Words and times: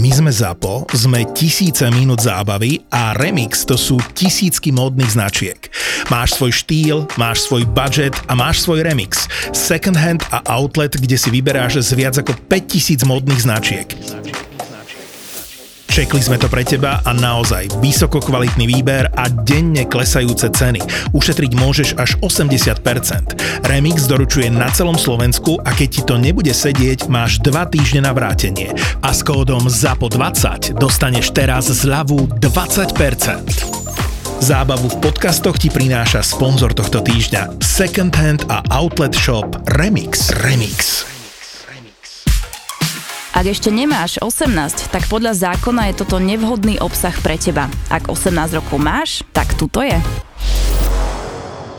My 0.00 0.08
sme 0.08 0.32
ZAPO, 0.32 0.88
sme 0.96 1.28
tisíce 1.36 1.84
minút 1.92 2.24
zábavy 2.24 2.80
a 2.88 3.12
Remix 3.12 3.68
to 3.68 3.76
sú 3.76 4.00
tisícky 4.16 4.72
módnych 4.72 5.12
značiek. 5.12 5.60
Máš 6.08 6.40
svoj 6.40 6.56
štýl, 6.56 6.96
máš 7.20 7.44
svoj 7.44 7.68
budget 7.68 8.16
a 8.24 8.32
máš 8.32 8.64
svoj 8.64 8.80
remix. 8.80 9.28
Second 9.52 10.00
hand 10.00 10.24
a 10.32 10.40
outlet, 10.56 10.96
kde 10.96 11.20
si 11.20 11.28
vyberáš 11.28 11.84
z 11.84 12.00
viac 12.00 12.16
ako 12.16 12.32
5000 12.48 13.04
módnych 13.04 13.44
značiek. 13.44 13.92
Čekli 15.90 16.22
sme 16.22 16.38
to 16.38 16.46
pre 16.46 16.62
teba 16.62 17.02
a 17.02 17.10
naozaj 17.10 17.82
vysoko 17.82 18.22
kvalitný 18.22 18.70
výber 18.70 19.10
a 19.10 19.26
denne 19.26 19.82
klesajúce 19.90 20.46
ceny. 20.54 20.78
Ušetriť 21.10 21.50
môžeš 21.58 21.98
až 21.98 22.14
80%. 22.22 23.66
Remix 23.66 24.06
doručuje 24.06 24.54
na 24.54 24.70
celom 24.70 24.94
Slovensku 24.94 25.58
a 25.66 25.74
keď 25.74 25.88
ti 25.90 26.02
to 26.06 26.14
nebude 26.14 26.54
sedieť, 26.54 27.10
máš 27.10 27.42
2 27.42 27.74
týždne 27.74 28.06
na 28.06 28.14
vrátenie. 28.14 28.70
A 29.02 29.10
s 29.10 29.26
kódom 29.26 29.66
ZAPO20 29.66 30.78
dostaneš 30.78 31.34
teraz 31.34 31.66
zľavu 31.66 32.38
20%. 32.38 32.94
Zábavu 34.40 34.88
v 34.94 34.96
podcastoch 35.04 35.58
ti 35.58 35.74
prináša 35.74 36.22
sponzor 36.22 36.70
tohto 36.70 37.02
týždňa 37.02 37.60
Second 37.60 38.14
Hand 38.14 38.46
a 38.46 38.62
Outlet 38.72 39.12
Shop 39.12 39.58
Remix. 39.74 40.30
Remix. 40.38 41.19
Ak 43.30 43.46
ešte 43.46 43.70
nemáš 43.70 44.18
18, 44.18 44.90
tak 44.90 45.06
podľa 45.06 45.38
zákona 45.38 45.94
je 45.94 46.02
toto 46.02 46.18
nevhodný 46.18 46.82
obsah 46.82 47.14
pre 47.14 47.38
teba. 47.38 47.70
Ak 47.86 48.10
18 48.10 48.58
rokov 48.58 48.82
máš, 48.82 49.22
tak 49.30 49.54
tuto 49.54 49.86
je. 49.86 49.94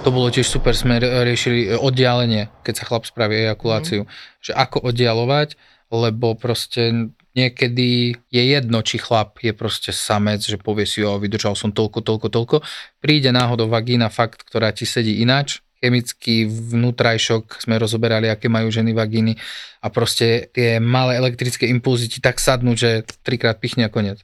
To 0.07 0.15
bolo 0.15 0.31
tiež 0.31 0.47
super, 0.47 0.71
sme 0.71 0.97
riešili 1.03 1.75
oddialenie, 1.75 2.47
keď 2.63 2.73
sa 2.79 2.87
chlap 2.87 3.03
spraví 3.03 3.43
ejakuláciu. 3.43 4.07
Mm. 4.07 4.09
Že 4.39 4.51
ako 4.55 4.77
oddialovať, 4.95 5.59
lebo 5.91 6.39
proste 6.39 7.11
niekedy 7.35 8.15
je 8.31 8.43
jedno, 8.47 8.79
či 8.79 8.95
chlap 8.95 9.43
je 9.43 9.51
proste 9.51 9.91
samec, 9.91 10.39
že 10.39 10.55
povie 10.55 10.87
si, 10.87 11.03
jo, 11.03 11.19
vydržal 11.19 11.59
som 11.59 11.75
toľko, 11.75 11.99
toľko, 11.99 12.27
toľko. 12.31 12.55
Príde 13.03 13.35
náhodou 13.35 13.67
vagína 13.67 14.07
fakt, 14.07 14.47
ktorá 14.47 14.71
ti 14.71 14.87
sedí 14.87 15.19
inač, 15.19 15.59
chemický 15.81 16.45
vnútrajšok 16.45 17.65
sme 17.65 17.81
rozoberali, 17.81 18.29
aké 18.29 18.45
majú 18.45 18.69
ženy 18.69 18.93
vagíny 18.93 19.33
a 19.81 19.89
proste 19.89 20.53
tie 20.53 20.77
malé 20.77 21.17
elektrické 21.17 21.65
impulzy 21.65 22.05
ti 22.05 22.19
tak 22.21 22.37
sadnú, 22.37 22.77
že 22.77 23.01
trikrát 23.25 23.57
pichne 23.57 23.89
a 23.89 23.93
koniec. 23.93 24.21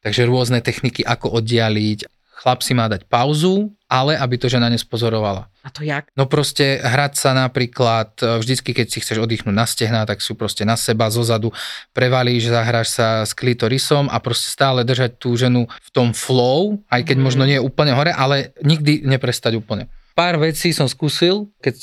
Takže 0.00 0.24
rôzne 0.24 0.64
techniky, 0.64 1.04
ako 1.04 1.36
oddialiť. 1.42 2.08
Chlap 2.36 2.60
si 2.60 2.76
má 2.76 2.84
dať 2.84 3.08
pauzu, 3.08 3.72
ale 3.88 4.12
aby 4.16 4.36
to 4.36 4.46
žena 4.46 4.68
nespozorovala. 4.68 5.48
A 5.64 5.68
to 5.72 5.82
jak? 5.82 6.12
No 6.14 6.28
proste 6.28 6.78
hrať 6.78 7.16
sa 7.16 7.32
napríklad, 7.32 8.12
e, 8.20 8.38
vždycky 8.38 8.76
keď 8.76 8.86
si 8.92 9.00
chceš 9.02 9.24
oddychnúť 9.24 9.56
na 9.56 9.66
stehná, 9.66 10.04
tak 10.04 10.20
sú 10.20 10.36
proste 10.36 10.62
na 10.62 10.76
seba, 10.76 11.08
zozadu 11.08 11.50
prevalíš, 11.96 12.52
zahráš 12.52 12.92
sa 12.92 13.24
s 13.24 13.32
klitorisom 13.32 14.12
a 14.12 14.20
proste 14.20 14.52
stále 14.52 14.84
držať 14.84 15.16
tú 15.16 15.32
ženu 15.34 15.64
v 15.64 15.88
tom 15.90 16.12
flow, 16.12 16.76
aj 16.92 17.08
keď 17.08 17.16
mm. 17.18 17.24
možno 17.24 17.42
nie 17.48 17.56
je 17.56 17.66
úplne 17.66 17.96
hore, 17.96 18.12
ale 18.12 18.52
nikdy 18.62 19.02
neprestať 19.02 19.56
úplne. 19.56 19.88
Pár 20.16 20.40
vecí 20.40 20.72
som 20.72 20.88
skúsil, 20.88 21.52
keď 21.60 21.76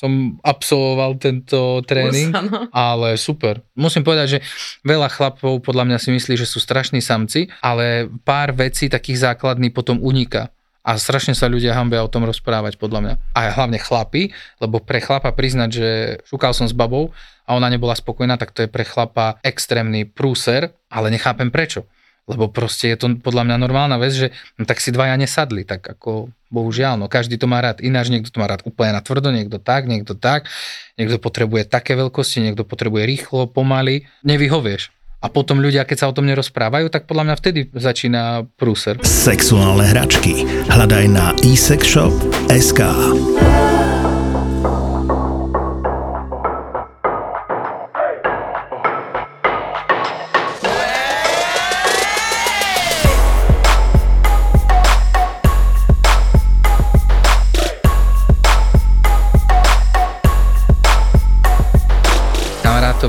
som 0.00 0.40
absolvoval 0.40 1.20
tento 1.20 1.84
tréning, 1.84 2.32
ale 2.72 3.20
super. 3.20 3.60
Musím 3.76 4.00
povedať, 4.00 4.26
že 4.26 4.38
veľa 4.88 5.12
chlapov 5.12 5.60
podľa 5.60 5.92
mňa 5.92 5.98
si 6.00 6.08
myslí, 6.08 6.40
že 6.40 6.48
sú 6.48 6.64
strašní 6.64 7.04
samci, 7.04 7.52
ale 7.60 8.08
pár 8.24 8.56
vecí 8.56 8.88
takých 8.88 9.28
základných 9.28 9.76
potom 9.76 10.00
uniká. 10.00 10.48
A 10.80 10.96
strašne 10.96 11.36
sa 11.36 11.44
ľudia 11.44 11.76
hambia 11.76 12.00
o 12.00 12.08
tom 12.08 12.24
rozprávať, 12.24 12.80
podľa 12.80 13.00
mňa. 13.04 13.14
A 13.36 13.52
hlavne 13.52 13.76
chlapi, 13.76 14.32
lebo 14.64 14.80
pre 14.80 15.04
chlapa 15.04 15.32
priznať, 15.36 15.68
že 15.68 15.88
šukal 16.28 16.56
som 16.56 16.64
s 16.64 16.72
babou 16.72 17.12
a 17.44 17.52
ona 17.52 17.68
nebola 17.68 17.92
spokojná, 17.92 18.40
tak 18.40 18.56
to 18.56 18.64
je 18.64 18.72
pre 18.72 18.84
chlapa 18.84 19.36
extrémny 19.44 20.08
prúser, 20.08 20.72
ale 20.88 21.12
nechápem 21.12 21.52
prečo. 21.52 21.84
Lebo 22.24 22.48
proste 22.48 22.88
je 22.88 22.96
to 22.96 23.06
podľa 23.20 23.44
mňa 23.44 23.56
normálna 23.60 24.00
vec, 24.00 24.16
že 24.16 24.32
no, 24.56 24.64
tak 24.64 24.80
si 24.80 24.88
dvaja 24.88 25.12
nesadli, 25.20 25.68
tak 25.68 25.84
ako 25.84 26.32
bohužiaľ, 26.48 26.96
no 26.96 27.06
každý 27.10 27.36
to 27.36 27.44
má 27.44 27.60
rád 27.60 27.84
ináč, 27.84 28.08
niekto 28.08 28.32
to 28.32 28.40
má 28.40 28.48
rád 28.48 28.64
úplne 28.64 28.96
na 28.96 29.04
tvrdo, 29.04 29.28
niekto 29.28 29.60
tak, 29.60 29.84
niekto 29.84 30.16
tak, 30.16 30.48
niekto 30.96 31.20
potrebuje 31.20 31.68
také 31.68 31.98
veľkosti, 31.98 32.40
niekto 32.40 32.64
potrebuje 32.64 33.04
rýchlo, 33.04 33.50
pomaly, 33.50 34.08
nevyhovieš. 34.24 34.94
A 35.24 35.32
potom 35.32 35.60
ľudia, 35.60 35.88
keď 35.88 36.04
sa 36.04 36.08
o 36.12 36.16
tom 36.16 36.28
nerozprávajú, 36.28 36.92
tak 36.92 37.08
podľa 37.08 37.32
mňa 37.32 37.36
vtedy 37.40 37.60
začína 37.72 38.44
prúser. 38.60 39.00
Sexuálne 39.00 39.88
hračky. 39.88 40.44
Hľadaj 40.68 41.04
na 41.08 41.32
eSexShop.sk. 41.40 42.80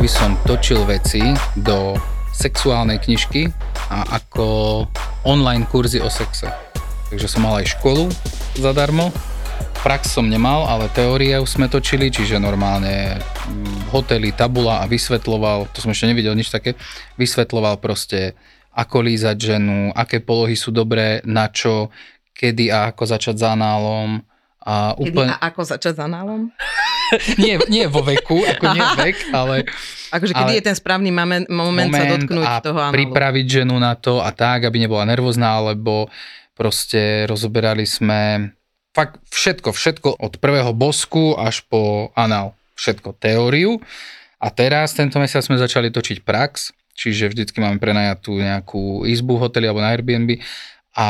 by 0.05 0.21
som 0.21 0.37
točil 0.45 0.85
veci 0.85 1.33
do 1.57 1.97
sexuálnej 2.29 3.01
knižky 3.01 3.49
a 3.89 4.21
ako 4.21 4.45
online 5.25 5.65
kurzy 5.65 5.97
o 5.97 6.13
sexe. 6.13 6.45
Takže 7.09 7.25
som 7.25 7.41
mal 7.41 7.57
aj 7.57 7.73
školu 7.73 8.13
zadarmo, 8.53 9.09
prax 9.81 10.13
som 10.13 10.29
nemal, 10.29 10.69
ale 10.69 10.93
teórie 10.93 11.33
už 11.41 11.57
sme 11.57 11.65
točili, 11.65 12.13
čiže 12.13 12.37
normálne 12.37 13.17
mm, 13.17 13.89
hotely, 13.89 14.29
tabula 14.29 14.85
a 14.85 14.85
vysvetloval, 14.85 15.73
to 15.73 15.81
som 15.81 15.89
ešte 15.89 16.13
nevidel 16.13 16.37
nič 16.37 16.53
také, 16.53 16.77
vysvetloval 17.17 17.81
proste 17.81 18.37
ako 18.77 19.09
lízať 19.09 19.57
ženu, 19.57 19.89
aké 19.89 20.21
polohy 20.21 20.53
sú 20.53 20.69
dobré, 20.69 21.25
na 21.25 21.49
čo, 21.49 21.89
kedy 22.37 22.69
a 22.69 22.93
ako 22.93 23.09
začať 23.09 23.41
s 23.41 23.45
análom. 23.49 24.21
A 24.65 24.97
úplne... 24.97 25.29
Kedy 25.29 25.37
a 25.37 25.45
ako 25.53 25.61
začať 25.61 25.93
s 25.93 26.01
análom? 26.01 26.49
nie, 27.41 27.61
nie 27.69 27.85
vo 27.85 28.01
veku, 28.01 28.41
ako 28.41 28.63
nie 28.73 28.85
vek, 28.97 29.17
ale... 29.29 29.55
Akože 30.09 30.33
kedy 30.33 30.53
ale 30.53 30.57
je 30.57 30.63
ten 30.65 30.77
správny 30.77 31.13
moment, 31.13 31.45
moment, 31.53 31.85
moment 31.85 31.93
sa 31.93 32.03
dotknúť 32.17 32.45
a 32.49 32.53
toho 32.65 32.79
anolu. 32.81 32.95
pripraviť 32.97 33.45
ženu 33.61 33.75
na 33.77 33.93
to 33.93 34.25
a 34.25 34.33
tak, 34.33 34.65
aby 34.65 34.81
nebola 34.81 35.05
nervózna, 35.05 35.61
alebo 35.61 36.09
proste 36.57 37.29
rozoberali 37.29 37.85
sme 37.85 38.53
fakt 38.95 39.21
všetko, 39.29 39.69
všetko 39.75 40.09
od 40.17 40.33
prvého 40.39 40.71
bosku 40.71 41.35
až 41.37 41.61
po 41.67 42.09
anál. 42.17 42.57
Všetko, 42.75 43.15
teóriu. 43.19 43.79
A 44.39 44.51
teraz 44.51 44.95
tento 44.95 45.19
mesiac 45.19 45.43
sme 45.43 45.59
začali 45.59 45.91
točiť 45.91 46.23
prax, 46.23 46.71
čiže 46.95 47.31
vždycky 47.31 47.59
máme 47.59 47.79
prenajatú 47.79 48.39
nejakú 48.39 49.03
izbu 49.07 49.39
v 49.39 49.41
hoteli 49.47 49.65
alebo 49.67 49.83
na 49.83 49.91
Airbnb 49.91 50.39
a 50.95 51.07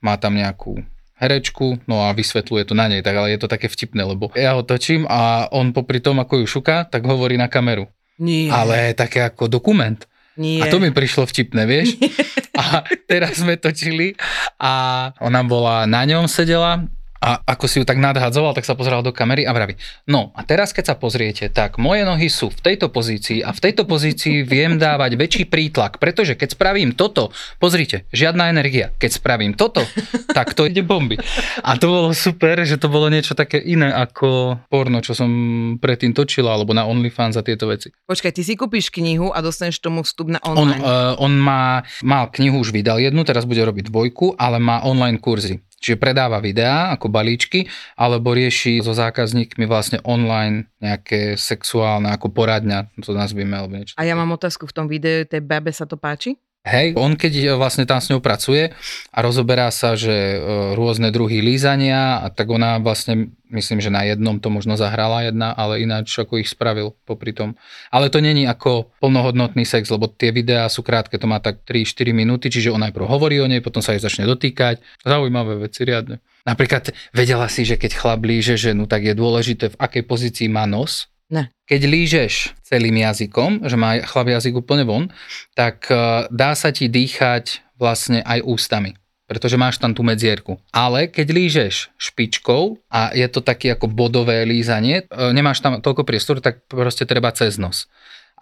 má 0.00 0.14
tam 0.16 0.36
nejakú 0.36 0.80
herečku, 1.22 1.78
no 1.86 2.02
a 2.02 2.10
vysvetľuje 2.10 2.66
to 2.66 2.74
na 2.74 2.90
nej, 2.90 2.98
tak 3.06 3.14
ale 3.14 3.30
je 3.30 3.38
to 3.38 3.46
také 3.46 3.70
vtipné, 3.70 4.02
lebo 4.02 4.34
ja 4.34 4.58
ho 4.58 4.66
točím 4.66 5.06
a 5.06 5.46
on 5.54 5.70
popri 5.70 6.02
tom, 6.02 6.18
ako 6.18 6.42
ju 6.42 6.46
šuká, 6.58 6.90
tak 6.90 7.06
hovorí 7.06 7.38
na 7.38 7.46
kameru. 7.46 7.86
Nie. 8.18 8.50
Ale 8.50 8.98
také 8.98 9.22
ako 9.22 9.46
dokument. 9.46 10.02
Nie. 10.34 10.64
A 10.64 10.72
to 10.72 10.82
mi 10.82 10.90
prišlo 10.90 11.28
vtipné, 11.28 11.62
vieš? 11.68 11.94
Nie. 12.02 12.10
A 12.58 12.84
teraz 13.08 13.40
sme 13.40 13.56
točili 13.56 14.18
a 14.60 15.08
ona 15.24 15.40
bola 15.40 15.88
na 15.88 16.04
ňom 16.04 16.28
sedela 16.28 16.84
a 17.22 17.38
ako 17.46 17.70
si 17.70 17.78
ju 17.78 17.86
tak 17.86 18.02
nadhadzoval, 18.02 18.58
tak 18.58 18.66
sa 18.66 18.74
pozeral 18.74 19.06
do 19.06 19.14
kamery 19.14 19.46
a 19.46 19.54
vraví, 19.54 19.78
no 20.10 20.34
a 20.34 20.42
teraz 20.42 20.74
keď 20.74 20.92
sa 20.92 20.96
pozriete, 20.98 21.46
tak 21.46 21.78
moje 21.78 22.02
nohy 22.02 22.26
sú 22.26 22.50
v 22.50 22.58
tejto 22.58 22.90
pozícii 22.90 23.46
a 23.46 23.54
v 23.54 23.62
tejto 23.62 23.86
pozícii 23.86 24.42
viem 24.42 24.74
dávať 24.74 25.14
väčší 25.14 25.44
prítlak, 25.46 26.02
pretože 26.02 26.34
keď 26.34 26.58
spravím 26.58 26.90
toto, 26.98 27.30
pozrite, 27.62 28.10
žiadna 28.10 28.50
energia, 28.50 28.90
keď 28.98 29.10
spravím 29.22 29.54
toto, 29.54 29.86
tak 30.34 30.58
to 30.58 30.66
ide 30.66 30.82
bomby. 30.82 31.14
A 31.62 31.78
to 31.78 31.86
bolo 31.86 32.10
super, 32.10 32.58
že 32.66 32.80
to 32.82 32.90
bolo 32.90 33.06
niečo 33.06 33.38
také 33.38 33.62
iné 33.62 33.94
ako 33.94 34.58
porno, 34.66 34.98
čo 34.98 35.14
som 35.14 35.30
predtým 35.78 36.10
točila, 36.10 36.58
alebo 36.58 36.74
na 36.74 36.88
OnlyFans 36.90 37.38
a 37.38 37.46
tieto 37.46 37.70
veci. 37.70 37.94
Počkaj, 38.10 38.32
ty 38.34 38.42
si 38.42 38.58
kúpiš 38.58 38.90
knihu 38.90 39.30
a 39.30 39.38
dostaneš 39.38 39.78
tomu 39.78 40.02
vstup 40.02 40.34
na 40.34 40.40
online. 40.42 40.82
On, 40.82 41.14
uh, 41.14 41.22
on 41.22 41.32
má, 41.38 41.86
mal 42.02 42.32
knihu, 42.34 42.58
už 42.58 42.74
vydal 42.74 42.98
jednu, 42.98 43.22
teraz 43.22 43.46
bude 43.46 43.62
robiť 43.62 43.86
dvojku, 43.86 44.34
ale 44.34 44.58
má 44.58 44.82
online 44.82 45.22
kurzy. 45.22 45.62
Čiže 45.82 45.98
predáva 45.98 46.38
videá 46.38 46.94
ako 46.94 47.10
balíčky, 47.10 47.66
alebo 47.98 48.30
rieši 48.30 48.78
so 48.86 48.94
zákazníkmi 48.94 49.66
vlastne 49.66 49.98
online 50.06 50.70
nejaké 50.78 51.34
sexuálne 51.34 52.14
ako 52.14 52.30
poradňa, 52.30 52.94
to 53.02 53.10
nazvime 53.10 53.58
alebo 53.58 53.74
niečo. 53.74 53.98
A 53.98 54.06
ja 54.06 54.14
mám 54.14 54.30
otázku 54.30 54.70
v 54.70 54.74
tom 54.78 54.86
videu, 54.86 55.26
tej 55.26 55.42
babe 55.42 55.74
sa 55.74 55.82
to 55.82 55.98
páči? 55.98 56.38
Hej, 56.62 56.94
on 56.94 57.18
keď 57.18 57.32
e, 57.34 57.42
vlastne 57.58 57.82
tam 57.90 57.98
s 57.98 58.06
ňou 58.06 58.22
pracuje 58.22 58.70
a 59.10 59.18
rozoberá 59.18 59.66
sa, 59.74 59.98
že 59.98 60.14
e, 60.14 60.38
rôzne 60.78 61.10
druhy 61.10 61.42
lízania 61.42 62.22
tak 62.38 62.46
ona 62.54 62.78
vlastne, 62.78 63.34
myslím, 63.50 63.82
že 63.82 63.90
na 63.90 64.06
jednom 64.06 64.38
to 64.38 64.46
možno 64.46 64.78
zahrala 64.78 65.26
jedna, 65.26 65.50
ale 65.58 65.82
ináč 65.82 66.14
ako 66.14 66.38
ich 66.38 66.46
spravil 66.46 66.94
popri 67.02 67.34
tom. 67.34 67.58
Ale 67.90 68.14
to 68.14 68.22
není 68.22 68.46
ako 68.46 68.94
plnohodnotný 69.02 69.66
sex, 69.66 69.90
lebo 69.90 70.06
tie 70.06 70.30
videá 70.30 70.70
sú 70.70 70.86
krátke, 70.86 71.18
to 71.18 71.26
má 71.26 71.42
tak 71.42 71.66
3-4 71.66 72.14
minúty, 72.14 72.46
čiže 72.46 72.70
on 72.70 72.86
najprv 72.86 73.10
hovorí 73.10 73.42
o 73.42 73.50
nej, 73.50 73.58
potom 73.58 73.82
sa 73.82 73.98
jej 73.98 74.02
začne 74.06 74.22
dotýkať. 74.30 74.78
Zaujímavé 75.02 75.66
veci, 75.66 75.82
riadne. 75.82 76.22
Napríklad 76.46 76.94
vedela 77.10 77.50
si, 77.50 77.66
že 77.66 77.74
keď 77.74 77.98
chlap 77.98 78.22
blíže 78.22 78.54
ženu, 78.54 78.86
tak 78.86 79.02
je 79.02 79.18
dôležité, 79.18 79.74
v 79.74 79.80
akej 79.82 80.06
pozícii 80.06 80.46
má 80.46 80.62
nos, 80.70 81.10
Ne. 81.32 81.48
Keď 81.64 81.80
lížeš 81.88 82.32
celým 82.60 83.00
jazykom, 83.00 83.64
že 83.64 83.80
má 83.80 83.96
chlap 84.04 84.28
jazyk 84.28 84.60
úplne 84.60 84.84
von, 84.84 85.08
tak 85.56 85.88
uh, 85.88 86.28
dá 86.28 86.52
sa 86.52 86.68
ti 86.68 86.92
dýchať 86.92 87.64
vlastne 87.80 88.20
aj 88.20 88.44
ústami 88.44 88.92
pretože 89.32 89.56
máš 89.56 89.80
tam 89.80 89.96
tú 89.96 90.04
medzierku. 90.04 90.60
Ale 90.76 91.08
keď 91.08 91.32
lížeš 91.32 91.96
špičkou 91.96 92.84
a 92.92 93.16
je 93.16 93.24
to 93.32 93.40
taký 93.40 93.72
ako 93.72 93.88
bodové 93.88 94.44
lízanie, 94.44 95.08
e, 95.08 95.32
nemáš 95.32 95.64
tam 95.64 95.80
toľko 95.80 96.04
priestoru, 96.04 96.44
tak 96.44 96.68
proste 96.68 97.08
treba 97.08 97.32
cez 97.32 97.56
nos. 97.56 97.88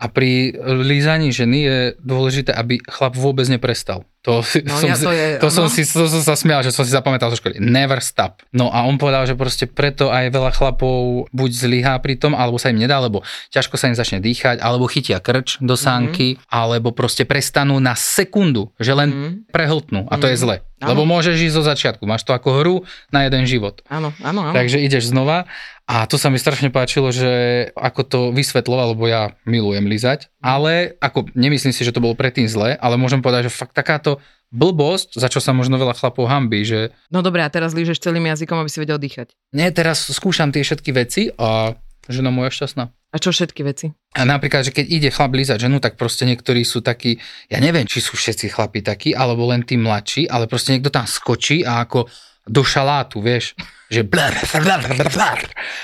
A 0.00 0.08
pri 0.08 0.56
lízaní 0.64 1.28
ženy 1.28 1.58
je 1.60 1.78
dôležité, 2.00 2.56
aby 2.56 2.80
chlap 2.88 3.12
vôbec 3.20 3.44
neprestal. 3.52 4.08
To, 4.20 4.44
no, 4.44 4.76
som, 4.76 4.84
ja, 4.84 5.00
to, 5.00 5.12
je, 5.16 5.40
to, 5.40 5.48
som 5.48 5.64
si, 5.72 5.80
to 5.80 6.04
som 6.04 6.20
sa 6.20 6.36
smial, 6.36 6.60
že 6.60 6.68
som 6.68 6.84
si 6.84 6.92
zapamätal 6.92 7.32
zo 7.32 7.40
školy. 7.40 7.56
Never 7.56 8.04
stop. 8.04 8.44
No 8.52 8.68
a 8.68 8.84
on 8.84 9.00
povedal, 9.00 9.24
že 9.24 9.32
proste 9.32 9.64
preto 9.64 10.12
aj 10.12 10.28
veľa 10.28 10.52
chlapov 10.52 11.24
buď 11.32 11.50
zlyhá 11.56 11.96
pri 12.04 12.20
tom, 12.20 12.36
alebo 12.36 12.60
sa 12.60 12.68
im 12.68 12.84
nedá, 12.84 13.00
lebo 13.00 13.24
ťažko 13.48 13.80
sa 13.80 13.88
im 13.88 13.96
začne 13.96 14.20
dýchať, 14.20 14.60
alebo 14.60 14.92
chytia 14.92 15.24
krč 15.24 15.56
do 15.64 15.72
sánky, 15.72 16.36
mm-hmm. 16.36 16.52
alebo 16.52 16.92
proste 16.92 17.24
prestanú 17.24 17.80
na 17.80 17.96
sekundu, 17.96 18.68
že 18.76 18.92
len 18.92 19.08
mm-hmm. 19.08 19.32
prehltnú. 19.56 20.04
A 20.12 20.20
to 20.20 20.28
mm-hmm. 20.28 20.32
je 20.32 20.36
mhm. 20.36 20.42
zle. 20.44 20.56
Ano. 20.80 20.96
Lebo 20.96 21.02
môžeš 21.04 21.36
ísť 21.36 21.56
zo 21.56 21.64
začiatku. 21.64 22.08
Máš 22.08 22.24
to 22.24 22.32
ako 22.32 22.60
hru 22.60 22.76
na 23.12 23.28
jeden 23.28 23.44
život. 23.44 23.84
Áno, 23.92 24.16
áno, 24.24 24.48
áno. 24.48 24.56
Takže 24.56 24.80
ideš 24.80 25.12
znova 25.12 25.44
a 25.90 26.06
to 26.06 26.14
sa 26.14 26.30
mi 26.30 26.38
strašne 26.38 26.70
páčilo, 26.70 27.10
že 27.10 27.66
ako 27.74 28.00
to 28.06 28.20
vysvetloval, 28.30 28.94
lebo 28.94 29.10
ja 29.10 29.34
milujem 29.42 29.90
lízať, 29.90 30.30
ale 30.38 30.94
ako 31.02 31.34
nemyslím 31.34 31.74
si, 31.74 31.82
že 31.82 31.90
to 31.90 31.98
bolo 31.98 32.14
predtým 32.14 32.46
zle, 32.46 32.78
ale 32.78 32.94
môžem 32.94 33.18
povedať, 33.18 33.50
že 33.50 33.58
fakt 33.58 33.74
takáto 33.74 34.22
blbosť, 34.54 35.18
za 35.18 35.26
čo 35.26 35.42
sa 35.42 35.50
možno 35.50 35.82
veľa 35.82 35.98
chlapov 35.98 36.30
hambí, 36.30 36.62
že... 36.62 36.94
No 37.10 37.26
dobre, 37.26 37.42
a 37.42 37.50
teraz 37.50 37.74
lížeš 37.74 37.98
celým 38.06 38.30
jazykom, 38.30 38.62
aby 38.62 38.70
si 38.70 38.78
vedel 38.78 39.02
dýchať. 39.02 39.34
Nie, 39.50 39.74
teraz 39.74 40.06
skúšam 40.14 40.54
tie 40.54 40.62
všetky 40.62 40.94
veci 40.94 41.34
a 41.34 41.74
žena 42.06 42.30
moja 42.30 42.54
šťastná. 42.54 42.94
A 43.10 43.16
čo 43.18 43.34
všetky 43.34 43.66
veci? 43.66 43.90
A 44.14 44.22
napríklad, 44.22 44.62
že 44.62 44.70
keď 44.70 44.86
ide 44.86 45.10
chlap 45.10 45.34
lízať 45.34 45.66
ženu, 45.66 45.82
tak 45.82 45.98
proste 45.98 46.22
niektorí 46.22 46.62
sú 46.62 46.86
takí, 46.86 47.18
ja 47.50 47.58
neviem, 47.58 47.82
či 47.82 47.98
sú 47.98 48.14
všetci 48.14 48.54
chlapi 48.54 48.86
takí, 48.86 49.10
alebo 49.10 49.50
len 49.50 49.66
tí 49.66 49.74
mladší, 49.74 50.30
ale 50.30 50.46
proste 50.46 50.70
niekto 50.70 50.94
tam 50.94 51.10
skočí 51.10 51.66
a 51.66 51.82
ako 51.82 52.06
do 52.48 52.62
šalátu, 52.64 53.20
vieš, 53.20 53.52
že 53.90 54.06
blar, 54.06 54.32
blar, 54.62 54.80
blar, 54.86 55.08
blar, 55.10 55.40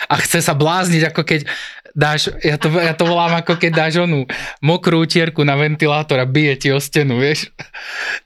a 0.09 0.15
chce 0.23 0.41
sa 0.41 0.55
blázniť, 0.55 1.03
ako 1.11 1.23
keď 1.27 1.41
dáš, 1.97 2.29
ja 2.45 2.61
to, 2.61 2.69
ja 2.77 2.93
to 2.93 3.09
volám 3.09 3.41
ako 3.41 3.57
keď 3.57 3.73
dáš 3.73 3.95
onú 4.05 4.29
mokrú 4.61 5.09
utierku 5.09 5.41
na 5.43 5.57
ventilátor 5.57 6.21
a 6.21 6.29
bije 6.29 6.55
ti 6.61 6.69
o 6.69 6.79
stenu, 6.79 7.17
vieš. 7.17 7.49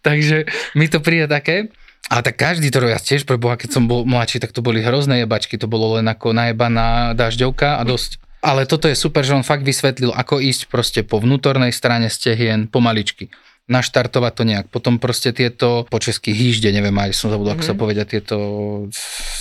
Takže 0.07 0.51
mi 0.75 0.91
to 0.91 0.99
príde 0.99 1.31
také, 1.31 1.71
ale 2.11 2.27
tak 2.27 2.43
každý 2.43 2.75
to 2.75 2.83
ja 2.83 2.99
tiež 2.99 3.23
pre 3.23 3.39
Boha, 3.39 3.55
keď 3.55 3.71
som 3.79 3.87
bol 3.87 4.03
mladší, 4.03 4.43
tak 4.43 4.51
to 4.51 4.67
boli 4.67 4.83
hrozné 4.83 5.23
jebačky, 5.23 5.55
to 5.55 5.71
bolo 5.71 5.95
len 5.95 6.11
ako 6.11 6.35
najebaná 6.35 7.15
dažďovka 7.15 7.79
a 7.79 7.83
dosť. 7.87 8.19
Ale 8.41 8.65
toto 8.65 8.89
je 8.89 8.97
super, 8.97 9.23
že 9.23 9.37
on 9.37 9.47
fakt 9.47 9.63
vysvetlil, 9.63 10.11
ako 10.17 10.41
ísť 10.41 10.73
proste 10.73 11.01
po 11.05 11.21
vnútornej 11.21 11.71
strane 11.71 12.11
stehien 12.11 12.67
pomaličky 12.67 13.31
naštartovať 13.71 14.33
to 14.35 14.43
nejak. 14.43 14.67
Potom 14.69 14.99
proste 14.99 15.31
tieto, 15.31 15.87
po 15.87 16.03
česky 16.03 16.35
hýžde, 16.35 16.75
neviem, 16.75 16.95
aj 16.99 17.15
som 17.15 17.31
zabudol, 17.31 17.55
mm-hmm. 17.55 17.63
ako 17.63 17.71
sa 17.71 17.75
mhm. 17.79 17.81
povedia, 17.81 18.05
tieto 18.05 18.37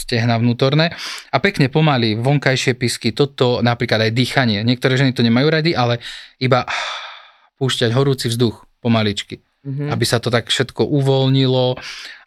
stehna 0.05 0.37
vnútorné. 0.37 0.93
A 1.33 1.37
pekne 1.41 1.67
pomaly, 1.73 2.13
vonkajšie 2.15 2.77
pisky, 2.77 3.09
toto 3.11 3.65
napríklad 3.65 4.05
aj 4.05 4.11
dýchanie. 4.13 4.61
Niektoré 4.61 5.01
ženy 5.01 5.17
to 5.17 5.25
nemajú 5.25 5.49
rady, 5.49 5.73
ale 5.73 5.97
iba 6.37 6.69
púšťať 7.57 7.91
horúci 7.91 8.29
vzduch 8.29 8.63
pomaličky 8.79 9.48
mm-hmm. 9.65 9.89
aby 9.91 10.05
sa 10.07 10.23
to 10.23 10.31
tak 10.31 10.47
všetko 10.47 10.87
uvoľnilo 10.87 11.75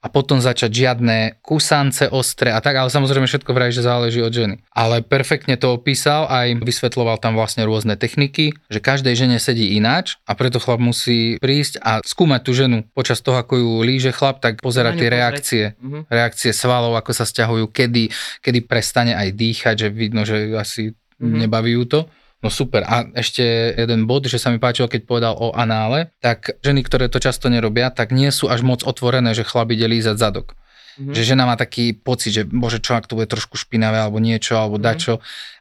a 0.03 0.07
potom 0.11 0.43
začať 0.43 0.71
žiadne 0.75 1.39
kusance 1.47 2.11
ostré 2.11 2.51
a 2.51 2.59
tak, 2.59 2.75
ale 2.75 2.91
samozrejme 2.91 3.31
všetko 3.31 3.55
vraj, 3.55 3.71
že 3.71 3.87
záleží 3.87 4.19
od 4.19 4.35
ženy. 4.35 4.59
Ale 4.75 5.07
perfektne 5.07 5.55
to 5.55 5.79
opísal, 5.79 6.27
aj 6.27 6.59
vysvetloval 6.59 7.23
tam 7.23 7.39
vlastne 7.39 7.63
rôzne 7.63 7.95
techniky, 7.95 8.51
že 8.67 8.83
každej 8.83 9.15
žene 9.15 9.39
sedí 9.39 9.79
ináč 9.79 10.19
a 10.27 10.35
preto 10.35 10.59
chlap 10.59 10.83
musí 10.83 11.39
prísť 11.39 11.79
a 11.87 12.03
skúmať 12.03 12.41
tú 12.43 12.53
ženu 12.53 12.83
počas 12.91 13.23
toho, 13.23 13.39
ako 13.39 13.55
ju 13.63 13.71
líže 13.87 14.11
chlap, 14.11 14.43
tak 14.43 14.59
pozerať 14.59 14.99
tie 14.99 15.09
reakcie, 15.09 15.65
mm-hmm. 15.79 16.03
reakcie 16.11 16.51
svalov, 16.51 16.99
ako 16.99 17.15
sa 17.15 17.23
stiahujú, 17.23 17.71
kedy, 17.71 18.11
kedy 18.43 18.59
prestane 18.67 19.15
aj 19.15 19.39
dýchať, 19.39 19.87
že 19.87 19.89
vidno, 19.95 20.27
že 20.27 20.51
asi 20.59 20.91
mm-hmm. 20.91 21.39
nebaví 21.47 21.79
ju 21.79 21.87
to. 21.87 22.01
No 22.43 22.51
super. 22.51 22.83
A 22.83 23.07
ešte 23.15 23.43
jeden 23.79 24.11
bod, 24.11 24.27
že 24.27 24.37
sa 24.37 24.51
mi 24.51 24.59
páčilo, 24.59 24.91
keď 24.91 25.07
povedal 25.07 25.35
o 25.39 25.55
anále, 25.55 26.11
tak 26.19 26.59
ženy, 26.67 26.83
ktoré 26.83 27.07
to 27.07 27.23
často 27.23 27.47
nerobia, 27.47 27.95
tak 27.95 28.11
nie 28.11 28.35
sú 28.35 28.51
až 28.51 28.67
moc 28.67 28.83
otvorené, 28.83 29.31
že 29.31 29.47
chlap 29.47 29.71
ide 29.71 29.87
lízať 29.87 30.19
zadok. 30.19 30.59
Mm-hmm. 30.93 31.15
Že 31.17 31.23
žena 31.25 31.49
má 31.49 31.57
taký 31.57 31.97
pocit, 31.97 32.37
že 32.37 32.43
bože 32.45 32.83
čo, 32.83 32.99
ak 32.99 33.09
to 33.09 33.17
bude 33.17 33.31
trošku 33.31 33.57
špinavé 33.57 33.97
alebo 33.97 34.21
niečo, 34.21 34.61
alebo 34.61 34.77
mm-hmm. 34.77 34.93
dačo 34.93 35.15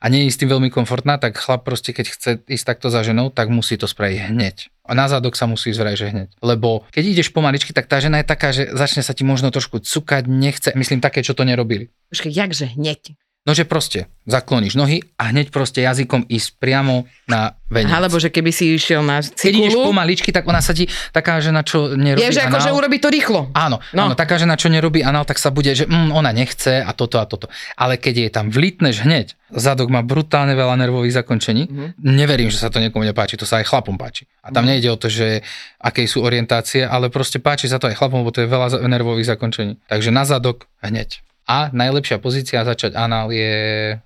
a 0.04 0.06
nie 0.12 0.28
je 0.28 0.34
s 0.36 0.40
tým 0.42 0.52
veľmi 0.52 0.68
komfortná, 0.68 1.16
tak 1.22 1.40
chlap 1.40 1.64
proste 1.64 1.96
keď 1.96 2.06
chce 2.12 2.32
ísť 2.52 2.66
takto 2.68 2.92
za 2.92 3.00
ženou, 3.06 3.32
tak 3.32 3.48
musí 3.48 3.80
to 3.80 3.88
spraviť 3.88 4.28
hneď. 4.28 4.68
A 4.84 4.92
na 4.92 5.08
zadok 5.08 5.40
sa 5.40 5.48
musí 5.48 5.72
zvrať, 5.72 5.96
že 5.96 6.08
hneď. 6.12 6.30
Lebo 6.44 6.84
keď 6.92 7.04
ideš 7.16 7.32
pomaličky, 7.32 7.72
tak 7.72 7.88
tá 7.88 8.04
žena 8.04 8.20
je 8.20 8.28
taká, 8.28 8.52
že 8.52 8.76
začne 8.76 9.06
sa 9.06 9.16
ti 9.16 9.24
možno 9.24 9.54
trošku 9.56 9.80
cukať, 9.80 10.28
nechce, 10.28 10.76
myslím 10.76 11.00
také, 11.00 11.24
čo 11.24 11.32
to 11.32 11.48
nerobili. 11.48 11.94
Počkej, 12.12 12.34
jakže 12.34 12.76
hneď? 12.76 13.16
No, 13.42 13.58
že 13.58 13.66
proste 13.66 14.06
zakloníš 14.30 14.78
nohy 14.78 15.02
a 15.18 15.34
hneď 15.34 15.50
proste 15.50 15.82
jazykom 15.82 16.30
ísť 16.30 16.62
priamo 16.62 17.10
na 17.26 17.58
venec. 17.74 17.90
Alebo 17.90 18.22
že 18.22 18.30
keby 18.30 18.54
si 18.54 18.78
išiel 18.78 19.02
na 19.02 19.18
cikulu. 19.18 19.42
Keď 19.42 19.54
ideš 19.58 19.76
pomaličky, 19.82 20.30
tak 20.30 20.46
ona 20.46 20.62
sa 20.62 20.78
ti, 20.78 20.86
taká 21.10 21.42
žena, 21.42 21.66
čo 21.66 21.98
nerobí 21.98 22.22
Je, 22.22 22.38
že 22.38 22.46
akože 22.46 22.70
urobí 22.70 23.02
to 23.02 23.10
rýchlo. 23.10 23.50
Áno, 23.58 23.82
no. 23.98 24.02
áno, 24.06 24.14
taká 24.14 24.38
žena, 24.38 24.54
čo 24.62 24.70
nerobí 24.70 25.02
anál, 25.02 25.26
tak 25.26 25.42
sa 25.42 25.50
bude, 25.50 25.74
že 25.74 25.90
mm, 25.90 26.14
ona 26.14 26.30
nechce 26.30 26.86
a 26.86 26.94
toto 26.94 27.18
a 27.18 27.26
toto. 27.26 27.50
Ale 27.74 27.98
keď 27.98 28.30
je 28.30 28.30
tam 28.30 28.54
vlitneš 28.54 29.10
hneď, 29.10 29.34
zadok 29.50 29.90
má 29.90 30.06
brutálne 30.06 30.54
veľa 30.54 30.78
nervových 30.78 31.26
zakončení, 31.26 31.66
mm-hmm. 31.66 31.90
neverím, 31.98 32.54
že 32.54 32.62
sa 32.62 32.70
to 32.70 32.78
niekomu 32.78 33.10
nepáči, 33.10 33.42
to 33.42 33.50
sa 33.50 33.58
aj 33.58 33.74
chlapom 33.74 33.98
páči. 33.98 34.30
A 34.46 34.54
tam 34.54 34.62
mm-hmm. 34.62 34.70
nejde 34.70 34.90
o 34.94 35.02
to, 35.02 35.10
že 35.10 35.42
aké 35.82 36.06
sú 36.06 36.22
orientácie, 36.22 36.86
ale 36.86 37.10
proste 37.10 37.42
páči 37.42 37.66
sa 37.66 37.82
to 37.82 37.90
aj 37.90 37.98
chlapom, 37.98 38.22
lebo 38.22 38.30
to 38.30 38.46
je 38.46 38.54
veľa 38.54 38.86
nervových 38.86 39.34
zakončení. 39.34 39.82
Takže 39.90 40.14
na 40.14 40.30
zadok 40.30 40.70
hneď. 40.86 41.26
A 41.52 41.68
najlepšia 41.76 42.24
pozícia 42.24 42.64
začať 42.64 42.96
anál 42.96 43.28
je 43.36 43.52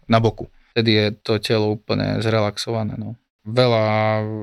na 0.09 0.17
boku. 0.17 0.49
Vtedy 0.73 0.91
je 0.97 1.07
to 1.21 1.37
telo 1.37 1.77
úplne 1.77 2.17
zrelaxované. 2.25 2.97
No. 2.97 3.13
Veľa 3.45 3.85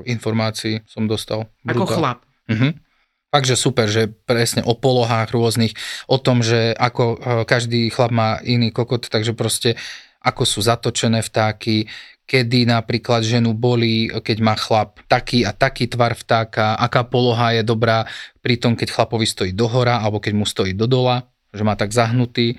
informácií 0.07 0.79
som 0.87 1.03
dostal. 1.03 1.51
Brutál. 1.67 1.83
Ako 1.83 1.85
chlap. 1.99 2.19
Mhm. 2.47 2.79
Takže 3.33 3.57
super, 3.57 3.89
že 3.89 4.13
presne 4.29 4.61
o 4.61 4.77
polohách 4.77 5.33
rôznych, 5.33 5.73
o 6.05 6.21
tom, 6.21 6.45
že 6.45 6.69
ako 6.77 7.03
e, 7.17 7.17
každý 7.49 7.89
chlap 7.89 8.13
má 8.13 8.37
iný 8.45 8.69
kokot, 8.69 9.09
takže 9.09 9.33
proste 9.33 9.73
ako 10.21 10.45
sú 10.45 10.61
zatočené 10.61 11.25
vtáky, 11.25 11.89
kedy 12.29 12.69
napríklad 12.69 13.25
ženu 13.25 13.57
bolí, 13.57 14.07
keď 14.07 14.37
má 14.37 14.53
chlap 14.53 15.01
taký 15.09 15.43
a 15.43 15.51
taký 15.51 15.89
tvar 15.89 16.13
vtáka, 16.13 16.77
aká 16.77 17.03
poloha 17.03 17.57
je 17.57 17.65
dobrá 17.65 18.05
pri 18.39 18.61
tom, 18.61 18.77
keď 18.77 18.93
chlapovi 18.93 19.25
stojí 19.25 19.51
dohora 19.51 19.99
alebo 19.99 20.21
keď 20.21 20.33
mu 20.37 20.45
stojí 20.45 20.77
do 20.77 20.85
dola, 20.85 21.25
že 21.53 21.65
má 21.65 21.73
tak 21.73 21.89
zahnutý. 21.89 22.57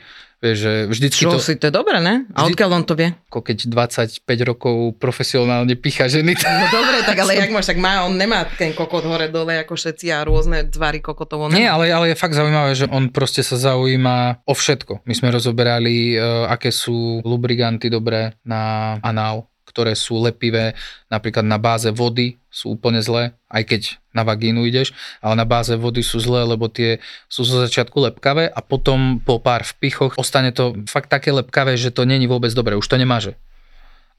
Že 0.53 0.93
vždycky 0.93 1.25
Čo 1.25 1.37
to... 1.37 1.41
si, 1.41 1.57
to 1.57 1.73
je 1.73 1.73
dobré, 1.73 2.05
ne? 2.05 2.29
A 2.37 2.45
odkiaľ 2.45 2.77
on 2.77 2.85
to 2.85 2.93
vie? 2.93 3.17
Ako 3.33 3.41
keď 3.41 3.65
25 3.73 4.21
rokov 4.45 5.01
profesionálne 5.01 5.73
picha 5.81 6.05
ženy. 6.05 6.37
No 6.37 6.67
dobre, 6.69 7.01
tak 7.09 7.17
ale 7.17 7.33
jak 7.41 7.49
máš, 7.49 7.73
tak 7.73 7.81
má, 7.81 8.05
on 8.05 8.13
nemá 8.13 8.45
ten 8.61 8.77
kokot 8.77 9.09
hore 9.09 9.33
dole 9.33 9.57
ako 9.65 9.73
všetci 9.73 10.13
a 10.13 10.21
rôzne 10.29 10.69
tvary 10.69 11.01
kokotov. 11.01 11.49
Nie, 11.49 11.73
ale, 11.73 11.89
ale 11.89 12.13
je 12.13 12.21
fakt 12.21 12.37
zaujímavé, 12.37 12.77
že 12.77 12.85
on 12.93 13.09
proste 13.09 13.41
sa 13.41 13.57
zaujíma 13.57 14.45
o 14.45 14.53
všetko. 14.53 15.09
My 15.09 15.15
sme 15.17 15.33
rozoberali, 15.33 16.21
uh, 16.21 16.53
aké 16.53 16.69
sú 16.69 17.25
lubriganty 17.25 17.89
dobré 17.89 18.37
na 18.45 18.95
anál, 19.01 19.49
ktoré 19.75 19.99
sú 19.99 20.23
lepivé, 20.23 20.79
napríklad 21.11 21.43
na 21.43 21.59
báze 21.59 21.91
vody 21.91 22.39
sú 22.47 22.79
úplne 22.79 23.03
zlé, 23.03 23.35
aj 23.51 23.63
keď 23.67 23.83
na 24.15 24.23
vagínu 24.23 24.63
ideš, 24.63 24.95
ale 25.19 25.35
na 25.35 25.43
báze 25.43 25.75
vody 25.75 26.07
sú 26.07 26.23
zlé, 26.23 26.47
lebo 26.47 26.71
tie 26.71 27.03
sú 27.27 27.43
zo 27.43 27.59
začiatku 27.59 27.99
lepkavé 27.99 28.47
a 28.47 28.63
potom 28.63 29.19
po 29.19 29.43
pár 29.43 29.67
vpichoch 29.67 30.15
ostane 30.15 30.55
to 30.55 30.79
fakt 30.87 31.11
také 31.11 31.35
lepkavé, 31.35 31.75
že 31.75 31.91
to 31.91 32.07
není 32.07 32.31
vôbec 32.31 32.55
dobré, 32.55 32.79
už 32.79 32.87
to 32.87 32.95
nemáže. 32.95 33.35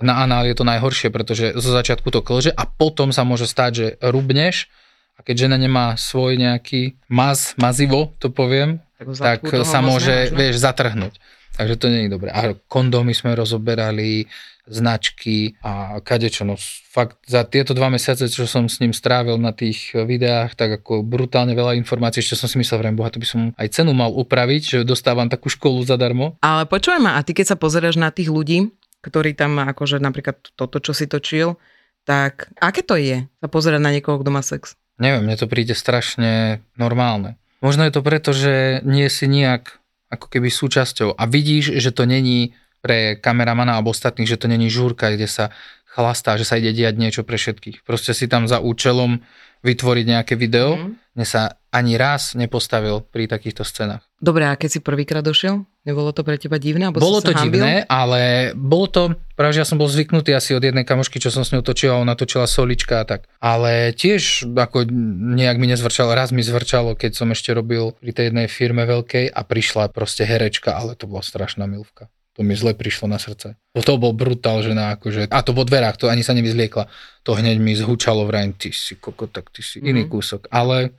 Na 0.03 0.19
anál 0.19 0.43
je 0.43 0.59
to 0.59 0.67
najhoršie, 0.67 1.07
pretože 1.07 1.55
zo 1.55 1.71
začiatku 1.71 2.11
to 2.11 2.19
klže 2.19 2.51
a 2.51 2.67
potom 2.67 3.15
sa 3.15 3.23
môže 3.23 3.47
stať, 3.47 3.71
že 3.71 3.87
rubneš 4.03 4.67
a 5.15 5.23
keď 5.23 5.47
žena 5.47 5.55
nemá 5.55 5.95
svoj 5.95 6.35
nejaký 6.35 6.99
maz, 7.07 7.55
mazivo, 7.55 8.11
to 8.19 8.27
poviem, 8.27 8.83
tak, 8.99 9.39
tak 9.43 9.63
sa 9.63 9.79
môže, 9.79 10.35
vieš, 10.35 10.59
zatrhnúť. 10.59 11.15
Takže 11.55 11.75
to 11.79 11.87
je 11.87 12.11
dobré. 12.11 12.29
A 12.35 12.51
kondómy 12.67 13.15
sme 13.15 13.31
rozoberali, 13.31 14.27
značky 14.65 15.53
a 15.61 16.01
kadečo. 16.01 16.41
No 16.43 16.57
fakt 16.57 17.21
za 17.29 17.45
tieto 17.45 17.77
dva 17.77 17.93
mesiace, 17.93 18.25
čo 18.25 18.49
som 18.49 18.65
s 18.65 18.81
ním 18.81 18.91
strávil 18.91 19.37
na 19.37 19.53
tých 19.53 19.93
videách, 19.93 20.57
tak 20.57 20.81
ako 20.81 21.05
brutálne 21.05 21.53
veľa 21.53 21.77
informácií, 21.77 22.25
ešte 22.25 22.37
som 22.37 22.49
si 22.49 22.57
myslel, 22.57 22.81
vrem, 22.81 22.97
boha, 22.97 23.13
to 23.13 23.21
by 23.21 23.27
som 23.29 23.41
aj 23.55 23.67
cenu 23.71 23.93
mal 23.93 24.09
upraviť, 24.09 24.61
že 24.61 24.77
dostávam 24.81 25.29
takú 25.29 25.53
školu 25.53 25.85
zadarmo. 25.85 26.35
Ale 26.41 26.65
počujem 26.65 27.05
ma, 27.05 27.17
a 27.17 27.21
ty 27.21 27.37
keď 27.37 27.55
sa 27.55 27.57
pozeráš 27.57 28.01
na 28.01 28.09
tých 28.09 28.33
ľudí, 28.33 28.73
ktorí 29.05 29.37
tam 29.37 29.61
akože 29.61 30.01
napríklad 30.01 30.41
toto, 30.57 30.81
čo 30.81 30.97
si 30.97 31.05
točil, 31.05 31.61
tak 32.05 32.49
aké 32.57 32.81
to 32.81 32.97
je 32.97 33.25
sa 33.41 33.47
pozerať 33.49 33.81
na 33.81 33.93
niekoho, 33.93 34.17
kto 34.21 34.29
má 34.33 34.41
sex? 34.41 34.77
Neviem, 34.97 35.27
mne 35.29 35.37
to 35.37 35.49
príde 35.49 35.77
strašne 35.77 36.63
normálne. 36.79 37.37
Možno 37.59 37.83
je 37.85 37.93
to 37.93 38.01
preto, 38.05 38.29
že 38.31 38.81
nie 38.85 39.09
si 39.09 39.25
nejak 39.25 39.81
ako 40.15 40.31
keby 40.31 40.49
súčasťou 40.49 41.19
a 41.19 41.23
vidíš, 41.27 41.77
že 41.77 41.91
to 41.91 42.07
není 42.07 42.55
pre 42.79 43.17
kameramana 43.17 43.75
alebo 43.75 43.91
ostatných, 43.91 44.29
že 44.29 44.37
to 44.37 44.47
není 44.47 44.69
žúrka, 44.69 45.09
kde 45.09 45.25
sa 45.25 45.49
chlastá, 45.89 46.35
že 46.35 46.45
sa 46.45 46.59
ide 46.59 46.75
diať 46.75 46.95
niečo 46.99 47.21
pre 47.23 47.39
všetkých. 47.39 47.87
Proste 47.87 48.11
si 48.11 48.27
tam 48.27 48.45
za 48.45 48.59
účelom 48.59 49.23
vytvoriť 49.65 50.05
nejaké 50.05 50.33
video. 50.37 50.77
Mhm. 50.77 50.89
Mne 51.15 51.25
sa 51.25 51.57
ani 51.75 51.99
raz 51.99 52.31
nepostavil 52.33 53.03
pri 53.03 53.27
takýchto 53.27 53.61
scénach. 53.61 54.07
Dobre, 54.15 54.47
a 54.47 54.55
keď 54.55 54.69
si 54.71 54.79
prvýkrát 54.79 55.19
došiel? 55.19 55.67
Nebolo 55.83 56.09
to 56.09 56.23
pre 56.23 56.39
teba 56.39 56.55
divné? 56.55 56.87
Alebo 56.87 56.97
Bolo 56.97 57.19
to 57.19 57.29
hambil? 57.29 57.59
divné, 57.61 57.83
ale 57.85 58.21
bolo 58.55 58.87
to, 58.87 59.01
práve 59.35 59.53
ja 59.53 59.67
som 59.67 59.75
bol 59.75 59.85
zvyknutý 59.85 60.31
asi 60.31 60.55
od 60.55 60.63
jednej 60.63 60.81
kamošky, 60.81 61.19
čo 61.19 61.29
som 61.29 61.43
s 61.43 61.51
ňou 61.51 61.61
točil, 61.61 61.91
a 61.91 61.99
ona 61.99 62.15
točila 62.15 62.47
solička 62.47 63.03
a 63.03 63.05
tak. 63.05 63.27
Ale 63.37 63.91
tiež 63.91 64.47
ako 64.47 64.87
nejak 65.35 65.59
mi 65.59 65.67
nezvrčalo, 65.67 66.09
raz 66.09 66.31
mi 66.31 66.41
zvrčalo, 66.41 66.95
keď 66.95 67.11
som 67.13 67.29
ešte 67.29 67.51
robil 67.51 67.91
pri 67.93 68.11
tej 68.11 68.25
jednej 68.31 68.47
firme 68.47 68.81
veľkej 68.81 69.29
a 69.29 69.41
prišla 69.43 69.91
proste 69.91 70.23
herečka, 70.23 70.73
ale 70.73 70.95
to 70.95 71.05
bola 71.05 71.21
strašná 71.21 71.67
milvka. 71.67 72.07
To 72.35 72.43
mi 72.43 72.51
zle 72.51 72.75
prišlo 72.75 73.07
na 73.07 73.15
srdce. 73.15 73.55
To, 73.71 73.79
to 73.79 73.95
bol 73.95 74.11
brutál 74.11 74.59
žena, 74.59 74.91
akože, 74.91 75.31
a 75.31 75.39
to 75.39 75.55
vo 75.55 75.63
dverách, 75.63 75.95
to 75.95 76.11
ani 76.11 76.19
sa 76.19 76.35
nevyzliekla. 76.35 76.83
To 77.23 77.31
hneď 77.31 77.63
mi 77.63 77.71
zhučalo 77.71 78.27
v 78.27 78.51
ty 78.59 78.75
si 78.75 78.99
koko, 78.99 79.29
tak 79.29 79.53
ty 79.55 79.63
si 79.63 79.79
iný 79.79 80.03
Mhm. 80.03 80.11
kúsok. 80.11 80.41
Ale 80.51 80.91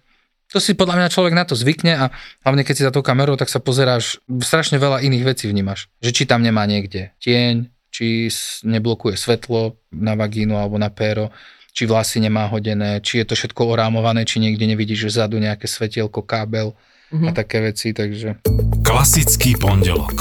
to 0.52 0.62
si 0.62 0.78
podľa 0.78 0.96
mňa 1.02 1.08
človek 1.12 1.34
na 1.34 1.44
to 1.44 1.58
zvykne 1.58 1.92
a 1.96 2.04
hlavne 2.46 2.62
keď 2.62 2.74
si 2.74 2.86
za 2.86 2.94
tou 2.94 3.02
kamerou, 3.02 3.34
tak 3.34 3.50
sa 3.50 3.58
pozeráš, 3.58 4.22
strašne 4.40 4.78
veľa 4.78 5.02
iných 5.02 5.26
vecí 5.26 5.44
vnímaš. 5.50 5.90
Že 6.00 6.10
či 6.14 6.22
tam 6.26 6.40
nemá 6.46 6.62
niekde 6.70 7.10
tieň, 7.18 7.66
či 7.90 8.30
neblokuje 8.62 9.16
svetlo 9.18 9.74
na 9.90 10.14
vagínu 10.14 10.54
alebo 10.54 10.78
na 10.78 10.92
péro, 10.92 11.34
či 11.76 11.84
vlasy 11.84 12.24
nemá 12.24 12.48
hodené, 12.48 13.04
či 13.04 13.20
je 13.20 13.26
to 13.28 13.34
všetko 13.36 13.68
orámované, 13.68 14.24
či 14.24 14.40
niekde 14.40 14.64
nevidíš 14.64 15.12
vzadu 15.12 15.36
nejaké 15.36 15.68
svetielko, 15.68 16.24
kábel 16.24 16.72
a 17.12 17.30
Mhm. 17.30 17.38
také 17.38 17.62
veci, 17.62 17.94
takže 17.94 18.42
Klasický 18.82 19.54
pondelok. 19.58 20.14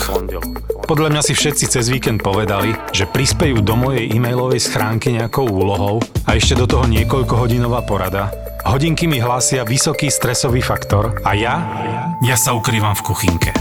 Podľa 0.86 1.10
mňa 1.14 1.22
si 1.26 1.34
všetci 1.34 1.66
cez 1.70 1.86
víkend 1.90 2.22
povedali, 2.22 2.78
že 2.94 3.10
prispejú 3.10 3.62
do 3.62 3.74
mojej 3.74 4.10
e-mailovej 4.10 4.62
schránky 4.70 5.14
nejakou 5.14 5.50
úlohou 5.50 6.02
a 6.30 6.38
ešte 6.38 6.54
do 6.54 6.70
toho 6.70 6.86
niekoľkohodinová 6.86 7.86
porada. 7.90 8.30
Hodinky 8.66 9.06
mi 9.06 9.22
hlásia 9.22 9.62
vysoký 9.62 10.10
stresový 10.10 10.58
faktor 10.58 11.22
a 11.22 11.38
ja? 11.38 11.62
Ja 12.26 12.34
sa 12.34 12.58
ukrývam 12.58 12.98
v 12.98 13.06
kuchynke. 13.06 13.52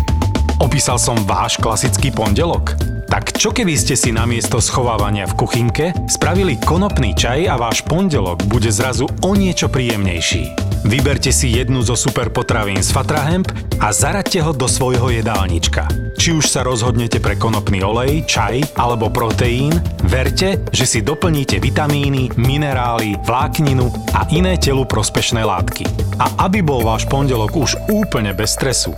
Opísal 0.64 0.96
som 0.96 1.20
váš 1.28 1.60
klasický 1.60 2.08
pondelok? 2.08 2.72
Tak 3.12 3.36
čo 3.36 3.52
keby 3.52 3.76
ste 3.76 4.00
si 4.00 4.16
namiesto 4.16 4.64
schovávania 4.64 5.28
v 5.28 5.36
kuchynke 5.36 5.92
spravili 6.08 6.56
konopný 6.56 7.12
čaj 7.12 7.52
a 7.52 7.60
váš 7.60 7.84
pondelok 7.84 8.48
bude 8.48 8.72
zrazu 8.72 9.04
o 9.20 9.36
niečo 9.36 9.68
príjemnejší? 9.68 10.73
Vyberte 10.84 11.32
si 11.32 11.48
jednu 11.48 11.80
zo 11.80 11.96
super 11.96 12.28
potravín 12.28 12.84
z 12.84 12.92
Fatrahemp 12.92 13.48
a 13.80 13.88
zaraďte 13.88 14.44
ho 14.44 14.52
do 14.52 14.68
svojho 14.68 15.08
jedálnička. 15.08 15.88
Či 16.20 16.36
už 16.36 16.44
sa 16.44 16.60
rozhodnete 16.60 17.24
pre 17.24 17.40
konopný 17.40 17.80
olej, 17.80 18.28
čaj 18.28 18.76
alebo 18.76 19.08
proteín, 19.08 19.72
verte, 20.04 20.60
že 20.76 20.84
si 20.84 21.00
doplníte 21.00 21.56
vitamíny, 21.56 22.36
minerály, 22.36 23.16
vlákninu 23.24 23.88
a 24.12 24.28
iné 24.28 24.60
telu 24.60 24.84
prospešné 24.84 25.40
látky. 25.40 25.88
A 26.20 26.44
aby 26.44 26.60
bol 26.60 26.84
váš 26.84 27.08
pondelok 27.08 27.56
už 27.56 27.80
úplne 27.88 28.36
bez 28.36 28.52
stresu, 28.52 28.92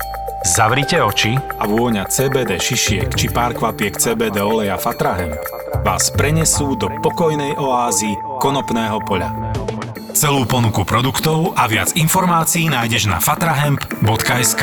Zavrite 0.47 1.03
oči 1.03 1.35
a 1.35 1.67
vôňa 1.67 2.07
CBD 2.07 2.63
šišiek 2.63 3.11
či 3.19 3.27
pár 3.35 3.51
kvapiek 3.51 3.99
CBD 3.99 4.39
oleja 4.39 4.79
Fatrahem 4.79 5.35
vás 5.83 6.11
prenesú 6.15 6.79
do 6.79 6.87
pokojnej 7.03 7.59
oázy 7.59 8.15
konopného 8.39 9.03
poľa. 9.03 9.31
Celú 10.17 10.49
ponuku 10.49 10.81
produktov 10.83 11.53
a 11.53 11.69
viac 11.69 11.93
informácií 11.93 12.73
nájdeš 12.73 13.05
na 13.05 13.21
fatrahemp.sk 13.21 14.63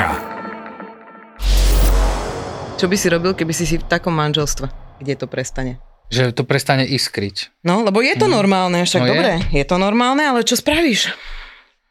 Čo 2.76 2.86
by 2.90 2.96
si 2.98 3.08
robil, 3.08 3.38
keby 3.38 3.54
si 3.54 3.70
si 3.70 3.78
v 3.78 3.86
takom 3.86 4.18
manželstve, 4.18 4.66
kde 4.98 5.14
to 5.16 5.30
prestane? 5.30 5.78
že 6.10 6.30
to 6.30 6.46
prestane 6.46 6.86
iskriť. 6.86 7.66
No, 7.66 7.82
lebo 7.82 7.98
je 7.98 8.14
to 8.14 8.30
normálne, 8.30 8.86
však 8.86 9.02
No 9.02 9.06
je. 9.06 9.12
dobre, 9.14 9.32
je 9.50 9.66
to 9.66 9.82
normálne, 9.82 10.22
ale 10.22 10.46
čo 10.46 10.54
spravíš? 10.54 11.10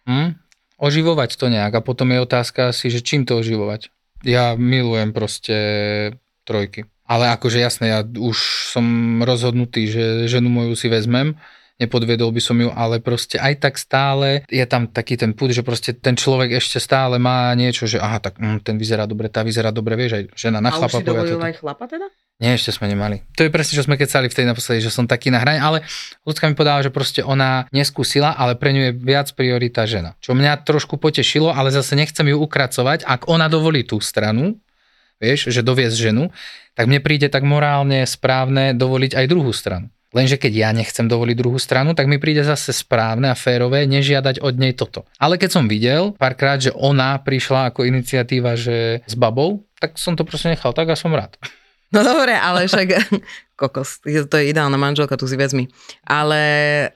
Hm? 0.06 0.38
Oživovať 0.78 1.34
to 1.34 1.46
nejak 1.46 1.74
a 1.74 1.82
potom 1.82 2.06
je 2.10 2.22
otázka 2.22 2.70
asi, 2.70 2.86
že 2.86 3.02
čím 3.02 3.26
to 3.26 3.38
oživovať. 3.38 3.90
Ja 4.22 4.54
milujem 4.54 5.10
proste 5.10 5.56
trojky. 6.42 6.86
Ale 7.02 7.34
akože 7.34 7.58
jasné, 7.58 7.86
ja 7.90 8.00
už 8.02 8.38
som 8.70 8.86
rozhodnutý, 9.20 9.90
že 9.90 10.02
ženu 10.26 10.46
moju 10.46 10.78
si 10.78 10.86
vezmem, 10.86 11.34
nepodviedol 11.80 12.34
by 12.34 12.42
som 12.42 12.56
ju, 12.58 12.68
ale 12.72 12.98
proste 13.00 13.40
aj 13.40 13.62
tak 13.62 13.74
stále 13.78 14.44
je 14.50 14.64
tam 14.68 14.90
taký 14.90 15.16
ten 15.16 15.32
put, 15.32 15.54
že 15.54 15.64
proste 15.64 15.96
ten 15.96 16.18
človek 16.18 16.58
ešte 16.58 16.82
stále 16.82 17.16
má 17.16 17.52
niečo, 17.56 17.88
že 17.88 18.02
aha, 18.02 18.20
tak 18.20 18.36
mm, 18.36 18.66
ten 18.66 18.76
vyzerá 18.76 19.08
dobre, 19.08 19.32
tá 19.32 19.40
vyzerá 19.46 19.72
dobre, 19.72 19.96
vieš, 19.96 20.12
aj 20.18 20.24
žena 20.36 20.58
na 20.60 20.70
a 20.70 20.76
už 20.76 20.84
chlapa 20.84 20.98
si 20.98 21.04
povie 21.04 21.08
dovolil 21.08 21.36
toto. 21.38 21.48
aj 21.48 21.54
chlapa 21.58 21.84
teda? 21.88 22.06
Nie, 22.42 22.58
ešte 22.58 22.74
sme 22.74 22.90
nemali. 22.90 23.22
To 23.38 23.46
je 23.46 23.54
presne, 23.54 23.78
čo 23.78 23.86
sme 23.86 23.94
kecali 23.94 24.26
v 24.26 24.34
tej 24.34 24.46
naposledy, 24.50 24.82
že 24.82 24.90
som 24.90 25.06
taký 25.06 25.30
na 25.30 25.38
hrane, 25.38 25.62
ale 25.62 25.86
ľudská 26.26 26.50
mi 26.50 26.58
povedala, 26.58 26.82
že 26.82 26.90
proste 26.90 27.22
ona 27.22 27.70
neskúsila, 27.70 28.34
ale 28.34 28.58
pre 28.58 28.74
ňu 28.74 28.90
je 28.90 28.92
viac 28.98 29.30
priorita 29.30 29.86
žena. 29.86 30.18
Čo 30.18 30.34
mňa 30.34 30.66
trošku 30.66 30.98
potešilo, 30.98 31.54
ale 31.54 31.70
zase 31.70 31.94
nechcem 31.94 32.26
ju 32.26 32.42
ukracovať, 32.42 33.06
ak 33.06 33.30
ona 33.30 33.46
dovolí 33.46 33.86
tú 33.86 34.02
stranu, 34.02 34.58
vieš, 35.22 35.54
že 35.54 35.62
doviesť 35.62 35.94
ženu, 35.94 36.34
tak 36.74 36.90
mne 36.90 36.98
príde 36.98 37.30
tak 37.30 37.46
morálne 37.46 38.02
správne 38.10 38.74
dovoliť 38.74 39.22
aj 39.22 39.26
druhú 39.30 39.54
stranu. 39.54 39.86
Lenže 40.12 40.36
keď 40.36 40.52
ja 40.52 40.70
nechcem 40.76 41.08
dovoliť 41.08 41.36
druhú 41.36 41.56
stranu, 41.56 41.96
tak 41.96 42.04
mi 42.04 42.20
príde 42.20 42.44
zase 42.44 42.76
správne 42.76 43.32
a 43.32 43.36
férové 43.36 43.88
nežiadať 43.88 44.44
od 44.44 44.54
nej 44.60 44.76
toto. 44.76 45.08
Ale 45.16 45.40
keď 45.40 45.50
som 45.56 45.64
videl 45.64 46.12
párkrát, 46.20 46.60
že 46.60 46.72
ona 46.76 47.16
prišla 47.16 47.72
ako 47.72 47.88
iniciatíva, 47.88 48.52
že 48.52 49.00
s 49.08 49.14
babou, 49.16 49.64
tak 49.80 49.96
som 49.96 50.12
to 50.12 50.28
proste 50.28 50.52
nechal 50.52 50.76
tak 50.76 50.92
a 50.92 50.96
som 50.96 51.16
rád. 51.16 51.34
No 51.92 52.00
dobre, 52.00 52.32
ale 52.32 52.64
však 52.68 52.88
kokos, 53.60 54.00
to 54.04 54.34
je 54.40 54.48
ideálna 54.48 54.80
manželka, 54.80 55.20
tu 55.20 55.28
si 55.28 55.36
vezmi. 55.36 55.68
Ale 56.08 56.40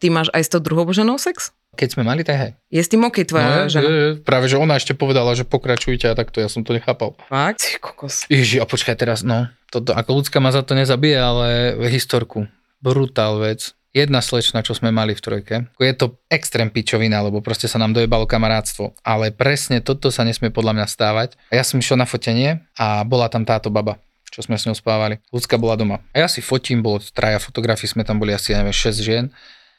ty 0.00 0.08
máš 0.08 0.32
aj 0.32 0.42
s 0.44 0.52
tou 0.52 0.60
druhou 0.60 0.88
ženou 0.92 1.20
sex? 1.20 1.52
Keď 1.76 1.92
sme 1.92 2.08
mali, 2.08 2.24
tak 2.24 2.40
hej. 2.40 2.52
Je 2.72 2.80
s 2.80 2.88
tým 2.88 3.04
OK 3.04 3.20
tvoja 3.28 3.68
je, 3.68 3.76
žena? 3.76 3.84
je. 3.84 4.04
Práve, 4.24 4.48
že 4.48 4.56
ona 4.56 4.80
ešte 4.80 4.96
povedala, 4.96 5.36
že 5.36 5.44
pokračujte 5.44 6.08
a 6.08 6.16
takto 6.16 6.40
ja 6.40 6.48
som 6.48 6.64
to 6.64 6.72
nechápal. 6.72 7.12
Fakt? 7.28 7.76
Kokos. 7.84 8.24
Ježi, 8.32 8.56
a 8.56 8.64
počkaj 8.64 8.96
teraz, 8.96 9.20
no, 9.20 9.52
toto, 9.68 9.92
ako 9.92 10.24
ľudská 10.24 10.40
ma 10.40 10.48
za 10.56 10.64
to 10.64 10.72
nezabije, 10.72 11.18
ale 11.20 11.48
historku. 11.92 12.48
Brutál 12.86 13.42
vec. 13.42 13.74
Jedna 13.90 14.22
slečna, 14.22 14.62
čo 14.62 14.78
sme 14.78 14.94
mali 14.94 15.16
v 15.16 15.24
trojke. 15.24 15.54
Je 15.82 15.94
to 15.96 16.22
extrém 16.30 16.70
pičovina, 16.70 17.18
lebo 17.18 17.42
proste 17.42 17.66
sa 17.66 17.82
nám 17.82 17.96
dojebalo 17.96 18.30
kamarátstvo. 18.30 18.94
Ale 19.02 19.34
presne 19.34 19.82
toto 19.82 20.14
sa 20.14 20.22
nesmie 20.22 20.54
podľa 20.54 20.78
mňa 20.78 20.86
stávať. 20.86 21.34
Ja 21.50 21.66
som 21.66 21.82
išiel 21.82 21.98
na 21.98 22.06
fotenie 22.06 22.62
a 22.78 23.02
bola 23.02 23.26
tam 23.26 23.42
táto 23.42 23.74
baba 23.74 23.98
čo 24.36 24.44
sme 24.44 24.60
s 24.60 24.68
ňou 24.68 24.76
spávali. 24.76 25.16
Ľudská 25.32 25.56
bola 25.56 25.80
doma. 25.80 26.04
A 26.12 26.26
ja 26.26 26.28
si 26.28 26.44
fotím, 26.44 26.84
bolo 26.84 27.00
traja 27.00 27.40
fotografií, 27.40 27.88
sme 27.88 28.04
tam 28.04 28.20
boli 28.20 28.36
asi, 28.36 28.52
ja 28.52 28.60
neviem, 28.60 28.76
6 28.76 29.00
žien. 29.00 29.32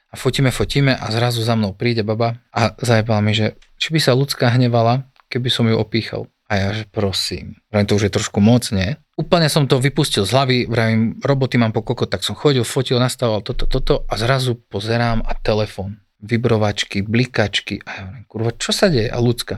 A 0.10 0.18
fotíme, 0.18 0.50
fotíme 0.50 0.98
a 0.98 1.06
zrazu 1.14 1.46
za 1.46 1.54
mnou 1.54 1.78
príde 1.78 2.02
baba 2.02 2.42
a 2.50 2.74
zajebala 2.82 3.22
mi, 3.22 3.38
že 3.38 3.54
či 3.78 3.94
by 3.94 4.00
sa 4.02 4.18
ľudská 4.18 4.50
hnevala, 4.58 5.06
keby 5.30 5.54
som 5.54 5.70
ju 5.70 5.78
opíchal. 5.78 6.26
A 6.50 6.58
ja, 6.58 6.70
že 6.74 6.90
prosím, 6.90 7.60
vravím, 7.70 7.86
to 7.86 8.00
už 8.02 8.10
je 8.10 8.16
trošku 8.18 8.42
moc, 8.42 8.66
nie? 8.74 8.98
Úplne 9.18 9.50
som 9.50 9.66
to 9.66 9.82
vypustil 9.82 10.30
z 10.30 10.32
hlavy, 10.38 10.58
vravím, 10.70 11.18
roboty 11.26 11.58
mám 11.58 11.74
po 11.74 11.82
koko, 11.82 12.06
tak 12.06 12.22
som 12.22 12.38
chodil, 12.38 12.62
fotil, 12.62 13.02
nastával 13.02 13.42
toto, 13.42 13.66
toto 13.66 14.06
a 14.06 14.14
zrazu 14.14 14.54
pozerám 14.54 15.26
a 15.26 15.34
telefon, 15.34 15.98
vibrovačky, 16.22 17.02
blikačky 17.02 17.82
a 17.82 17.90
ja 17.98 18.02
hovorím, 18.06 18.26
kurva, 18.30 18.54
čo 18.54 18.70
sa 18.70 18.94
deje? 18.94 19.10
A 19.10 19.18
ľudská. 19.18 19.58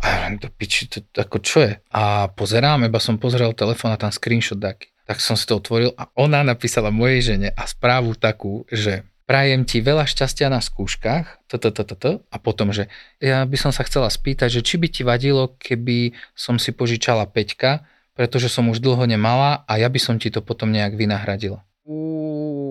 A 0.00 0.04
ja 0.08 0.14
hovorím, 0.24 0.40
do 0.40 0.48
piči, 0.48 0.88
to, 0.88 1.04
ako 1.12 1.38
čo 1.44 1.60
je? 1.60 1.76
A 1.92 2.32
pozerám, 2.32 2.88
iba 2.88 2.96
som 2.96 3.20
pozrel 3.20 3.52
telefón 3.52 3.92
a 3.92 4.00
tam 4.00 4.08
screenshot 4.08 4.56
taký. 4.56 4.88
Tak 5.04 5.20
som 5.20 5.36
si 5.36 5.44
to 5.44 5.60
otvoril 5.60 5.92
a 6.00 6.08
ona 6.16 6.40
napísala 6.40 6.88
mojej 6.88 7.36
žene 7.36 7.52
a 7.52 7.68
správu 7.68 8.16
takú, 8.16 8.64
že 8.72 9.04
prajem 9.28 9.68
ti 9.68 9.84
veľa 9.84 10.08
šťastia 10.08 10.48
na 10.48 10.64
skúškach, 10.64 11.44
toto, 11.52 12.24
a 12.32 12.36
potom, 12.40 12.72
že 12.72 12.88
ja 13.20 13.44
by 13.44 13.60
som 13.60 13.76
sa 13.76 13.84
chcela 13.84 14.08
spýtať, 14.08 14.56
že 14.56 14.64
či 14.64 14.80
by 14.80 14.88
ti 14.88 15.04
vadilo, 15.04 15.52
keby 15.60 16.16
som 16.32 16.56
si 16.56 16.72
požičala 16.72 17.28
Peťka, 17.28 17.84
pretože 18.14 18.50
som 18.52 18.68
už 18.68 18.82
dlho 18.82 19.04
nemala 19.06 19.62
a 19.64 19.78
ja 19.80 19.88
by 19.88 20.00
som 20.02 20.16
ti 20.18 20.28
to 20.28 20.42
potom 20.44 20.70
nejak 20.70 20.94
vynahradila. 20.98 21.62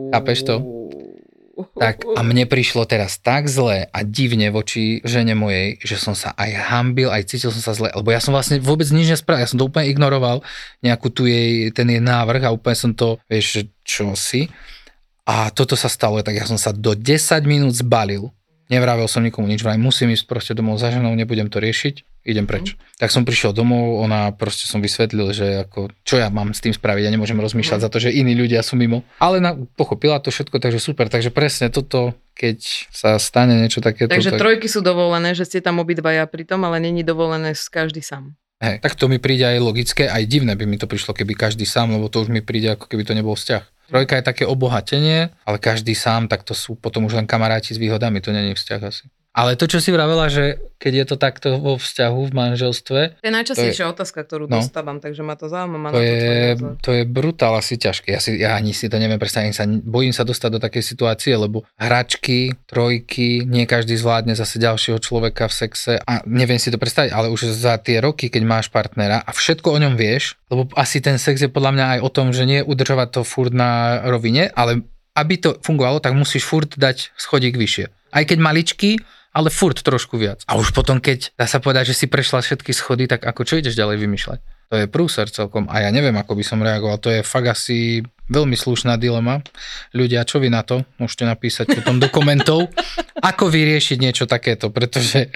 Chápeš 0.10 0.40
to? 0.46 0.56
Tak 1.76 2.08
a 2.16 2.24
mne 2.24 2.48
prišlo 2.48 2.88
teraz 2.88 3.20
tak 3.20 3.52
zle 3.52 3.92
a 3.92 4.00
divne 4.08 4.48
voči 4.48 5.04
žene 5.04 5.36
mojej, 5.36 5.76
že 5.84 6.00
som 6.00 6.16
sa 6.16 6.32
aj 6.40 6.72
hambil, 6.72 7.12
aj 7.12 7.28
cítil 7.28 7.52
som 7.52 7.60
sa 7.60 7.76
zle, 7.76 7.92
lebo 7.92 8.16
ja 8.16 8.24
som 8.24 8.32
vlastne 8.32 8.64
vôbec 8.64 8.88
nič 8.88 9.12
nespravil, 9.12 9.44
ja 9.44 9.52
som 9.52 9.60
to 9.60 9.68
úplne 9.68 9.92
ignoroval, 9.92 10.40
nejakú 10.80 11.12
tu 11.12 11.28
jej, 11.28 11.68
ten 11.76 11.92
jej 11.92 12.00
návrh 12.00 12.48
a 12.48 12.56
úplne 12.56 12.78
som 12.80 12.92
to, 12.96 13.20
vieš, 13.28 13.68
čo 13.84 14.16
si. 14.16 14.48
A 15.28 15.52
toto 15.52 15.76
sa 15.76 15.92
stalo, 15.92 16.24
tak 16.24 16.40
ja 16.40 16.48
som 16.48 16.56
sa 16.56 16.72
do 16.72 16.96
10 16.96 17.44
minút 17.44 17.76
zbalil. 17.76 18.32
Nevravel 18.70 19.10
som 19.10 19.26
nikomu 19.26 19.50
nič, 19.50 19.66
vraj 19.66 19.82
musím 19.82 20.14
ísť 20.14 20.30
proste 20.30 20.54
domov 20.54 20.78
za 20.78 20.94
ženou, 20.94 21.10
nebudem 21.18 21.50
to 21.50 21.58
riešiť, 21.58 22.22
idem 22.22 22.46
preč. 22.46 22.78
Tak 23.02 23.10
som 23.10 23.26
prišiel 23.26 23.50
domov, 23.50 23.98
ona 23.98 24.30
proste 24.30 24.70
som 24.70 24.78
vysvetlil, 24.78 25.34
že 25.34 25.66
ako, 25.66 25.90
čo 26.06 26.22
ja 26.22 26.30
mám 26.30 26.54
s 26.54 26.62
tým 26.62 26.78
spraviť, 26.78 27.10
ja 27.10 27.10
nemôžem 27.10 27.42
rozmýšľať 27.42 27.80
za 27.82 27.90
to, 27.90 27.98
že 27.98 28.14
iní 28.14 28.38
ľudia 28.38 28.62
sú 28.62 28.78
mimo. 28.78 29.02
Ale 29.18 29.42
na, 29.42 29.58
pochopila 29.74 30.22
to 30.22 30.30
všetko, 30.30 30.62
takže 30.62 30.78
super, 30.78 31.10
takže 31.10 31.34
presne 31.34 31.74
toto, 31.74 32.14
keď 32.38 32.62
sa 32.94 33.18
stane 33.18 33.58
niečo 33.58 33.82
takéto. 33.82 34.14
Takže 34.14 34.38
tak, 34.38 34.42
trojky 34.46 34.70
sú 34.70 34.86
dovolené, 34.86 35.34
že 35.34 35.50
ste 35.50 35.66
tam 35.66 35.82
obidvaja 35.82 36.30
pri 36.30 36.46
tom, 36.46 36.62
ale 36.62 36.78
není 36.78 37.02
dovolené 37.02 37.58
s 37.58 37.74
každý 37.74 38.06
sám. 38.06 38.38
hej, 38.62 38.78
tak 38.86 38.94
to 38.94 39.10
mi 39.10 39.18
príde 39.18 39.50
aj 39.50 39.58
logické, 39.66 40.06
aj 40.06 40.30
divné 40.30 40.54
by 40.54 40.70
mi 40.70 40.78
to 40.78 40.86
prišlo, 40.86 41.18
keby 41.18 41.34
každý 41.34 41.66
sám, 41.66 41.90
lebo 41.90 42.06
to 42.06 42.22
už 42.22 42.30
mi 42.30 42.46
príde, 42.46 42.78
ako 42.78 42.86
keby 42.86 43.02
to 43.02 43.18
nebol 43.18 43.34
vzťah. 43.34 43.79
Trojka 43.90 44.22
je 44.22 44.30
také 44.30 44.44
obohatenie, 44.46 45.34
ale 45.50 45.58
každý 45.58 45.98
sám, 45.98 46.30
tak 46.30 46.46
to 46.46 46.54
sú 46.54 46.78
potom 46.78 47.10
už 47.10 47.18
len 47.18 47.26
kamaráti 47.26 47.74
s 47.74 47.82
výhodami, 47.82 48.22
to 48.22 48.30
není 48.30 48.54
vzťah 48.54 48.82
asi. 48.86 49.10
Ale 49.30 49.54
to, 49.54 49.70
čo 49.70 49.78
si 49.78 49.94
vravela, 49.94 50.26
že 50.26 50.58
keď 50.82 50.94
je 50.96 51.06
to 51.06 51.16
takto 51.16 51.48
vo 51.62 51.78
vzťahu, 51.78 52.20
v 52.28 52.34
manželstve, 52.34 53.00
To 53.22 53.28
je 53.30 53.36
najčastejšia 53.36 53.86
otázka, 53.94 54.26
ktorú 54.26 54.50
No. 54.50 54.58
dostávam, 54.58 54.98
takže 54.98 55.22
ma 55.22 55.38
to 55.38 55.46
zaujíma. 55.46 55.78
Má 55.78 55.90
to 55.94 55.98
to 55.98 56.02
je, 56.02 56.18
názor. 56.58 56.74
to 56.82 56.92
je 56.98 57.04
brutál 57.06 57.54
asi 57.54 57.78
ťažké. 57.78 58.10
Ja, 58.10 58.20
si, 58.20 58.42
ja 58.42 58.58
ani 58.58 58.74
si 58.74 58.90
to 58.90 58.98
neviem 58.98 59.22
predstaviť, 59.22 59.54
sa, 59.54 59.70
bojím 59.70 60.18
sa 60.18 60.26
dostať 60.26 60.50
do 60.50 60.60
takej 60.60 60.82
situácie, 60.82 61.38
lebo 61.38 61.62
hračky, 61.78 62.58
trojky, 62.66 63.46
nie 63.46 63.70
každý 63.70 63.94
zvládne 64.02 64.34
zase 64.34 64.58
ďalšieho 64.58 64.98
človeka 64.98 65.46
v 65.46 65.54
sexe 65.54 65.94
a 66.02 66.26
neviem 66.26 66.58
si 66.58 66.74
to 66.74 66.82
predstaviť, 66.82 67.14
ale 67.14 67.30
už 67.30 67.54
za 67.54 67.78
tie 67.78 68.02
roky, 68.02 68.34
keď 68.34 68.44
máš 68.48 68.74
partnera 68.74 69.22
a 69.22 69.30
všetko 69.30 69.68
o 69.70 69.78
ňom 69.78 69.94
vieš, 69.94 70.42
lebo 70.50 70.66
asi 70.74 71.06
ten 71.06 71.22
sex 71.22 71.44
je 71.44 71.52
podľa 71.54 71.72
mňa 71.78 71.86
aj 71.96 72.00
o 72.02 72.10
tom, 72.10 72.34
že 72.34 72.50
nie 72.50 72.66
udržovať 72.66 73.20
to 73.20 73.22
furt 73.22 73.54
na 73.54 74.02
rovine, 74.10 74.50
ale 74.58 74.82
aby 75.14 75.36
to 75.38 75.60
fungovalo, 75.60 76.00
tak 76.00 76.16
musíš 76.16 76.48
furt 76.48 76.80
dať 76.80 77.12
schodík 77.20 77.60
vyššie. 77.60 77.99
Aj 78.10 78.24
keď 78.26 78.38
maličký, 78.42 79.00
ale 79.30 79.54
furt 79.54 79.78
trošku 79.80 80.18
viac. 80.18 80.42
A 80.50 80.58
už 80.58 80.74
potom, 80.74 80.98
keď 80.98 81.34
dá 81.38 81.46
sa 81.46 81.62
povedať, 81.62 81.94
že 81.94 82.04
si 82.04 82.06
prešla 82.10 82.42
všetky 82.42 82.74
schody, 82.74 83.06
tak 83.06 83.24
ako 83.24 83.46
čo 83.46 83.62
ideš 83.62 83.78
ďalej 83.78 84.02
vymýšľať? 84.02 84.40
To 84.70 84.76
je 84.78 84.86
prúser 84.86 85.26
celkom 85.34 85.66
a 85.66 85.82
ja 85.82 85.90
neviem, 85.90 86.14
ako 86.14 86.38
by 86.38 86.44
som 86.46 86.62
reagoval. 86.62 87.02
To 87.02 87.10
je 87.10 87.26
fakt 87.26 87.50
asi 87.50 88.06
veľmi 88.30 88.54
slušná 88.54 89.02
dilema. 89.02 89.42
Ľudia, 89.98 90.22
čo 90.30 90.38
vy 90.38 90.54
na 90.54 90.62
to? 90.62 90.86
Môžete 91.02 91.26
napísať 91.26 91.74
potom 91.74 91.98
do 91.98 92.06
komentov, 92.10 92.70
ako 93.34 93.50
vyriešiť 93.50 93.98
niečo 93.98 94.26
takéto, 94.30 94.70
pretože 94.70 95.34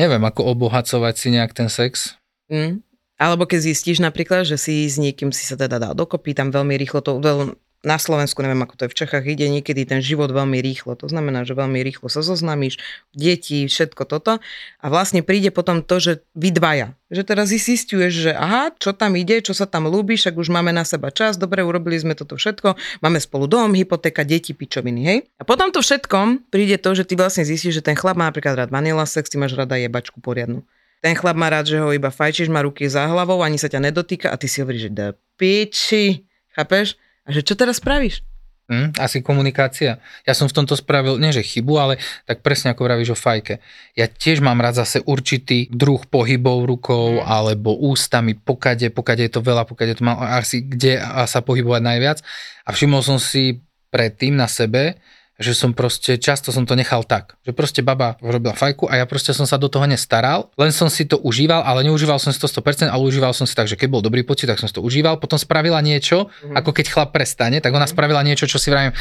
neviem, 0.00 0.24
ako 0.24 0.56
obohacovať 0.56 1.14
si 1.20 1.28
nejak 1.36 1.52
ten 1.52 1.68
sex. 1.68 2.16
Mm. 2.48 2.80
Alebo 3.20 3.44
keď 3.44 3.68
zistíš 3.68 4.00
napríklad, 4.00 4.48
že 4.48 4.56
si 4.56 4.88
s 4.88 4.96
niekým 4.96 5.28
si 5.28 5.44
sa 5.44 5.52
teda 5.60 5.76
dal 5.76 5.92
dokopy, 5.92 6.32
tam 6.32 6.48
veľmi 6.48 6.72
rýchlo 6.80 7.04
to, 7.04 7.20
veľ, 7.20 7.52
na 7.80 7.96
Slovensku, 7.96 8.44
neviem 8.44 8.60
ako 8.60 8.76
to 8.76 8.82
je 8.84 8.92
v 8.92 8.98
Čechách, 9.04 9.24
ide 9.24 9.48
niekedy 9.48 9.88
ten 9.88 10.04
život 10.04 10.28
veľmi 10.28 10.60
rýchlo. 10.60 10.92
To 11.00 11.08
znamená, 11.08 11.48
že 11.48 11.56
veľmi 11.56 11.80
rýchlo 11.80 12.12
sa 12.12 12.20
zoznámiš, 12.20 12.76
deti, 13.16 13.64
všetko 13.64 14.04
toto. 14.04 14.36
A 14.84 14.86
vlastne 14.92 15.24
príde 15.24 15.48
potom 15.48 15.80
to, 15.80 15.96
že 15.96 16.12
vy 16.36 16.52
dvaja. 16.52 16.92
Že 17.08 17.22
teraz 17.24 17.48
zistuješ, 17.48 18.12
že 18.12 18.32
aha, 18.36 18.76
čo 18.76 18.92
tam 18.92 19.16
ide, 19.16 19.40
čo 19.40 19.56
sa 19.56 19.64
tam 19.64 19.88
ľúbi, 19.88 20.20
však 20.20 20.36
už 20.36 20.52
máme 20.52 20.76
na 20.76 20.84
seba 20.84 21.08
čas, 21.08 21.40
dobre, 21.40 21.64
urobili 21.64 21.96
sme 21.96 22.12
toto 22.12 22.36
všetko, 22.36 22.76
máme 23.00 23.16
spolu 23.16 23.48
dom, 23.48 23.72
hypotéka, 23.72 24.28
deti, 24.28 24.52
pičoviny, 24.52 25.00
hej. 25.08 25.18
A 25.40 25.48
potom 25.48 25.72
to 25.72 25.80
všetkom 25.80 26.52
príde 26.52 26.76
to, 26.76 26.92
že 26.92 27.08
ty 27.08 27.16
vlastne 27.16 27.48
zistíš, 27.48 27.80
že 27.80 27.82
ten 27.82 27.96
chlap 27.96 28.20
má 28.20 28.28
napríklad 28.28 28.60
rád 28.60 28.70
vanila 28.70 29.08
sex, 29.08 29.32
ty 29.32 29.40
máš 29.40 29.56
rada 29.56 29.80
jebačku 29.80 30.20
poriadnu. 30.20 30.60
Ten 31.00 31.16
chlap 31.16 31.32
má 31.32 31.48
rád, 31.48 31.64
že 31.64 31.80
ho 31.80 31.96
iba 31.96 32.12
fajčíš, 32.12 32.52
má 32.52 32.60
ruky 32.60 32.84
za 32.84 33.08
hlavou, 33.08 33.40
ani 33.40 33.56
sa 33.56 33.72
ťa 33.72 33.88
nedotýka 33.88 34.28
a 34.28 34.36
ty 34.36 34.52
si 34.52 34.60
hovoríš, 34.60 34.86
že 34.86 34.90
da 34.92 35.06
piči, 35.40 36.28
chápeš? 36.52 37.00
A 37.30 37.34
že 37.34 37.46
čo 37.46 37.54
teraz 37.54 37.78
spravíš? 37.78 38.26
Hm, 38.70 38.94
asi 39.02 39.18
komunikácia. 39.18 39.98
Ja 40.22 40.34
som 40.34 40.46
v 40.46 40.54
tomto 40.54 40.78
spravil, 40.78 41.18
nie 41.18 41.34
že 41.34 41.42
chybu, 41.42 41.74
ale 41.78 41.94
tak 42.26 42.42
presne 42.42 42.70
ako 42.70 42.86
vravíš 42.86 43.14
o 43.14 43.18
fajke. 43.18 43.58
Ja 43.98 44.06
tiež 44.06 44.42
mám 44.42 44.62
rád 44.62 44.82
zase 44.82 45.02
určitý 45.02 45.66
druh 45.70 46.02
pohybov 46.06 46.70
rukou 46.70 47.18
alebo 47.22 47.74
ústami, 47.74 48.38
pokade, 48.38 48.94
pokade 48.94 49.26
je 49.26 49.32
to 49.34 49.42
veľa, 49.42 49.66
pokade 49.66 49.98
to 49.98 50.06
mal 50.06 50.18
asi 50.22 50.62
kde 50.62 51.02
sa 51.26 51.42
pohybovať 51.42 51.82
najviac. 51.82 52.18
A 52.66 52.70
všimol 52.70 53.02
som 53.02 53.18
si 53.18 53.58
predtým 53.90 54.38
na 54.38 54.46
sebe, 54.46 55.02
že 55.40 55.56
som 55.56 55.72
proste, 55.72 56.20
často 56.20 56.52
som 56.52 56.68
to 56.68 56.76
nechal 56.76 57.00
tak, 57.00 57.40
že 57.40 57.56
proste 57.56 57.80
baba 57.80 58.20
robila 58.20 58.52
fajku 58.52 58.92
a 58.92 59.00
ja 59.00 59.08
proste 59.08 59.32
som 59.32 59.48
sa 59.48 59.56
do 59.56 59.72
toho 59.72 59.88
nestaral, 59.88 60.52
len 60.60 60.68
som 60.68 60.92
si 60.92 61.08
to 61.08 61.16
užíval, 61.24 61.64
ale 61.64 61.88
neužíval 61.88 62.20
som 62.20 62.28
si 62.28 62.36
to 62.36 62.44
100%, 62.44 62.92
ale 62.92 63.00
užíval 63.00 63.32
som 63.32 63.48
si 63.48 63.56
tak, 63.56 63.64
že 63.64 63.80
keď 63.80 63.88
bol 63.88 64.04
dobrý 64.04 64.20
pocit, 64.20 64.52
tak 64.52 64.60
som 64.60 64.68
si 64.68 64.76
to 64.76 64.84
užíval, 64.84 65.16
potom 65.16 65.40
spravila 65.40 65.80
niečo, 65.80 66.28
mm. 66.44 66.60
ako 66.60 66.76
keď 66.76 66.86
chlap 66.92 67.10
prestane, 67.16 67.64
tak 67.64 67.72
ona 67.72 67.88
spravila 67.88 68.20
niečo, 68.20 68.44
čo 68.44 68.60
si 68.60 68.68
vravím, 68.68 68.92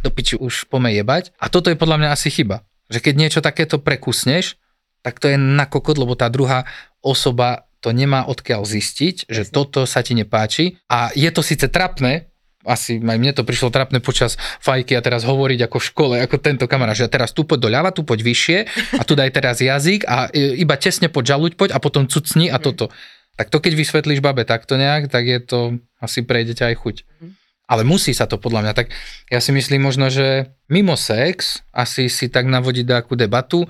do 0.00 0.08
piči 0.08 0.40
už 0.40 0.72
pome 0.72 0.88
jebať. 0.96 1.36
A 1.36 1.52
toto 1.52 1.68
je 1.68 1.76
podľa 1.76 2.00
mňa 2.00 2.08
asi 2.08 2.32
chyba, 2.32 2.64
že 2.88 3.04
keď 3.04 3.14
niečo 3.20 3.40
takéto 3.44 3.76
prekusneš, 3.76 4.56
tak 5.04 5.20
to 5.20 5.28
je 5.28 5.36
na 5.36 5.68
kokot, 5.68 6.00
lebo 6.00 6.16
tá 6.16 6.32
druhá 6.32 6.64
osoba 7.04 7.68
to 7.82 7.92
nemá 7.92 8.24
odkiaľ 8.30 8.64
zistiť, 8.64 9.26
že 9.28 9.42
toto 9.50 9.84
sa 9.84 10.00
ti 10.00 10.14
nepáči 10.14 10.78
a 10.86 11.10
je 11.12 11.26
to 11.34 11.42
síce 11.42 11.66
trapné, 11.68 12.31
asi 12.62 13.02
aj 13.02 13.18
mne 13.18 13.32
to 13.34 13.42
prišlo 13.42 13.74
trapné 13.74 13.98
počas 13.98 14.38
fajky 14.62 14.94
a 14.94 15.02
teraz 15.02 15.26
hovoriť 15.26 15.66
ako 15.66 15.76
v 15.78 15.88
škole, 15.88 16.14
ako 16.22 16.36
tento 16.38 16.64
kamarát, 16.70 16.94
že 16.94 17.10
teraz 17.10 17.34
tu 17.34 17.42
poď 17.42 17.68
doľava, 17.70 17.90
tu 17.94 18.06
poď 18.06 18.22
vyššie 18.22 18.58
a 18.98 19.02
tu 19.02 19.18
daj 19.18 19.30
teraz 19.34 19.58
jazyk 19.58 20.06
a 20.06 20.30
e, 20.30 20.58
iba 20.62 20.78
tesne 20.78 21.10
poď 21.10 21.36
žaluť 21.36 21.52
poď 21.58 21.70
a 21.74 21.78
potom 21.82 22.06
cucni 22.06 22.48
a 22.48 22.62
toto. 22.62 22.90
Tak 23.34 23.48
to 23.48 23.58
keď 23.58 23.72
vysvetlíš 23.74 24.20
babe 24.20 24.44
takto 24.44 24.76
nejak, 24.76 25.10
tak 25.10 25.24
je 25.26 25.38
to 25.40 25.58
asi 25.98 26.22
prejde 26.22 26.54
ťa 26.54 26.72
aj 26.72 26.76
chuť. 26.78 26.96
Ale 27.64 27.82
musí 27.88 28.12
sa 28.12 28.28
to 28.28 28.36
podľa 28.36 28.68
mňa. 28.68 28.72
Tak 28.76 28.92
ja 29.32 29.40
si 29.40 29.50
myslím 29.56 29.88
možno, 29.88 30.12
že 30.12 30.52
mimo 30.68 30.92
sex 30.98 31.64
asi 31.72 32.12
si 32.12 32.28
tak 32.28 32.44
navodiť 32.44 32.84
nejakú 32.84 33.16
debatu 33.16 33.64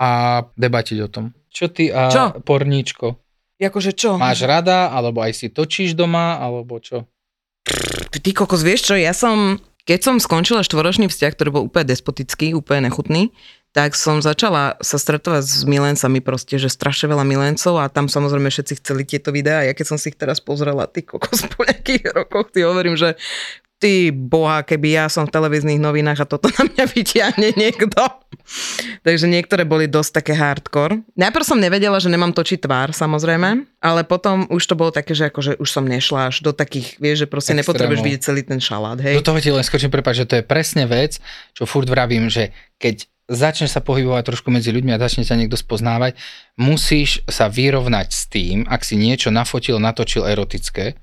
a 0.00 0.42
debatiť 0.56 0.98
o 1.04 1.08
tom. 1.12 1.24
Čo 1.52 1.68
ty 1.68 1.92
a 1.92 2.08
Čo? 2.08 2.40
porníčko? 2.40 3.20
Jakože 3.60 3.92
čo? 3.94 4.16
Máš 4.18 4.42
rada, 4.42 4.90
alebo 4.90 5.22
aj 5.22 5.36
si 5.36 5.46
točíš 5.52 5.94
doma, 5.94 6.40
alebo 6.40 6.80
čo? 6.82 7.06
Ty 8.12 8.30
kokos, 8.34 8.66
vieš 8.66 8.90
čo, 8.90 8.94
ja 8.98 9.14
som, 9.14 9.62
keď 9.86 10.00
som 10.02 10.16
skončila 10.18 10.66
štvoročný 10.66 11.06
vzťah, 11.06 11.32
ktorý 11.34 11.48
bol 11.50 11.66
úplne 11.70 11.90
despotický, 11.90 12.54
úplne 12.58 12.90
nechutný, 12.90 13.30
tak 13.72 13.96
som 13.96 14.20
začala 14.20 14.76
sa 14.84 15.00
stretovať 15.00 15.42
s 15.48 15.64
milencami 15.64 16.20
proste, 16.20 16.60
že 16.60 16.68
strašne 16.68 17.08
veľa 17.08 17.24
milencov 17.24 17.80
a 17.80 17.88
tam 17.88 18.04
samozrejme 18.04 18.52
všetci 18.52 18.84
chceli 18.84 19.02
tieto 19.08 19.32
videá. 19.32 19.64
Ja 19.64 19.72
keď 19.72 19.96
som 19.96 19.98
si 19.98 20.12
ich 20.12 20.20
teraz 20.20 20.44
pozrela, 20.44 20.84
ty 20.84 21.00
kokos 21.00 21.48
po 21.48 21.64
nejakých 21.64 22.12
rokoch, 22.12 22.52
ty 22.52 22.68
hovorím, 22.68 23.00
že 23.00 23.16
ty 23.82 24.14
boha, 24.14 24.62
keby 24.62 24.94
ja 24.94 25.06
som 25.10 25.26
v 25.26 25.34
televíznych 25.34 25.82
novinách 25.82 26.22
a 26.22 26.26
toto 26.30 26.46
na 26.56 26.70
mňa 26.70 26.84
vytiahne 26.86 27.50
niekto. 27.58 27.98
Takže 29.02 29.26
niektoré 29.26 29.66
boli 29.66 29.90
dosť 29.90 30.22
také 30.22 30.38
hardcore. 30.38 31.02
Najprv 31.18 31.44
som 31.44 31.58
nevedela, 31.58 31.98
že 31.98 32.06
nemám 32.06 32.30
točiť 32.30 32.62
tvár, 32.62 32.94
samozrejme, 32.94 33.66
ale 33.82 34.00
potom 34.06 34.46
už 34.46 34.62
to 34.62 34.78
bolo 34.78 34.94
také, 34.94 35.18
že 35.18 35.34
akože 35.34 35.58
už 35.58 35.66
som 35.66 35.82
nešla 35.82 36.30
až 36.30 36.46
do 36.46 36.54
takých, 36.54 37.02
vieš, 37.02 37.26
že 37.26 37.26
proste 37.26 37.50
Extrémov. 37.50 37.66
nepotrebuješ 37.66 38.00
vidieť 38.06 38.22
celý 38.22 38.42
ten 38.46 38.62
šalát, 38.62 39.02
hej. 39.02 39.18
Do 39.18 39.26
toho 39.26 39.42
ti 39.42 39.50
len 39.50 39.66
skočím, 39.66 39.90
prepáč, 39.90 40.22
že 40.22 40.28
to 40.30 40.34
je 40.38 40.44
presne 40.46 40.86
vec, 40.86 41.18
čo 41.50 41.66
furt 41.66 41.90
vravím, 41.90 42.30
že 42.30 42.54
keď 42.78 43.10
začneš 43.30 43.74
sa 43.74 43.80
pohybovať 43.82 44.34
trošku 44.34 44.52
medzi 44.52 44.70
ľuďmi 44.70 44.94
a 44.94 45.02
začne 45.02 45.26
ťa 45.26 45.38
niekto 45.38 45.58
spoznávať, 45.58 46.18
musíš 46.58 47.22
sa 47.26 47.50
vyrovnať 47.50 48.08
s 48.12 48.22
tým, 48.30 48.66
ak 48.66 48.82
si 48.82 48.94
niečo 48.94 49.32
nafotil, 49.32 49.78
natočil 49.78 50.26
erotické, 50.26 50.98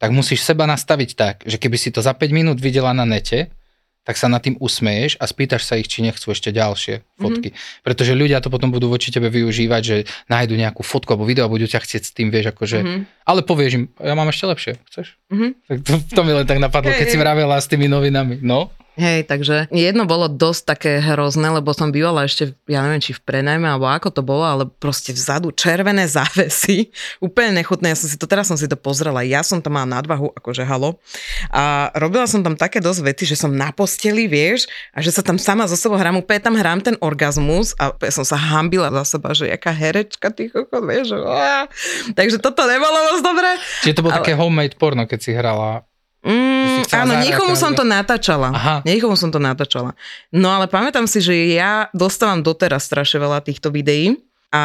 tak 0.00 0.16
musíš 0.16 0.40
seba 0.40 0.64
nastaviť 0.64 1.10
tak, 1.12 1.36
že 1.44 1.60
keby 1.60 1.76
si 1.76 1.92
to 1.92 2.00
za 2.00 2.16
5 2.16 2.32
minút 2.32 2.56
videla 2.56 2.96
na 2.96 3.04
nete, 3.04 3.52
tak 4.00 4.16
sa 4.16 4.32
nad 4.32 4.40
tým 4.40 4.56
usmeješ 4.56 5.20
a 5.20 5.28
spýtaš 5.28 5.68
sa 5.68 5.76
ich, 5.76 5.84
či 5.84 6.00
nechcú 6.00 6.32
ešte 6.32 6.48
ďalšie 6.50 7.04
fotky. 7.20 7.52
Mm-hmm. 7.52 7.84
Pretože 7.84 8.16
ľudia 8.16 8.40
to 8.40 8.48
potom 8.48 8.72
budú 8.72 8.88
voči 8.88 9.12
tebe 9.12 9.28
využívať, 9.28 9.82
že 9.84 9.96
nájdu 10.32 10.56
nejakú 10.56 10.80
fotku 10.80 11.12
alebo 11.12 11.28
video 11.28 11.44
a 11.44 11.52
budú 11.52 11.68
ťa 11.68 11.84
chcieť 11.84 12.02
s 12.08 12.12
tým, 12.16 12.32
vieš, 12.32 12.56
akože... 12.56 12.78
Mhm. 12.80 13.00
Ale 13.28 13.44
povieš 13.44 13.72
im, 13.76 13.84
ja 14.00 14.16
mám 14.16 14.32
ešte 14.32 14.48
lepšie, 14.48 14.72
chceš? 14.88 15.20
Mhm. 15.28 15.48
Tak 15.68 15.76
to, 15.84 15.92
to 16.16 16.20
mi 16.24 16.32
len 16.32 16.48
tak 16.48 16.58
napadlo, 16.58 16.90
keď 16.96 17.06
si 17.12 17.20
vravela 17.20 17.60
s 17.60 17.68
tými 17.68 17.86
novinami. 17.92 18.40
No, 18.40 18.72
Hej, 19.00 19.32
takže 19.32 19.64
jedno 19.72 20.04
bolo 20.04 20.28
dosť 20.28 20.62
také 20.76 20.92
hrozné, 21.00 21.48
lebo 21.48 21.72
som 21.72 21.88
bývala 21.88 22.28
ešte, 22.28 22.52
ja 22.68 22.84
neviem, 22.84 23.00
či 23.00 23.16
v 23.16 23.24
prenajme, 23.24 23.64
alebo 23.64 23.88
ako 23.88 24.12
to 24.12 24.20
bolo, 24.20 24.44
ale 24.44 24.68
proste 24.68 25.16
vzadu 25.16 25.56
červené 25.56 26.04
závesy, 26.20 26.92
úplne 27.16 27.64
nechutné, 27.64 27.96
ja 27.96 27.96
som 27.96 28.12
si 28.12 28.20
to, 28.20 28.28
teraz 28.28 28.52
som 28.52 28.60
si 28.60 28.68
to 28.68 28.76
pozrela, 28.76 29.24
ja 29.24 29.40
som 29.40 29.64
tam 29.64 29.80
mala 29.80 29.88
nadvahu, 29.88 30.36
akože 30.36 30.68
halo, 30.68 31.00
a 31.48 31.88
robila 31.96 32.28
som 32.28 32.44
tam 32.44 32.60
také 32.60 32.84
dosť 32.84 33.00
vety, 33.00 33.24
že 33.32 33.40
som 33.40 33.48
na 33.48 33.72
posteli, 33.72 34.28
vieš, 34.28 34.68
a 34.92 35.00
že 35.00 35.16
sa 35.16 35.24
tam 35.24 35.40
sama 35.40 35.64
zo 35.64 35.80
sebou 35.80 35.96
hrám, 35.96 36.20
úplne 36.20 36.44
tam 36.44 36.52
hrám 36.52 36.84
ten 36.84 37.00
orgazmus 37.00 37.72
a 37.80 37.96
úplne 37.96 38.12
som 38.12 38.28
sa 38.28 38.36
hambila 38.36 38.92
za 39.00 39.16
seba, 39.16 39.32
že 39.32 39.48
jaká 39.48 39.72
herečka, 39.72 40.28
ty 40.28 40.52
kokos, 40.52 40.84
vieš, 40.84 41.16
á. 41.24 41.64
takže 42.12 42.36
toto 42.36 42.68
nebolo 42.68 43.16
moc 43.16 43.24
dobré. 43.24 43.56
čiže 43.80 43.96
to 43.96 44.04
bolo 44.04 44.12
Ale- 44.12 44.20
také 44.20 44.36
homemade 44.36 44.76
porno, 44.76 45.08
keď 45.08 45.18
si 45.24 45.32
hrala. 45.32 45.88
Mm, 46.20 46.84
áno, 46.84 47.12
niekomu 47.24 47.56
som 47.56 47.72
to 47.72 47.80
natáčala. 47.80 48.52
Aha. 48.52 48.76
Niekomu 48.84 49.16
som 49.16 49.32
to 49.32 49.40
natáčala. 49.40 49.96
No 50.28 50.52
ale 50.52 50.68
pamätám 50.68 51.08
si, 51.08 51.24
že 51.24 51.32
ja 51.56 51.88
dostávam 51.96 52.44
doteraz 52.44 52.84
strašne 52.84 53.24
veľa 53.24 53.40
týchto 53.40 53.72
videí 53.72 54.20
a 54.52 54.64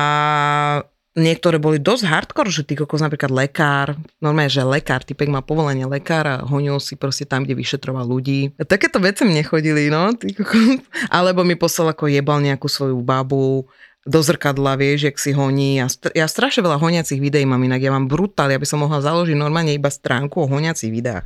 niektoré 1.16 1.56
boli 1.56 1.80
dosť 1.80 2.04
hardcore, 2.12 2.52
že 2.52 2.68
ty 2.68 2.76
kokos 2.76 3.00
napríklad 3.00 3.32
lekár, 3.32 3.96
normálne, 4.20 4.52
že 4.52 4.68
lekár, 4.68 5.08
typek 5.08 5.32
má 5.32 5.40
povolenie 5.40 5.88
lekára, 5.88 6.44
honil 6.44 6.84
si 6.84 7.00
proste 7.00 7.24
tam, 7.24 7.48
kde 7.48 7.56
vyšetroval 7.56 8.04
ľudí. 8.04 8.52
A 8.60 8.68
takéto 8.68 9.00
veci 9.00 9.24
mne 9.24 9.40
chodili, 9.48 9.88
no, 9.88 10.12
ty 10.12 10.36
kokos. 10.36 10.84
Alebo 11.08 11.48
mi 11.48 11.56
poslal 11.56 11.96
ako 11.96 12.12
jebal 12.12 12.44
nejakú 12.44 12.68
svoju 12.68 13.00
babu, 13.00 13.64
do 14.06 14.22
zrkadla, 14.22 14.78
vieš, 14.78 15.10
jak 15.10 15.18
si 15.18 15.34
honí. 15.34 15.82
Ja, 15.82 15.90
str- 15.90 16.14
ja 16.14 16.30
strašne 16.30 16.62
veľa 16.62 16.78
honiacich 16.78 17.18
videí 17.18 17.42
mám 17.42 17.66
inak. 17.66 17.82
Ja 17.82 17.90
mám 17.90 18.06
brutál, 18.06 18.54
ja 18.54 18.62
by 18.62 18.68
som 18.70 18.86
mohla 18.86 19.02
založiť 19.02 19.34
normálne 19.34 19.74
iba 19.74 19.90
stránku 19.90 20.46
o 20.46 20.50
honiacich 20.50 20.94
videách. 20.94 21.26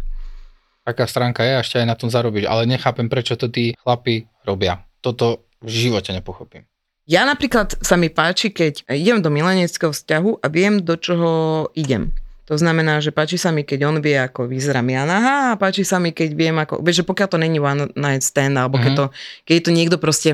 Taká 0.84 1.06
stránka 1.06 1.44
je, 1.44 1.54
a 1.56 1.62
ešte 1.62 1.78
aj 1.78 1.88
na 1.88 1.96
tom 1.96 2.10
zarobíš. 2.10 2.48
Ale 2.48 2.66
nechápem, 2.66 3.08
prečo 3.08 3.36
to 3.36 3.48
tí 3.48 3.76
chlapi 3.84 4.26
robia. 4.44 4.84
Toto 5.00 5.46
v 5.60 5.70
živote 5.70 6.12
nepochopím. 6.12 6.64
Ja 7.10 7.26
napríklad 7.26 7.74
sa 7.82 7.98
mi 7.98 8.08
páči, 8.08 8.54
keď 8.54 8.86
idem 8.86 9.20
do 9.20 9.34
mileneckého 9.34 9.90
vzťahu 9.90 10.40
a 10.40 10.48
viem, 10.48 10.78
do 10.80 10.94
čoho 10.94 11.30
idem. 11.74 12.14
To 12.46 12.58
znamená, 12.58 12.98
že 12.98 13.14
páči 13.14 13.38
sa 13.38 13.54
mi, 13.54 13.62
keď 13.62 13.80
on 13.86 13.98
vie, 14.02 14.18
ako 14.18 14.50
vyzerám 14.50 14.90
ja 14.90 15.06
naha 15.06 15.54
a 15.54 15.58
páči 15.58 15.86
sa 15.86 16.02
mi, 16.02 16.10
keď 16.10 16.30
viem, 16.34 16.58
ako... 16.58 16.82
Vieš, 16.82 17.02
že 17.02 17.06
pokiaľ 17.06 17.28
to 17.30 17.38
není 17.38 17.62
one 17.62 17.94
night 17.94 18.26
stand, 18.26 18.58
alebo 18.58 18.82
keď, 18.82 18.94
Mhm. 18.94 18.98
to, 18.98 19.06
keď 19.46 19.54
je 19.54 19.64
to 19.66 19.72
niekto 19.74 19.98
proste 20.02 20.30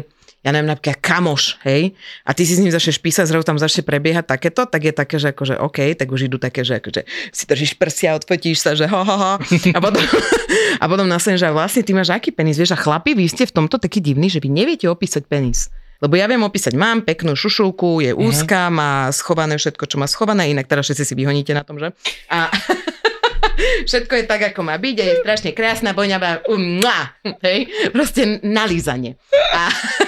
ja 0.45 0.53
neviem, 0.53 0.69
napríklad 0.69 1.01
kamoš, 1.01 1.57
hej, 1.65 1.97
a 2.21 2.37
ty 2.37 2.45
si 2.45 2.53
s 2.53 2.61
ním 2.61 2.69
začneš 2.69 3.01
písať, 3.01 3.33
zrazu 3.33 3.49
tam 3.49 3.57
začne 3.57 3.81
prebiehať 3.81 4.29
takéto, 4.29 4.69
tak 4.69 4.81
je 4.85 4.93
také, 4.93 5.17
že 5.17 5.33
akože 5.33 5.57
OK, 5.57 5.97
tak 5.97 6.05
už 6.13 6.29
idú 6.29 6.37
také, 6.37 6.61
že 6.61 6.77
akože 6.77 7.01
si 7.33 7.43
držíš 7.49 7.81
prsia, 7.81 8.13
odfotíš 8.13 8.61
sa, 8.61 8.77
že 8.77 8.85
ho, 8.85 9.01
ho, 9.01 9.15
ho. 9.17 9.33
A 9.73 9.79
potom, 9.81 10.05
a 10.83 10.85
potom 10.85 11.09
následne, 11.09 11.41
že 11.41 11.49
vlastne 11.49 11.81
ty 11.81 11.97
máš 11.97 12.13
aký 12.13 12.29
penis, 12.29 12.61
vieš, 12.61 12.77
a 12.77 12.79
chlapi, 12.79 13.17
vy 13.17 13.25
ste 13.25 13.49
v 13.49 13.57
tomto 13.57 13.81
taký 13.81 14.05
divný, 14.05 14.29
že 14.29 14.37
vy 14.37 14.53
neviete 14.53 14.85
opísať 14.85 15.25
penis. 15.25 15.73
Lebo 15.97 16.13
ja 16.19 16.29
viem 16.29 16.43
opísať, 16.45 16.77
mám 16.77 17.01
peknú 17.01 17.33
šušulku, 17.33 18.05
je 18.05 18.11
úzka, 18.13 18.69
má 18.69 19.09
schované 19.09 19.57
všetko, 19.57 19.89
čo 19.89 19.97
má 19.97 20.05
schované, 20.05 20.53
inak 20.53 20.69
teraz 20.69 20.85
všetci 20.85 21.03
si 21.07 21.13
vyhoníte 21.17 21.57
na 21.57 21.65
tom, 21.65 21.81
že? 21.81 21.89
A 22.29 22.53
všetko 23.89 24.13
je 24.13 24.23
tak, 24.29 24.53
ako 24.53 24.61
má 24.61 24.77
byť 24.77 24.95
a 25.01 25.05
je 25.09 25.15
strašne 25.23 25.51
krásna, 25.57 25.97
boňavá, 25.97 26.45
umá, 26.51 27.17
hej, 27.41 27.71
proste 27.89 28.43
nalízanie. 28.43 29.17
A, 29.55 29.71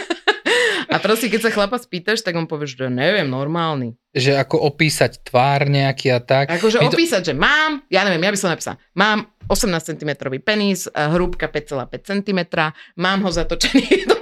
a 0.88 0.96
proste, 0.98 1.28
keď 1.28 1.48
sa 1.48 1.52
chlapa 1.52 1.78
spýtaš, 1.78 2.24
tak 2.24 2.36
on 2.40 2.48
povie, 2.48 2.68
že 2.68 2.88
neviem, 2.88 3.28
normálny. 3.28 3.96
Že 4.16 4.40
ako 4.40 4.56
opísať 4.72 5.24
tvár 5.28 5.68
nejaký 5.68 6.12
a 6.16 6.20
tak. 6.24 6.50
Akože 6.50 6.80
My 6.80 6.90
to- 6.90 6.98
opísať, 6.98 7.22
že 7.32 7.34
mám, 7.36 7.84
ja 7.92 8.08
neviem, 8.08 8.24
ja 8.24 8.32
by 8.32 8.40
som 8.40 8.50
napísala, 8.52 8.80
mám 8.96 9.28
18 9.48 9.96
cm 9.96 10.12
penis, 10.44 10.88
a 10.92 11.12
hrúbka 11.12 11.48
5,5 11.48 12.04
cm, 12.04 12.40
mám 13.00 13.20
ho 13.24 13.30
zatočený 13.32 13.86
do 14.10 14.18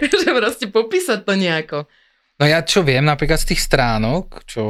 že 0.22 0.30
proste 0.32 0.66
popísať 0.68 1.24
to 1.24 1.32
nejako. 1.34 1.78
No 2.36 2.44
ja 2.44 2.60
čo 2.60 2.84
viem, 2.84 3.00
napríklad 3.00 3.40
z 3.40 3.56
tých 3.56 3.64
stránok, 3.64 4.44
čo 4.44 4.62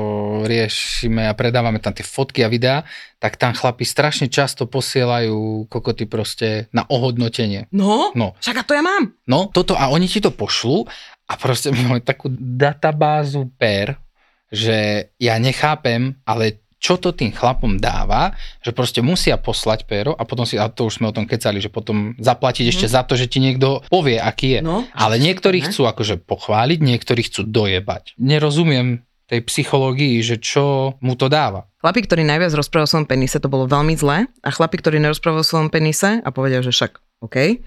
riešime 0.46 1.26
a 1.26 1.35
predávame 1.35 1.83
tam 1.83 1.90
tie 1.90 2.07
fotky 2.07 2.46
a 2.46 2.52
videá, 2.52 2.87
tak 3.18 3.35
tam 3.35 3.59
chlapi 3.59 3.83
strašne 3.83 4.31
často 4.31 4.70
posielajú 4.70 5.66
kokoty 5.66 6.07
proste 6.07 6.70
na 6.70 6.87
ohodnotenie. 6.87 7.66
No, 7.74 8.14
No, 8.14 8.38
však 8.38 8.62
a 8.62 8.66
to 8.66 8.72
ja 8.79 8.87
mám. 8.87 9.18
no 9.26 9.50
toto 9.50 9.74
a 9.74 9.90
oni 9.90 10.07
ti 10.07 10.22
to 10.22 10.31
pošlú 10.31 10.87
a 11.26 11.35
proste 11.35 11.74
my 11.74 11.81
máme 11.90 12.02
takú 12.07 12.31
databázu 12.31 13.50
per, 13.59 13.98
že 14.46 15.11
ja 15.18 15.35
nechápem, 15.42 16.22
ale 16.22 16.62
čo 16.77 17.01
to 17.01 17.12
tým 17.12 17.33
chlapom 17.33 17.81
dáva, 17.81 18.37
že 18.61 18.71
proste 18.77 19.01
musia 19.01 19.41
poslať 19.41 19.89
péro 19.89 20.12
a 20.12 20.23
potom 20.29 20.45
si, 20.45 20.61
a 20.61 20.69
to 20.69 20.87
už 20.87 21.01
sme 21.01 21.09
o 21.09 21.17
tom 21.17 21.25
kecali, 21.25 21.59
že 21.59 21.73
potom 21.73 22.12
zaplatiť 22.21 22.69
ešte 22.69 22.87
za 22.87 23.03
to, 23.03 23.17
že 23.17 23.33
ti 23.33 23.41
niekto 23.41 23.81
povie, 23.89 24.21
aký 24.21 24.59
je. 24.59 24.61
No, 24.61 24.85
Ale 24.93 25.17
niektorí 25.17 25.65
ne? 25.65 25.67
chcú 25.67 25.89
akože 25.89 26.21
pochváliť, 26.23 26.79
niektorí 26.85 27.25
chcú 27.27 27.49
dojebať. 27.49 28.21
Nerozumiem 28.21 29.07
tej 29.27 29.43
psychológii, 29.43 30.23
že 30.23 30.39
čo 30.39 30.95
mu 31.03 31.19
to 31.19 31.27
dáva. 31.27 31.67
Chlapi, 31.83 32.07
ktorí 32.07 32.23
najviac 32.23 32.55
rozprával 32.55 32.87
o 32.87 32.91
svojom 32.91 33.09
penise, 33.11 33.43
to 33.43 33.51
bolo 33.51 33.67
veľmi 33.67 33.99
zlé. 33.99 34.31
A 34.47 34.55
chlapi, 34.55 34.79
ktorí 34.79 35.03
nerozprával 35.03 35.43
o 35.43 35.47
svojom 35.47 35.69
penise 35.71 36.23
a 36.23 36.29
povedal, 36.31 36.62
že 36.62 36.71
však, 36.71 37.03
OK, 37.27 37.59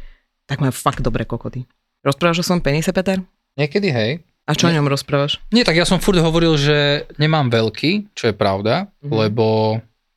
tak 0.48 0.63
majú 0.63 0.72
fakt 0.72 1.04
dobré 1.04 1.28
kokoty. 1.28 1.67
Rozprávaš 2.00 2.41
o 2.41 2.48
svojom 2.48 2.63
penise, 2.63 2.95
Peter? 2.95 3.19
Niekedy 3.60 3.91
hej. 3.91 4.24
A 4.49 4.57
čo 4.57 4.65
o 4.65 4.73
ňom 4.73 4.89
rozprávaš? 4.89 5.38
Nie, 5.53 5.62
tak 5.62 5.77
ja 5.77 5.85
som 5.85 6.01
furt 6.01 6.17
hovoril, 6.17 6.57
že 6.57 7.05
nemám 7.21 7.53
veľký, 7.53 8.17
čo 8.17 8.27
je 8.27 8.35
pravda, 8.35 8.89
Mhm. 9.05 9.13
lebo 9.13 9.45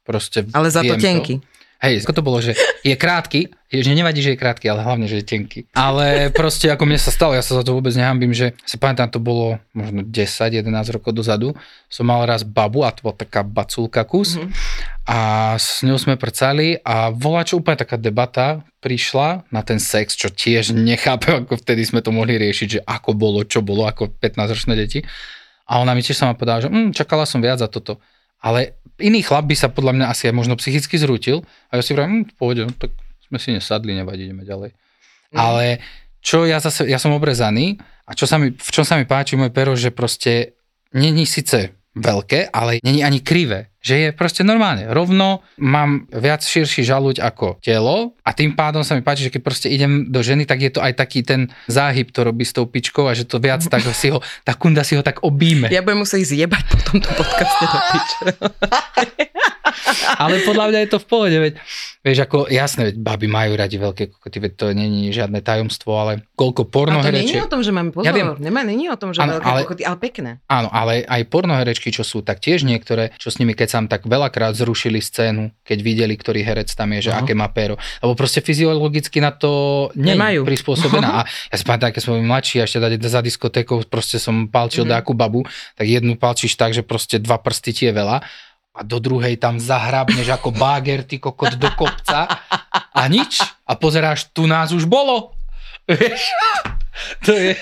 proste 0.02 0.48
Ale 0.50 0.72
za 0.72 0.80
to 0.80 0.96
tenký. 0.96 1.44
Hej, 1.82 2.06
ako 2.06 2.14
to 2.14 2.22
bolo, 2.22 2.38
že 2.38 2.54
je 2.86 2.94
krátky, 2.94 3.50
že 3.66 3.90
nevadí, 3.90 4.22
že 4.22 4.32
je 4.32 4.38
krátky, 4.38 4.70
ale 4.70 4.86
hlavne, 4.86 5.10
že 5.10 5.18
je 5.18 5.26
tenký. 5.26 5.60
Ale 5.74 6.30
proste 6.30 6.70
ako 6.70 6.86
mne 6.86 6.94
sa 6.94 7.10
stalo, 7.10 7.34
ja 7.34 7.42
sa 7.42 7.58
za 7.58 7.66
to 7.66 7.74
vôbec 7.74 7.90
nehambím, 7.98 8.30
že 8.30 8.54
si 8.62 8.78
pamätám, 8.78 9.10
to 9.10 9.18
bolo 9.18 9.58
možno 9.74 10.06
10-11 10.06 10.62
rokov 10.94 11.10
dozadu, 11.10 11.58
som 11.90 12.06
mal 12.06 12.22
raz 12.22 12.46
babu 12.46 12.86
a 12.86 12.94
to 12.94 13.02
bola 13.02 13.18
taká 13.18 13.42
baculka 13.42 14.06
kus 14.06 14.38
Mhm. 14.38 14.54
a 15.10 15.18
s 15.58 15.82
ňou 15.82 15.98
sme 15.98 16.14
prcali 16.14 16.78
a 16.86 17.10
bola 17.10 17.42
čo 17.42 17.58
úplne 17.58 17.74
taká 17.74 17.98
debata 17.98 18.62
prišla 18.78 19.50
na 19.50 19.66
ten 19.66 19.82
sex, 19.82 20.14
čo 20.14 20.30
tiež 20.30 20.70
nechápem, 20.70 21.42
ako 21.42 21.58
vtedy 21.58 21.82
sme 21.82 21.98
to 21.98 22.14
mohli 22.14 22.38
riešiť, 22.38 22.68
že 22.78 22.80
ako 22.86 23.10
bolo, 23.18 23.42
čo 23.42 23.58
bolo, 23.58 23.90
ako 23.90 24.14
15-ročné 24.22 24.78
deti. 24.78 25.02
A 25.66 25.82
ona 25.82 25.94
mi 25.94 26.02
tiež 26.02 26.14
sama 26.14 26.38
povedala, 26.38 26.62
že 26.62 26.70
hm, 26.70 26.94
čakala 26.94 27.26
som 27.26 27.42
viac 27.42 27.58
za 27.58 27.66
toto. 27.66 27.98
Ale 28.42 28.76
iný 28.98 29.22
chlap 29.22 29.46
by 29.46 29.57
sa 29.57 29.70
podľa 29.70 29.96
mňa 29.96 30.07
asi 30.11 30.28
aj 30.28 30.35
možno 30.35 30.59
psychicky 30.59 30.98
zrútil 30.98 31.46
a 31.70 31.78
ja 31.78 31.83
si 31.83 31.94
vravím, 31.96 32.26
hm, 32.26 32.37
pohode, 32.37 32.62
no, 32.66 32.72
tak 32.74 32.92
sme 33.24 33.38
si 33.38 33.55
nesadli, 33.55 33.96
nevadí, 33.96 34.28
ideme 34.28 34.44
ďalej. 34.44 34.76
Mhm. 35.33 35.38
Ale 35.38 35.64
čo 36.22 36.44
ja 36.44 36.61
zase, 36.61 36.87
ja 36.87 37.00
som 37.00 37.16
obrezaný 37.16 37.81
a 38.07 38.12
čo 38.12 38.28
sa 38.28 38.37
mi, 38.37 38.52
v 38.52 38.70
čom 38.70 38.85
sa 38.85 39.00
mi 39.00 39.09
páči 39.09 39.35
moje 39.35 39.50
pero, 39.50 39.72
že 39.72 39.90
proste 39.90 40.55
není 40.92 41.24
síce 41.24 41.72
veľké, 41.96 42.52
ale 42.52 42.78
není 42.85 43.00
ani 43.00 43.24
krivé. 43.24 43.71
Že 43.82 43.94
je 43.98 44.08
proste 44.14 44.42
normálne, 44.46 44.86
rovno, 44.86 45.42
mám 45.58 46.06
viac 46.08 46.46
širší 46.46 46.86
žaluď 46.86 47.18
ako 47.18 47.58
telo 47.58 48.14
a 48.22 48.30
tým 48.30 48.54
pádom 48.54 48.86
sa 48.86 48.94
mi 48.94 49.02
páči, 49.02 49.26
že 49.26 49.34
keď 49.34 49.42
proste 49.42 49.66
idem 49.66 50.06
do 50.06 50.22
ženy, 50.22 50.46
tak 50.46 50.62
je 50.62 50.70
to 50.70 50.78
aj 50.78 50.94
taký 50.94 51.26
ten 51.26 51.50
záhyb, 51.66 52.06
to 52.14 52.22
robí 52.22 52.46
s 52.46 52.54
tou 52.54 52.62
pičkou 52.62 53.10
a 53.10 53.12
že 53.18 53.26
to 53.26 53.42
viac 53.42 53.66
tak 53.66 53.82
si 53.90 54.14
ho, 54.14 54.22
tá 54.46 54.54
kunda 54.54 54.86
si 54.86 54.94
ho 54.94 55.02
tak 55.02 55.26
obíme. 55.26 55.66
Ja 55.74 55.82
budem 55.82 56.06
musieť 56.06 56.30
zjebať 56.30 56.62
po 56.70 56.76
tomto 56.78 57.10
podcaste 57.10 57.64
do 57.66 57.78
piče. 57.90 58.24
Ale 60.20 60.44
podľa 60.44 60.66
mňa 60.70 60.78
je 60.84 60.90
to 60.90 60.98
v 61.00 61.06
pohode, 61.08 61.36
veď, 61.36 61.52
vieš, 62.04 62.18
ako 62.28 62.46
jasné, 62.48 62.92
veď 62.92 62.96
baby 63.00 63.28
majú 63.28 63.52
radi 63.56 63.76
veľké 63.80 64.04
kokoty, 64.12 64.36
veď 64.38 64.52
to 64.54 64.64
není 64.76 65.10
žiadne 65.10 65.40
tajomstvo, 65.40 65.90
ale 65.96 66.12
koľko 66.36 66.62
A 66.62 66.66
to 66.66 66.68
nie 66.68 66.70
je 66.70 66.74
pornoherečiek, 66.76 67.42
o 67.42 67.50
tom, 67.50 67.62
že 67.64 67.72
máme 67.72 67.90
pozor. 67.90 68.06
Ja 68.06 68.12
viem. 68.14 68.36
Nemá, 68.38 68.62
je 68.66 68.88
o 68.92 68.98
tom, 69.00 69.10
že 69.16 69.24
Áno, 69.24 69.38
veľké 69.38 69.48
ale- 69.48 69.62
kokoty, 69.64 69.82
ale 69.82 69.96
pekné. 69.98 70.30
áno, 70.46 70.68
ale 70.70 71.02
aj 71.08 71.22
pornoherečky, 71.32 71.88
čo 71.90 72.04
sú, 72.04 72.20
tak 72.20 72.38
tiež 72.44 72.62
niektoré, 72.68 73.10
čo 73.16 73.32
s 73.32 73.40
nimi 73.40 73.56
keď 73.56 73.68
sám 73.72 73.88
tak 73.88 74.04
veľakrát 74.04 74.52
zrušili 74.52 75.00
scénu, 75.00 75.48
keď 75.64 75.78
videli, 75.80 76.12
ktorý 76.12 76.44
herec 76.44 76.68
tam 76.68 76.92
je, 76.92 77.08
že 77.08 77.12
Aha. 77.16 77.24
aké 77.24 77.32
má 77.32 77.48
péro. 77.48 77.80
Lebo 77.98 78.12
proste 78.12 78.44
fyziologicky 78.44 79.16
na 79.18 79.32
to 79.32 79.50
nie 79.96 80.12
Nemajú. 80.12 80.44
prispôsobená. 80.44 81.08
A 81.18 81.20
ja 81.24 81.56
si 81.56 81.64
pamätám, 81.64 81.90
keď 81.90 82.00
som 82.04 82.12
bol 82.12 82.22
mladší 82.22 82.61
a 82.61 82.68
ešte 82.68 82.78
za 83.00 83.20
diskotékou, 83.20 83.80
proste 83.88 84.20
som 84.20 84.44
palčil 84.44 84.85
Mhm. 84.85 84.92
mm-hmm. 84.92 85.00
dáku 85.00 85.12
babu, 85.16 85.40
tak 85.72 85.87
jednu 85.88 86.20
palčíš 86.20 86.52
tak, 86.54 86.76
že 86.76 86.85
proste 86.85 87.16
dva 87.16 87.40
prsty 87.40 87.70
ti 87.72 87.82
je 87.88 87.94
veľa 87.94 88.20
a 88.72 88.80
do 88.82 88.98
druhej 88.98 89.37
tam 89.37 89.61
zahrabneš 89.61 90.32
ako 90.32 90.52
báger, 90.52 91.04
ty 91.04 91.16
kokot 91.16 91.56
do 91.56 91.68
kopca 91.76 92.28
a 92.92 93.02
nič. 93.06 93.40
A 93.64 93.76
pozeráš, 93.76 94.28
tu 94.32 94.44
nás 94.44 94.72
už 94.72 94.85
bolo. 94.85 95.32
Vieš? 95.85 96.20
To 97.26 97.33
je, 97.33 97.57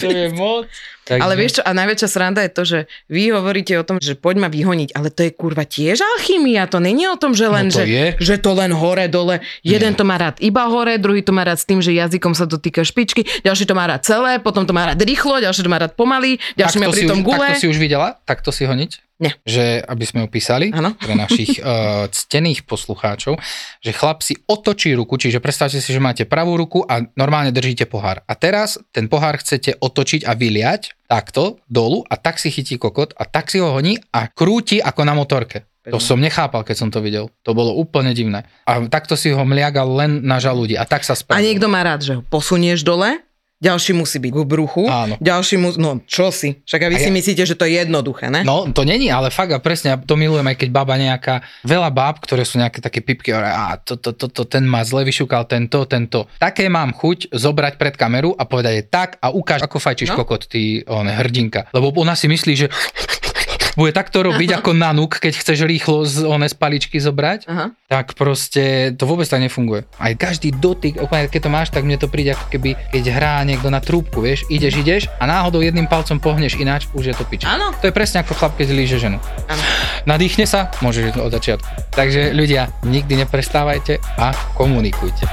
to 0.00 0.08
je 0.08 0.26
moc. 0.32 0.66
Takže, 1.06 1.22
Ale 1.22 1.34
vieš 1.38 1.52
čo, 1.58 1.62
a 1.62 1.70
najväčšia 1.70 2.08
sranda 2.10 2.42
je 2.42 2.50
to, 2.50 2.62
že 2.66 2.78
vy 3.06 3.30
hovoríte 3.30 3.78
o 3.78 3.86
tom, 3.86 4.02
že 4.02 4.18
poď 4.18 4.42
ma 4.42 4.48
vyhoniť, 4.50 4.90
ale 4.90 5.14
to 5.14 5.22
je 5.22 5.30
kurva 5.30 5.62
tiež 5.62 6.02
alchymia, 6.02 6.66
to 6.66 6.82
není 6.82 7.06
o 7.06 7.14
tom, 7.14 7.30
že 7.30 7.46
len, 7.46 7.70
No 7.70 7.78
to 7.78 7.78
že, 7.78 7.86
je. 7.86 8.06
že 8.18 8.34
to 8.42 8.50
len 8.58 8.74
hore, 8.74 9.06
dole. 9.06 9.38
Jeden 9.62 9.94
to 9.94 10.02
má 10.02 10.18
rád 10.18 10.42
iba 10.42 10.66
hore, 10.66 10.98
druhý 10.98 11.22
to 11.22 11.30
má 11.30 11.46
rád 11.46 11.62
s 11.62 11.66
tým, 11.68 11.78
že 11.78 11.94
jazykom 11.94 12.34
sa 12.34 12.42
dotýka 12.50 12.82
špičky, 12.82 13.22
ďalší 13.46 13.70
to 13.70 13.78
má 13.78 13.86
rád 13.86 14.02
celé, 14.02 14.42
potom 14.42 14.66
to 14.66 14.74
má 14.74 14.82
rád 14.90 14.98
rýchlo, 14.98 15.38
ďalší 15.38 15.62
to 15.62 15.70
má 15.70 15.78
rád 15.78 15.94
pomaly, 15.94 16.42
ďalší 16.58 16.82
má 16.82 16.90
pri 16.90 17.02
si 17.02 17.06
tom 17.06 17.22
už, 17.22 17.26
gule. 17.30 17.46
takto 17.46 17.62
si 17.62 17.68
už 17.70 17.78
videla? 17.78 18.08
Takto 18.26 18.50
si 18.50 18.66
honiť? 18.66 18.90
Nie. 19.16 19.32
Že, 19.48 19.80
aby 19.80 20.04
sme 20.04 20.20
opísali 20.28 20.68
Áno. 20.76 20.92
pre 20.92 21.16
našich 21.16 21.56
uh, 21.64 22.04
ctených 22.18 22.68
poslucháčov, 22.68 23.40
že 23.80 23.90
chlap 23.96 24.20
si 24.20 24.36
otočí 24.44 24.92
ruku, 24.92 25.16
čiže 25.16 25.40
predstavte 25.40 25.80
si, 25.80 25.88
že 25.88 26.02
máte 26.02 26.28
pravú 26.28 26.52
ruku 26.60 26.84
a 26.84 27.00
normálne 27.16 27.48
držíte 27.48 27.88
pohár. 27.88 28.20
A 28.28 28.36
teraz 28.46 28.78
ten 28.94 29.10
pohár 29.10 29.42
chcete 29.42 29.74
otočiť 29.82 30.22
a 30.22 30.38
vyliať 30.38 30.94
takto 31.10 31.58
dolu 31.66 32.06
a 32.06 32.14
tak 32.14 32.38
si 32.38 32.54
chytí 32.54 32.78
kokot 32.78 33.10
a 33.18 33.26
tak 33.26 33.50
si 33.50 33.58
ho 33.58 33.74
honí 33.74 33.98
a 34.14 34.30
krúti 34.30 34.78
ako 34.78 35.02
na 35.02 35.18
motorke. 35.18 35.66
To 35.86 36.02
som 36.02 36.18
nechápal, 36.18 36.66
keď 36.66 36.76
som 36.78 36.90
to 36.90 36.98
videl. 36.98 37.30
To 37.46 37.54
bolo 37.54 37.74
úplne 37.74 38.10
divné. 38.10 38.42
A 38.66 38.82
takto 38.90 39.14
si 39.14 39.30
ho 39.30 39.42
mliagal 39.46 39.86
len 39.86 40.10
na 40.22 40.42
žalúdi 40.42 40.74
a 40.74 40.82
tak 40.82 41.06
sa 41.06 41.14
A 41.14 41.18
spravil. 41.18 41.46
niekto 41.46 41.70
má 41.70 41.82
rád, 41.86 42.02
že 42.02 42.12
ho 42.18 42.22
posunieš 42.26 42.82
dole, 42.82 43.22
ďalší 43.56 43.96
musí 43.96 44.20
byť 44.20 44.32
k 44.32 44.38
bruchu, 44.44 44.84
Áno. 44.84 45.16
ďalší 45.16 45.56
musí, 45.56 45.80
no 45.80 46.04
čo 46.04 46.28
si, 46.28 46.60
však 46.68 46.80
a 46.80 46.88
vy 46.92 46.96
A 46.96 47.00
si 47.00 47.10
ja- 47.10 47.16
myslíte, 47.16 47.42
že 47.48 47.56
to 47.56 47.64
je 47.64 47.80
jednoduché, 47.80 48.28
ne? 48.28 48.44
No, 48.44 48.68
to 48.68 48.84
není, 48.84 49.08
ale 49.08 49.32
fakt 49.32 49.52
a 49.52 49.58
presne, 49.58 49.92
ja 49.92 49.96
to 49.96 50.14
milujem, 50.14 50.44
aj 50.44 50.56
keď 50.60 50.68
baba 50.68 51.00
nejaká, 51.00 51.40
veľa 51.64 51.88
báb, 51.88 52.20
ktoré 52.20 52.44
sú 52.44 52.60
nejaké 52.60 52.84
také 52.84 53.00
pipky, 53.00 53.32
a 53.32 53.80
to, 53.80 53.96
to, 53.96 54.12
to, 54.12 54.28
to, 54.28 54.42
ten 54.44 54.68
má 54.68 54.84
zle 54.84 55.08
vyšúkal, 55.08 55.48
tento, 55.48 55.88
tento. 55.88 56.28
Také 56.36 56.68
mám 56.68 56.92
chuť 56.92 57.32
zobrať 57.32 57.80
pred 57.80 57.96
kameru 57.96 58.36
a 58.36 58.44
povedať 58.44 58.72
je 58.76 58.84
tak 58.84 59.16
a 59.24 59.32
ukáž, 59.32 59.64
ako 59.64 59.80
fajčíš 59.80 60.12
no? 60.12 60.20
kokot, 60.20 60.44
ty 60.46 60.84
on, 60.84 61.08
hrdinka. 61.08 61.72
Lebo 61.72 61.96
ona 61.96 62.12
si 62.12 62.28
myslí, 62.28 62.52
že 62.54 62.66
bude 63.76 63.92
takto 63.92 64.24
robiť 64.24 64.50
ako 64.58 64.72
nanuk, 64.72 65.20
keď 65.20 65.36
chceš 65.36 65.68
rýchlo 65.68 66.02
z 66.08 66.24
one 66.24 66.48
z 66.48 66.56
paličky 66.56 66.96
zobrať, 66.96 67.46
Aha. 67.46 67.76
tak 67.86 68.16
proste 68.16 68.96
to 68.96 69.04
vôbec 69.04 69.28
tak 69.28 69.44
nefunguje. 69.44 69.84
Aj 70.00 70.12
každý 70.16 70.50
dotyk, 70.50 70.98
úplne 70.98 71.28
keď 71.28 71.40
to 71.46 71.50
máš, 71.52 71.68
tak 71.70 71.84
mne 71.84 72.00
to 72.00 72.08
príde 72.08 72.32
ako 72.32 72.48
keby, 72.48 72.74
keď 72.90 73.04
hrá 73.12 73.34
niekto 73.44 73.68
na 73.68 73.78
trúbku, 73.84 74.24
vieš, 74.24 74.48
ideš, 74.48 74.80
ideš 74.80 75.02
a 75.20 75.28
náhodou 75.28 75.60
jedným 75.60 75.86
palcom 75.86 76.16
pohneš 76.16 76.56
ináč, 76.56 76.88
už 76.96 77.12
je 77.12 77.14
to 77.14 77.28
pič. 77.28 77.44
Áno. 77.44 77.76
To 77.78 77.86
je 77.86 77.94
presne 77.94 78.24
ako 78.24 78.32
chlap, 78.34 78.56
keď 78.56 78.72
líže 78.72 78.96
ženu. 78.98 79.20
Áno. 79.46 79.62
Nadýchne 80.08 80.48
sa, 80.48 80.72
môžeš 80.80 81.20
od 81.20 81.30
začiatku. 81.30 81.92
Takže 81.92 82.32
ľudia, 82.32 82.72
nikdy 82.82 83.20
neprestávajte 83.20 84.00
a 84.16 84.32
komunikujte. 84.56 85.28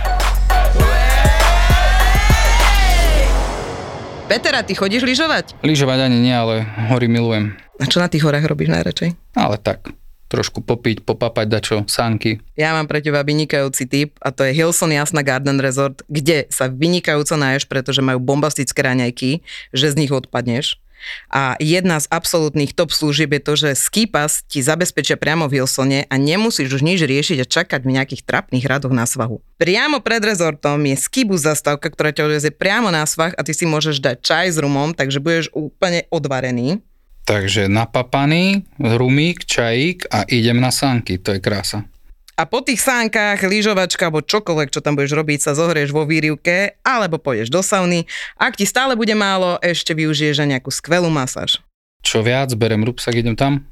Peter, 4.28 4.56
a 4.58 4.66
ty 4.66 4.74
chodíš 4.74 5.06
lyžovať? 5.06 5.54
Lyžovať 5.62 6.10
ani 6.10 6.18
nie, 6.18 6.34
ale 6.34 6.66
hory 6.90 7.06
milujem. 7.06 7.62
A 7.82 7.90
čo 7.90 7.98
na 7.98 8.10
tých 8.10 8.22
horách 8.22 8.46
robíš 8.46 8.70
najradšej? 8.70 9.18
Ale 9.34 9.58
tak, 9.58 9.90
trošku 10.30 10.62
popiť, 10.62 11.06
popapať 11.06 11.46
dačo, 11.50 11.78
sánky. 11.86 12.42
Ja 12.54 12.74
mám 12.74 12.90
pre 12.90 13.02
teba 13.02 13.22
vynikajúci 13.22 13.86
tip 13.90 14.18
a 14.22 14.34
to 14.34 14.46
je 14.46 14.54
Hilson 14.54 14.94
Jasna 14.94 15.22
Garden 15.22 15.62
Resort, 15.62 16.02
kde 16.10 16.50
sa 16.54 16.70
vynikajúco 16.70 17.38
náješ, 17.38 17.70
pretože 17.70 18.02
majú 18.02 18.22
bombastické 18.22 18.82
raňajky, 18.82 19.46
že 19.74 19.94
z 19.94 19.98
nich 19.98 20.14
odpadneš. 20.14 20.82
A 21.28 21.60
jedna 21.60 22.00
z 22.00 22.08
absolútnych 22.08 22.72
top 22.72 22.96
služieb 22.96 23.36
je 23.36 23.42
to, 23.44 23.54
že 23.60 23.70
skipas 23.76 24.40
ti 24.48 24.64
zabezpečia 24.64 25.20
priamo 25.20 25.52
v 25.52 25.60
Hilsone 25.60 26.08
a 26.08 26.16
nemusíš 26.16 26.80
už 26.80 26.82
nič 26.82 27.04
riešiť 27.04 27.44
a 27.44 27.50
čakať 27.50 27.82
v 27.84 27.94
nejakých 28.00 28.24
trapných 28.24 28.64
radoch 28.64 28.96
na 28.96 29.04
svahu. 29.04 29.44
Priamo 29.60 30.00
pred 30.00 30.24
rezortom 30.24 30.80
je 30.88 30.96
skibus 30.96 31.44
zastávka, 31.44 31.92
ktorá 31.92 32.16
ťa 32.16 32.32
odvezie 32.32 32.52
priamo 32.56 32.88
na 32.88 33.04
svah 33.04 33.36
a 33.36 33.44
ty 33.44 33.52
si 33.52 33.68
môžeš 33.68 34.00
dať 34.00 34.18
čaj 34.24 34.46
s 34.56 34.58
rumom, 34.64 34.96
takže 34.96 35.20
budeš 35.20 35.52
úplne 35.52 36.08
odvarený. 36.08 36.80
Takže 37.24 37.72
napapaný, 37.72 38.68
rumík, 38.80 39.48
čajík 39.48 40.12
a 40.12 40.28
idem 40.28 40.60
na 40.60 40.76
sánky, 40.76 41.16
to 41.16 41.32
je 41.36 41.40
krása. 41.40 41.88
A 42.34 42.50
po 42.50 42.66
tých 42.66 42.82
sánkach, 42.82 43.46
lyžovačka 43.46 44.10
alebo 44.10 44.26
čokoľvek, 44.26 44.74
čo 44.74 44.82
tam 44.82 44.98
budeš 44.98 45.14
robiť, 45.14 45.40
sa 45.40 45.54
zohrieš 45.54 45.94
vo 45.94 46.04
výrivke 46.04 46.82
alebo 46.82 47.22
pôjdeš 47.22 47.54
do 47.54 47.62
sauny. 47.62 48.10
Ak 48.42 48.58
ti 48.58 48.66
stále 48.66 48.98
bude 48.98 49.14
málo, 49.14 49.62
ešte 49.62 49.94
využiješ 49.94 50.42
aj 50.42 50.50
nejakú 50.58 50.74
skvelú 50.74 51.14
masáž. 51.14 51.62
Čo 52.02 52.26
viac, 52.26 52.50
berem 52.58 52.82
rúbsak, 52.82 53.16
idem 53.16 53.38
tam. 53.38 53.64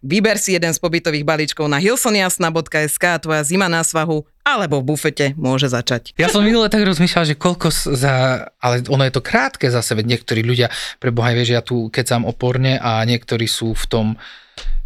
Vyber 0.00 0.40
si 0.40 0.56
jeden 0.56 0.72
z 0.72 0.80
pobytových 0.80 1.28
balíčkov 1.28 1.68
na 1.68 1.76
hilsoniasna.sk 1.76 3.04
tvoja 3.20 3.42
zima 3.44 3.68
na 3.68 3.84
svahu 3.84 4.24
alebo 4.46 4.78
v 4.78 4.94
bufete 4.94 5.34
môže 5.34 5.66
začať. 5.66 6.14
Ja 6.14 6.30
som 6.30 6.46
minule 6.46 6.70
tak 6.70 6.86
rozmýšľal, 6.86 7.34
že 7.34 7.34
koľko 7.34 7.74
za... 7.74 8.46
Ale 8.62 8.86
ono 8.86 9.02
je 9.02 9.12
to 9.12 9.18
krátke 9.18 9.66
zase, 9.66 9.98
veď 9.98 10.14
niektorí 10.14 10.46
ľudia, 10.46 10.70
pre 11.02 11.10
Boha 11.10 11.34
vieš, 11.34 11.58
ja 11.58 11.66
tu 11.66 11.90
kecam 11.90 12.22
oporne 12.22 12.78
a 12.78 13.02
niektorí 13.02 13.50
sú 13.50 13.74
v 13.74 13.84
tom, 13.90 14.06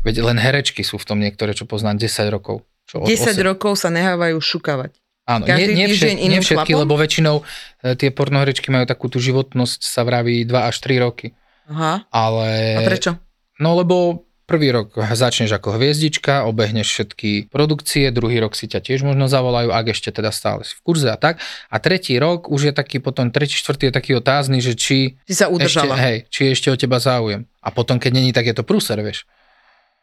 veď 0.00 0.24
len 0.24 0.40
herečky 0.40 0.80
sú 0.80 0.96
v 0.96 1.04
tom 1.04 1.20
niektoré, 1.20 1.52
čo 1.52 1.68
poznám 1.68 2.00
10 2.00 2.32
rokov. 2.32 2.64
Čo 2.88 3.04
od 3.04 3.12
10 3.12 3.20
osem- 3.20 3.44
rokov 3.44 3.76
sa 3.76 3.92
nehávajú 3.92 4.40
šukavať. 4.40 4.96
Áno, 5.28 5.46
Každý 5.46 5.76
nie, 5.76 5.86
nie, 5.86 5.94
všet, 5.94 6.16
nie 6.16 6.40
všetky, 6.42 6.72
chlapom? 6.74 6.80
lebo 6.82 6.94
väčšinou 6.98 7.36
e, 7.38 7.94
tie 7.94 8.10
pornohričky 8.10 8.72
majú 8.74 8.82
takú 8.82 9.06
tú 9.06 9.22
životnosť, 9.22 9.78
sa 9.84 10.02
vraví 10.02 10.42
2 10.42 10.56
až 10.58 10.76
3 10.82 11.04
roky. 11.06 11.36
Aha. 11.70 12.02
Ale... 12.10 12.48
A 12.74 12.82
prečo? 12.82 13.14
No 13.62 13.78
lebo 13.78 14.26
prvý 14.50 14.74
rok 14.74 14.98
začneš 14.98 15.54
ako 15.54 15.78
hviezdička, 15.78 16.42
obehneš 16.42 16.90
všetky 16.90 17.46
produkcie, 17.46 18.10
druhý 18.10 18.42
rok 18.42 18.58
si 18.58 18.66
ťa 18.66 18.82
tiež 18.82 19.06
možno 19.06 19.30
zavolajú, 19.30 19.70
ak 19.70 19.94
ešte 19.94 20.10
teda 20.10 20.34
stále 20.34 20.66
si 20.66 20.74
v 20.74 20.82
kurze 20.82 21.06
a 21.06 21.14
tak. 21.14 21.38
A 21.70 21.78
tretí 21.78 22.18
rok 22.18 22.50
už 22.50 22.68
je 22.68 22.72
taký 22.74 22.98
potom, 22.98 23.30
tretí, 23.30 23.54
štvrtý 23.54 23.88
je 23.88 23.94
taký 23.94 24.12
otázny, 24.18 24.58
že 24.58 24.74
či 24.74 25.14
Si 25.22 25.38
sa 25.38 25.46
ešte, 25.46 25.54
udržala. 25.54 25.94
hej, 25.94 26.26
či 26.26 26.50
ešte 26.50 26.66
o 26.66 26.76
teba 26.76 26.98
záujem. 26.98 27.46
A 27.62 27.70
potom, 27.70 28.02
keď 28.02 28.10
není, 28.10 28.34
tak 28.34 28.50
je 28.50 28.54
to 28.58 28.66
prúser, 28.66 28.98
vieš. 28.98 29.22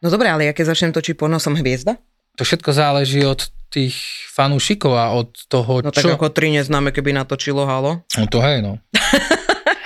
No 0.00 0.08
dobre, 0.08 0.32
ale 0.32 0.48
ja 0.48 0.56
keď 0.56 0.72
začnem 0.72 0.96
točiť 0.96 1.20
porno, 1.20 1.36
som 1.36 1.52
hviezda? 1.52 2.00
To 2.38 2.46
všetko 2.46 2.70
záleží 2.72 3.20
od 3.26 3.50
tých 3.68 3.98
fanúšikov 4.32 4.94
a 4.96 5.12
od 5.12 5.28
toho, 5.50 5.84
No 5.84 5.92
tak 5.92 6.06
čo... 6.06 6.14
ako 6.16 6.32
tri 6.32 6.48
neznáme, 6.54 6.88
keby 6.88 7.12
natočilo 7.12 7.68
halo. 7.68 8.00
No 8.16 8.24
to 8.24 8.40
hej, 8.40 8.64
no. 8.64 8.80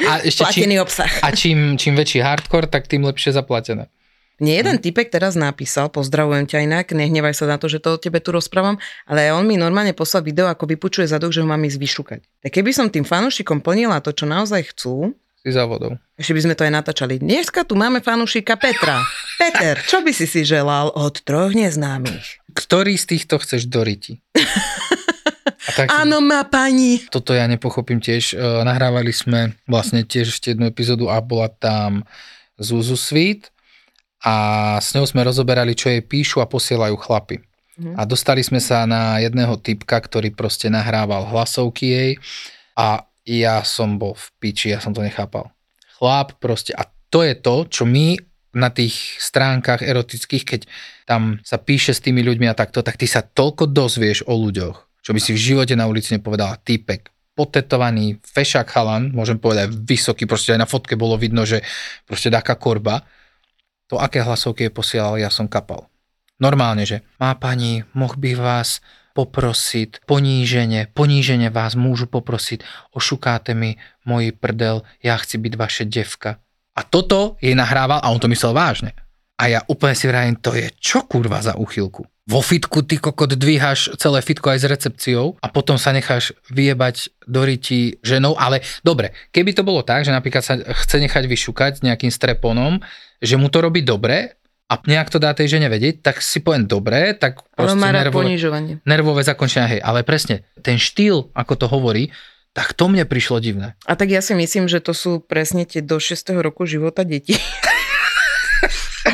A 0.02 0.18
ešte 0.18 0.42
čím, 0.50 0.82
obsah. 0.82 1.08
a 1.22 1.30
čím, 1.30 1.78
čím 1.78 1.94
väčší 1.94 2.20
hardcore, 2.20 2.66
tak 2.66 2.90
tým 2.90 3.06
lepšie 3.06 3.32
zaplatené. 3.32 3.86
Mne 4.42 4.52
jeden 4.52 4.76
Hm. 4.76 4.82
typek 4.82 5.06
teraz 5.06 5.38
napísal, 5.38 5.86
pozdravujem 5.86 6.50
ťa 6.50 6.66
inak, 6.66 6.90
nehnevaj 6.90 7.30
sa 7.32 7.46
na 7.46 7.56
to, 7.56 7.70
že 7.70 7.78
to 7.78 7.94
o 7.94 8.00
tebe 8.00 8.18
tu 8.18 8.34
rozprávam, 8.34 8.74
ale 9.06 9.30
on 9.30 9.46
mi 9.46 9.54
normálne 9.54 9.94
poslal 9.94 10.26
video, 10.26 10.50
ako 10.50 10.66
vypučuje 10.66 11.06
zadok, 11.06 11.30
že 11.30 11.38
ho 11.38 11.46
mám 11.46 11.62
ísť 11.62 11.78
vyšukať. 11.78 12.20
Tak 12.42 12.50
keby 12.50 12.74
som 12.74 12.90
tým 12.90 13.06
fanúšikom 13.06 13.62
plnila 13.62 14.02
to, 14.02 14.10
čo 14.10 14.26
naozaj 14.26 14.74
chcú, 14.74 15.14
Si 15.42 15.50
závodov. 15.50 15.98
ešte 16.14 16.34
by 16.34 16.42
sme 16.42 16.54
to 16.54 16.62
aj 16.62 16.72
natáčali. 16.72 17.18
Dneska 17.18 17.62
tu 17.62 17.74
máme 17.74 17.98
fanúšika 17.98 18.54
Petra. 18.54 19.02
Peter, 19.38 19.74
čo 19.82 19.98
by 19.98 20.10
si 20.10 20.26
si 20.26 20.42
želal 20.42 20.90
od 20.90 21.18
troch 21.18 21.50
neznámych? 21.50 22.42
Ktorý 22.50 22.94
z 22.94 23.06
týchto 23.10 23.38
chceš 23.38 23.66
do 23.66 23.82
riti? 23.82 24.22
A 25.62 25.70
tak, 25.72 25.86
Áno, 25.90 26.18
má 26.18 26.42
pani. 26.42 27.02
Toto 27.06 27.30
ja 27.30 27.46
nepochopím 27.46 27.98
tiež. 27.98 28.34
E, 28.34 28.38
nahrávali 28.62 29.10
sme 29.10 29.54
vlastne 29.64 30.02
tiež 30.02 30.30
ešte 30.30 30.50
jednu 30.50 30.66
epizódu 30.66 31.06
a 31.06 31.18
bola 31.18 31.46
tam 31.46 32.02
Zuzu 32.58 32.98
Sweet 32.98 33.50
a 34.22 34.34
s 34.78 34.94
ňou 34.94 35.06
sme 35.06 35.26
rozoberali, 35.26 35.74
čo 35.74 35.90
jej 35.90 36.02
píšu 36.02 36.38
a 36.38 36.46
posielajú 36.46 36.94
chlapy. 36.98 37.42
Mhm. 37.78 37.98
A 37.98 38.02
dostali 38.06 38.44
sme 38.44 38.62
sa 38.62 38.86
na 38.86 39.18
jedného 39.18 39.58
typka, 39.58 39.98
ktorý 39.98 40.30
proste 40.30 40.70
nahrával 40.70 41.26
hlasovky 41.28 41.86
jej 41.90 42.10
a 42.78 43.04
ja 43.22 43.62
som 43.62 43.98
bol 43.98 44.18
v 44.18 44.26
piči, 44.42 44.74
ja 44.74 44.82
som 44.82 44.90
to 44.90 45.02
nechápal. 45.02 45.50
Chlap 45.98 46.38
proste, 46.42 46.74
a 46.74 46.86
to 47.10 47.22
je 47.22 47.38
to, 47.38 47.56
čo 47.70 47.82
my 47.86 48.18
na 48.52 48.68
tých 48.68 49.16
stránkach 49.16 49.80
erotických, 49.80 50.44
keď 50.44 50.60
tam 51.08 51.40
sa 51.40 51.56
píše 51.56 51.96
s 51.96 52.04
tými 52.04 52.20
ľuďmi 52.20 52.46
a 52.50 52.58
takto, 52.58 52.84
tak 52.84 53.00
ty 53.00 53.08
sa 53.08 53.24
toľko 53.24 53.70
dozvieš 53.72 54.28
o 54.28 54.36
ľuďoch, 54.36 54.76
čo 55.00 55.10
by 55.16 55.20
si 55.22 55.32
v 55.32 55.42
živote 55.52 55.72
na 55.72 55.88
ulici 55.88 56.12
nepovedala. 56.12 56.60
Týpek, 56.60 57.08
potetovaný, 57.32 58.20
fešák 58.20 58.68
chalan, 58.68 59.08
môžem 59.16 59.40
povedať 59.40 59.72
vysoký, 59.72 60.28
proste 60.28 60.52
aj 60.52 60.60
na 60.60 60.68
fotke 60.68 61.00
bolo 61.00 61.16
vidno, 61.16 61.48
že 61.48 61.64
proste 62.04 62.28
taká 62.28 62.60
korba. 62.60 63.00
To, 63.92 64.00
aké 64.00 64.24
hlasovky 64.24 64.66
je 64.66 64.72
posielal, 64.72 65.20
ja 65.20 65.28
som 65.28 65.44
kapal. 65.44 65.92
Normálne, 66.40 66.88
že 66.88 67.04
má 67.20 67.36
pani, 67.36 67.84
moh 67.92 68.16
by 68.16 68.32
vás 68.40 68.80
poprosiť, 69.12 70.08
poníženie, 70.08 70.88
poníženie 70.96 71.52
vás 71.52 71.76
môžu 71.76 72.08
poprosiť, 72.08 72.64
ošukáte 72.96 73.52
mi 73.52 73.76
moji 74.08 74.32
prdel, 74.32 74.88
ja 75.04 75.20
chci 75.20 75.36
byť 75.36 75.52
vaše 75.60 75.84
devka. 75.84 76.40
A 76.72 76.80
toto 76.88 77.36
jej 77.44 77.52
nahrával 77.52 78.00
a 78.00 78.08
on 78.08 78.16
to 78.16 78.32
myslel 78.32 78.56
vážne. 78.56 78.96
A 79.40 79.48
ja 79.48 79.60
úplne 79.66 79.96
si 79.96 80.06
vravím, 80.06 80.36
to 80.38 80.52
je 80.54 80.68
čo 80.78 81.04
kurva 81.08 81.40
za 81.40 81.56
uchylku? 81.56 82.04
Vo 82.22 82.38
fitku 82.38 82.86
ty 82.86 83.02
kokot 83.02 83.34
dvíhaš 83.34 83.98
celé 83.98 84.22
fitko 84.22 84.54
aj 84.54 84.62
s 84.62 84.70
recepciou 84.70 85.34
a 85.42 85.50
potom 85.50 85.74
sa 85.74 85.90
necháš 85.90 86.30
vyjebať 86.54 87.10
do 87.26 87.42
ryti 87.42 87.98
ženou, 87.98 88.38
ale 88.38 88.62
dobre, 88.86 89.10
keby 89.34 89.50
to 89.50 89.66
bolo 89.66 89.82
tak, 89.82 90.06
že 90.06 90.14
napríklad 90.14 90.46
sa 90.46 90.54
chce 90.54 91.02
nechať 91.02 91.26
vyšukať 91.26 91.82
nejakým 91.82 92.14
streponom, 92.14 92.78
že 93.18 93.34
mu 93.34 93.50
to 93.50 93.58
robí 93.58 93.82
dobre 93.82 94.38
a 94.70 94.78
nejak 94.78 95.10
to 95.10 95.18
dá 95.18 95.34
tej 95.34 95.58
žene 95.58 95.66
vedieť, 95.66 96.00
tak 96.00 96.22
si 96.22 96.38
poviem 96.38 96.70
dobre, 96.70 97.10
tak 97.18 97.42
proste 97.58 97.76
má 97.76 97.90
nervové, 97.90 98.38
nervové 98.86 99.26
zakončenia, 99.26 99.66
hej, 99.66 99.80
ale 99.82 100.06
presne, 100.06 100.46
ten 100.62 100.78
štýl, 100.78 101.34
ako 101.34 101.52
to 101.58 101.66
hovorí, 101.66 102.14
tak 102.54 102.76
to 102.76 102.86
mne 102.86 103.02
prišlo 103.08 103.42
divné. 103.42 103.74
A 103.88 103.98
tak 103.98 104.12
ja 104.12 104.22
si 104.22 104.36
myslím, 104.36 104.68
že 104.68 104.78
to 104.78 104.94
sú 104.94 105.24
presne 105.24 105.64
tie 105.64 105.80
do 105.82 105.98
6. 105.98 106.36
roku 106.38 106.68
života 106.70 107.02
detí. 107.02 107.34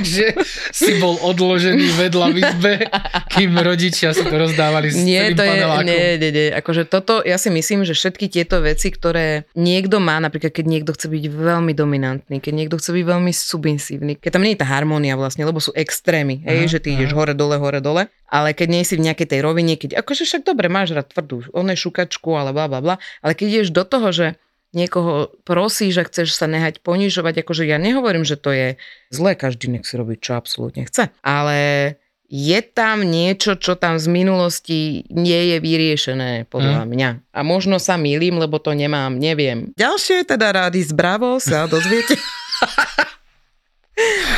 že 0.05 0.35
si 0.71 0.99
bol 0.99 1.17
odložený 1.19 1.87
vedľa 1.99 2.27
v 2.31 2.37
izbe, 2.43 2.73
kým 3.33 3.55
rodičia 3.57 4.15
si 4.15 4.23
to 4.23 4.35
rozdávali 4.35 4.93
s 4.93 4.99
Nie, 4.99 5.33
to 5.35 5.43
je, 5.43 5.51
panelákom. 5.59 5.89
nie, 5.89 6.07
nie, 6.19 6.31
nie. 6.31 6.49
Akože 6.53 6.87
toto, 6.87 7.21
ja 7.23 7.37
si 7.37 7.49
myslím, 7.49 7.83
že 7.83 7.95
všetky 7.95 8.29
tieto 8.29 8.61
veci, 8.61 8.91
ktoré 8.91 9.47
niekto 9.55 9.99
má, 9.99 10.19
napríklad 10.19 10.53
keď 10.53 10.67
niekto 10.67 10.91
chce 10.95 11.07
byť 11.09 11.25
veľmi 11.31 11.73
dominantný, 11.73 12.39
keď 12.43 12.53
niekto 12.55 12.77
chce 12.79 12.91
byť 12.95 13.05
veľmi 13.05 13.33
submisívny, 13.33 14.13
keď 14.19 14.31
tam 14.39 14.45
nie 14.45 14.55
je 14.55 14.61
tá 14.61 14.69
harmónia 14.69 15.15
vlastne, 15.15 15.47
lebo 15.47 15.59
sú 15.63 15.71
extrémy, 15.75 16.43
hej, 16.45 16.67
Aha, 16.67 16.71
že 16.71 16.79
ty 16.83 16.95
ideš 16.95 17.15
hore, 17.15 17.33
dole, 17.33 17.57
hore, 17.57 17.79
dole, 17.79 18.11
ale 18.29 18.53
keď 18.53 18.69
nie 18.69 18.83
si 18.85 18.95
v 18.99 19.07
nejakej 19.09 19.29
tej 19.37 19.41
rovine, 19.41 19.75
keď 19.79 20.01
akože 20.03 20.29
však 20.29 20.43
dobre, 20.45 20.69
máš 20.69 20.93
rád 20.93 21.09
tvrdú, 21.11 21.49
on 21.57 21.71
je 21.73 21.77
šukačku, 21.79 22.35
ale 22.35 22.53
bla, 22.53 22.69
bla, 22.69 22.81
bla, 22.81 22.95
ale 23.25 23.33
keď 23.33 23.47
ideš 23.49 23.71
do 23.73 23.85
toho, 23.87 24.11
že 24.13 24.27
niekoho 24.71 25.33
prosíš 25.43 26.01
a 26.01 26.07
chceš 26.07 26.37
sa 26.37 26.45
nehať 26.45 26.85
ponižovať, 26.85 27.41
akože 27.41 27.65
ja 27.65 27.81
nehovorím, 27.81 28.23
že 28.23 28.37
to 28.37 28.53
je 28.53 28.77
zlé, 29.09 29.33
každý 29.33 29.73
nech 29.73 29.89
si 29.89 29.97
robí, 29.97 30.21
čo 30.21 30.37
absolútne 30.37 30.85
chce, 30.85 31.09
ale 31.25 31.59
je 32.29 32.61
tam 32.61 33.01
niečo, 33.09 33.57
čo 33.57 33.73
tam 33.73 33.97
z 33.97 34.05
minulosti 34.13 35.09
nie 35.09 35.57
je 35.57 35.65
vyriešené, 35.65 36.45
podľa 36.53 36.85
Hm. 36.85 36.89
mňa. 36.93 37.11
A 37.33 37.41
možno 37.41 37.81
sa 37.81 37.97
mýlim, 37.97 38.37
lebo 38.37 38.61
to 38.61 38.77
nemám, 38.77 39.17
neviem. 39.17 39.73
Ďalšie 39.81 40.29
teda 40.29 40.53
rády 40.53 40.85
z 40.85 40.93
Bravo 40.93 41.41
sa 41.41 41.65
dozviete. 41.65 42.21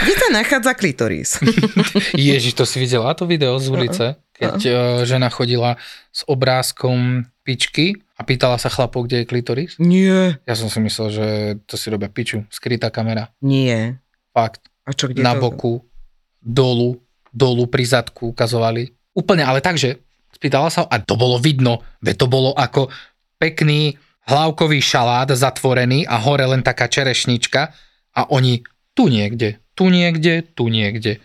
Kde 0.01 0.15
sa 0.17 0.29
nachádza 0.33 0.73
klitoris? 0.73 1.37
Ježiš, 2.17 2.57
to 2.57 2.65
si 2.65 2.81
videla 2.81 3.13
to 3.13 3.29
video 3.29 3.61
z 3.61 3.67
ulice, 3.69 4.07
keď 4.33 4.57
uh 4.71 4.79
žena 5.05 5.29
chodila 5.29 5.77
s 6.15 6.25
obrázkom 6.25 7.29
pičky 7.45 8.01
a 8.21 8.23
pýtala 8.23 8.61
sa 8.61 8.69
chlapov, 8.69 9.09
kde 9.09 9.25
je 9.25 9.29
klitoris? 9.33 9.73
Nie. 9.81 10.37
Ja 10.45 10.53
som 10.53 10.69
si 10.69 10.77
myslel, 10.85 11.09
že 11.09 11.27
to 11.65 11.81
si 11.81 11.89
robia 11.89 12.13
piču, 12.13 12.45
skrytá 12.53 12.93
kamera. 12.93 13.33
Nie. 13.41 13.97
Fakt. 14.37 14.69
A 14.85 14.93
čo, 14.93 15.09
kde 15.09 15.25
na 15.25 15.33
to? 15.33 15.49
boku, 15.49 15.89
dolu, 16.37 17.01
dolu 17.33 17.65
pri 17.65 17.89
zadku 17.89 18.37
ukazovali. 18.37 18.93
Úplne, 19.17 19.49
ale 19.49 19.65
takže, 19.65 20.05
spýtala 20.37 20.69
sa, 20.69 20.85
a 20.85 21.01
to 21.01 21.17
bolo 21.17 21.41
vidno, 21.41 21.81
veď 22.05 22.15
to 22.21 22.27
bolo 22.29 22.53
ako 22.53 22.93
pekný 23.41 23.97
hlavkový 24.29 24.85
šalát 24.85 25.33
zatvorený 25.33 26.05
a 26.05 26.21
hore 26.21 26.45
len 26.45 26.61
taká 26.61 26.93
čerešnička 26.93 27.73
a 28.13 28.21
oni 28.29 28.61
tu 28.93 29.09
niekde, 29.09 29.65
tu 29.73 29.89
niekde, 29.89 30.45
tu 30.45 30.69
niekde. 30.69 31.25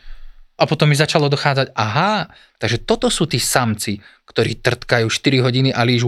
A 0.55 0.63
potom 0.63 0.87
mi 0.87 0.95
začalo 0.95 1.27
dochádzať, 1.27 1.75
aha, 1.75 2.31
takže 2.57 2.79
toto 2.81 3.11
sú 3.11 3.27
tí 3.27 3.37
samci, 3.37 3.99
ktorí 4.23 4.63
trtkajú 4.63 5.11
4 5.11 5.43
hodiny 5.43 5.69
a 5.75 5.83
lížu. 5.83 6.07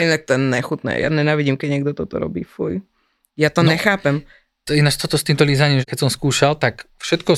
Inak 0.00 0.24
to 0.24 0.32
je 0.32 0.40
nechutné. 0.40 0.96
Ja 0.96 1.08
nenávidím, 1.08 1.56
keď 1.56 1.68
niekto 1.70 1.92
toto 1.92 2.16
robí. 2.16 2.40
Fuj. 2.40 2.80
Ja 3.36 3.52
to 3.52 3.60
No. 3.62 3.72
nechápem. 3.72 4.24
to 4.60 4.76
ináč 4.76 5.00
toto 5.00 5.16
s 5.18 5.24
týmto 5.26 5.42
lízaním, 5.42 5.82
keď 5.82 5.98
som 5.98 6.10
skúšal, 6.12 6.54
tak 6.54 6.84
všetko 7.00 7.32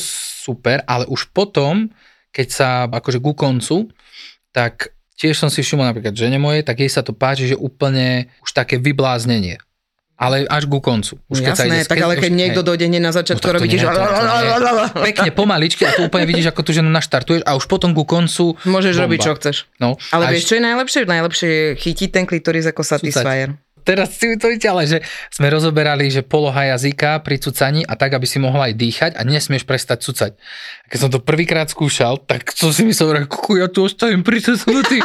super, 0.45 0.83
ale 0.85 1.07
už 1.07 1.31
potom, 1.33 1.89
keď 2.29 2.47
sa 2.51 2.69
akože 2.91 3.23
ku 3.23 3.33
koncu, 3.33 3.89
tak 4.51 4.93
tiež 5.17 5.39
som 5.39 5.49
si 5.49 5.63
všimol 5.63 5.87
napríklad 5.87 6.13
žene 6.13 6.37
mojej, 6.37 6.61
tak 6.67 6.83
jej 6.83 6.91
sa 6.91 7.01
to 7.01 7.15
páči, 7.17 7.49
že 7.49 7.57
úplne 7.57 8.27
už 8.43 8.51
také 8.53 8.77
vybláznenie. 8.77 9.63
Ale 10.23 10.47
až 10.47 10.71
ku 10.71 10.79
koncu. 10.79 11.19
Už 11.27 11.43
keď 11.43 11.53
sa 11.59 11.67
ide, 11.67 11.83
tak 11.83 11.99
ale 11.99 12.15
keď 12.15 12.31
už- 12.31 12.39
niekto 12.39 12.61
dojde 12.63 12.87
hneď 12.87 13.03
na 13.03 13.11
začiatku, 13.11 13.43
No 13.43 13.59
robíte, 13.59 13.75
že... 13.75 13.91
Pekne 14.95 15.31
pomaličky 15.35 15.83
a 15.83 15.91
to 15.99 16.07
úplne 16.07 16.31
vidíš, 16.31 16.55
ako 16.55 16.63
tú 16.63 16.71
ženu 16.71 16.87
naštartuješ 16.95 17.43
a 17.43 17.59
už 17.59 17.67
potom 17.67 17.91
ku 17.91 18.07
koncu 18.07 18.55
Môžeš 18.63 18.95
bomba. 18.95 19.05
robiť, 19.11 19.19
čo 19.19 19.33
chceš. 19.35 19.57
No, 19.83 19.99
Ale 20.15 20.23
a 20.23 20.29
vieš, 20.31 20.47
čo 20.47 20.55
je 20.57 20.63
najlepšie? 20.63 21.01
Najlepšie 21.11 21.49
je 21.51 21.67
chytiť 21.75 22.09
ten 22.15 22.25
klitoris 22.31 22.71
ako 22.71 22.87
Satisfyer. 22.87 23.59
Teraz 23.83 24.15
si 24.15 24.39
to 24.39 24.47
ale 24.47 24.87
že 24.87 25.03
sme 25.35 25.51
rozoberali, 25.51 26.07
že 26.07 26.23
poloha 26.23 26.71
jazyka 26.75 27.19
pri 27.27 27.43
cucaní 27.43 27.83
a 27.83 27.99
tak, 27.99 28.15
aby 28.15 28.27
si 28.31 28.39
mohla 28.39 28.71
aj 28.71 28.79
dýchať 28.79 29.11
a 29.19 29.27
nesmieš 29.27 29.67
prestať 29.67 30.07
cucať. 30.07 30.33
A 30.39 30.87
keď 30.87 30.99
som 31.03 31.11
to 31.11 31.19
prvýkrát 31.19 31.67
skúšal, 31.67 32.23
tak 32.23 32.55
som 32.55 32.71
si 32.71 32.87
myslel, 32.87 33.27
že 33.27 33.27
kuku, 33.27 33.59
ja 33.59 33.67
tu 33.67 33.83
ostavím 33.83 34.23
pricesnutý. 34.23 35.03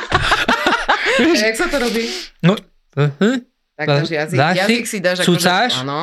Jak 1.42 1.58
sa 1.58 1.66
to 1.74 1.82
robí? 1.82 2.06
No, 2.46 2.54
uh-huh. 2.94 3.42
Tak 3.78 3.86
Dá- 3.86 3.96
dáš 4.02 4.10
jazyk, 4.10 4.38
dáš 4.38 4.54
si, 4.54 4.60
jazyk 4.60 4.86
si 4.90 4.98
dáš 4.98 5.18
ako, 5.22 5.28
cucáš? 5.30 5.72
že, 5.72 5.82
áno, 5.86 6.02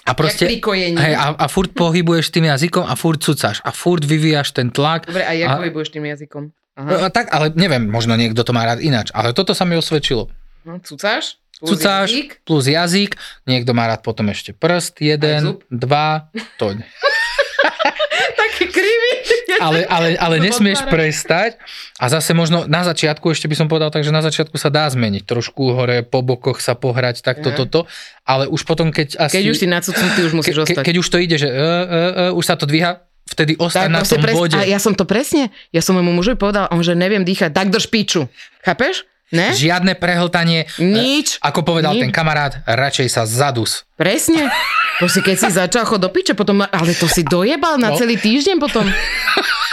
a 0.00 0.10
proste, 0.16 0.44
hej, 0.48 1.14
a, 1.14 1.36
a 1.36 1.46
furt 1.52 1.76
pohybuješ 1.76 2.32
tým 2.32 2.48
jazykom 2.48 2.88
a 2.88 2.96
furt 2.96 3.20
cucáš 3.20 3.60
a 3.60 3.68
furt 3.70 4.00
vyvíjaš 4.00 4.56
ten 4.56 4.72
tlak. 4.72 5.04
Dobre, 5.04 5.28
a 5.28 5.36
jak 5.36 5.52
a- 5.52 5.56
pohybuješ 5.60 5.88
tým 5.92 6.08
jazykom? 6.08 6.48
No, 6.80 6.96
Aha. 6.96 7.06
a 7.06 7.08
tak, 7.12 7.28
ale 7.28 7.52
neviem, 7.52 7.84
možno 7.84 8.16
niekto 8.16 8.40
to 8.40 8.56
má 8.56 8.64
rád 8.64 8.80
ináč, 8.80 9.12
ale 9.12 9.36
toto 9.36 9.52
sa 9.52 9.68
mi 9.68 9.76
osvedčilo. 9.76 10.32
No, 10.64 10.80
cucáš? 10.80 11.36
Plus 11.60 11.76
Cucáš 11.76 12.08
jazyk? 12.08 12.28
plus 12.48 12.64
jazyk, 12.64 13.10
niekto 13.44 13.76
má 13.76 13.84
rád 13.84 14.00
potom 14.00 14.24
ešte 14.32 14.56
prst, 14.56 14.96
jeden, 15.04 15.60
dva, 15.68 16.32
to 16.56 16.72
ne. 16.72 16.88
Taký 18.40 18.64
krivý. 18.72 19.09
ale, 19.66 19.86
ale, 19.86 20.08
ale 20.16 20.36
nesmieš 20.38 20.86
prestať 20.86 21.58
a 21.98 22.06
zase 22.06 22.32
možno 22.36 22.68
na 22.70 22.86
začiatku, 22.86 23.26
ešte 23.30 23.50
by 23.50 23.56
som 23.56 23.66
povedal 23.66 23.90
tak, 23.90 24.06
že 24.06 24.14
na 24.14 24.22
začiatku 24.22 24.56
sa 24.56 24.70
dá 24.70 24.86
zmeniť, 24.86 25.26
trošku 25.26 25.74
hore 25.74 26.06
po 26.06 26.22
bokoch 26.22 26.62
sa 26.62 26.78
pohrať, 26.78 27.24
takto 27.24 27.50
toto, 27.54 27.90
ale 28.22 28.46
už 28.46 28.62
potom, 28.62 28.94
keď 28.94 29.18
asi... 29.18 29.42
Keď 29.42 29.46
už 29.50 29.56
si 29.58 29.66
nacucnutý, 29.66 30.20
už 30.26 30.34
musíš 30.38 30.56
ke, 30.56 30.62
ostať. 30.62 30.84
keď 30.86 30.96
už 31.02 31.08
to 31.08 31.18
ide, 31.18 31.36
že 31.36 31.48
uh, 31.48 31.56
uh, 31.56 32.30
uh, 32.30 32.38
už 32.38 32.44
sa 32.46 32.54
to 32.54 32.64
dvíha, 32.68 33.02
vtedy 33.30 33.54
ostaň 33.58 33.86
Tak 33.86 33.94
na 33.94 34.00
proste 34.02 34.16
tom 34.18 34.24
pres- 34.26 34.36
bode. 34.36 34.56
A 34.58 34.62
ja 34.66 34.78
som 34.82 34.92
to 34.94 35.06
presne, 35.06 35.54
ja 35.70 35.80
som 35.82 35.94
môjmu 35.98 36.12
mužovi 36.18 36.38
povedal, 36.38 36.66
on 36.70 36.82
že 36.82 36.98
neviem 36.98 37.22
dýchať, 37.22 37.54
tak 37.54 37.70
drž 37.70 37.86
piču. 37.90 38.26
Chápeš? 38.66 39.09
Ne? 39.30 39.54
Žiadne 39.54 39.94
prehltanie. 39.94 40.66
Nič. 40.76 41.38
Ako 41.38 41.62
povedal 41.62 41.94
Nič. 41.94 42.02
ten 42.02 42.10
kamarát, 42.10 42.62
radšej 42.64 43.08
sa 43.08 43.22
zadus. 43.22 43.86
Presne. 43.94 44.50
Proste 44.98 45.22
keď 45.22 45.36
si 45.38 45.48
začal 45.48 45.86
chod 45.86 46.02
do 46.02 46.10
piče, 46.10 46.34
potom, 46.34 46.60
ale 46.60 46.92
to 46.92 47.06
si 47.06 47.22
dojebal 47.22 47.78
na 47.78 47.94
No. 47.94 47.96
celý 47.96 48.14
týždeň 48.16 48.58
potom. 48.58 48.84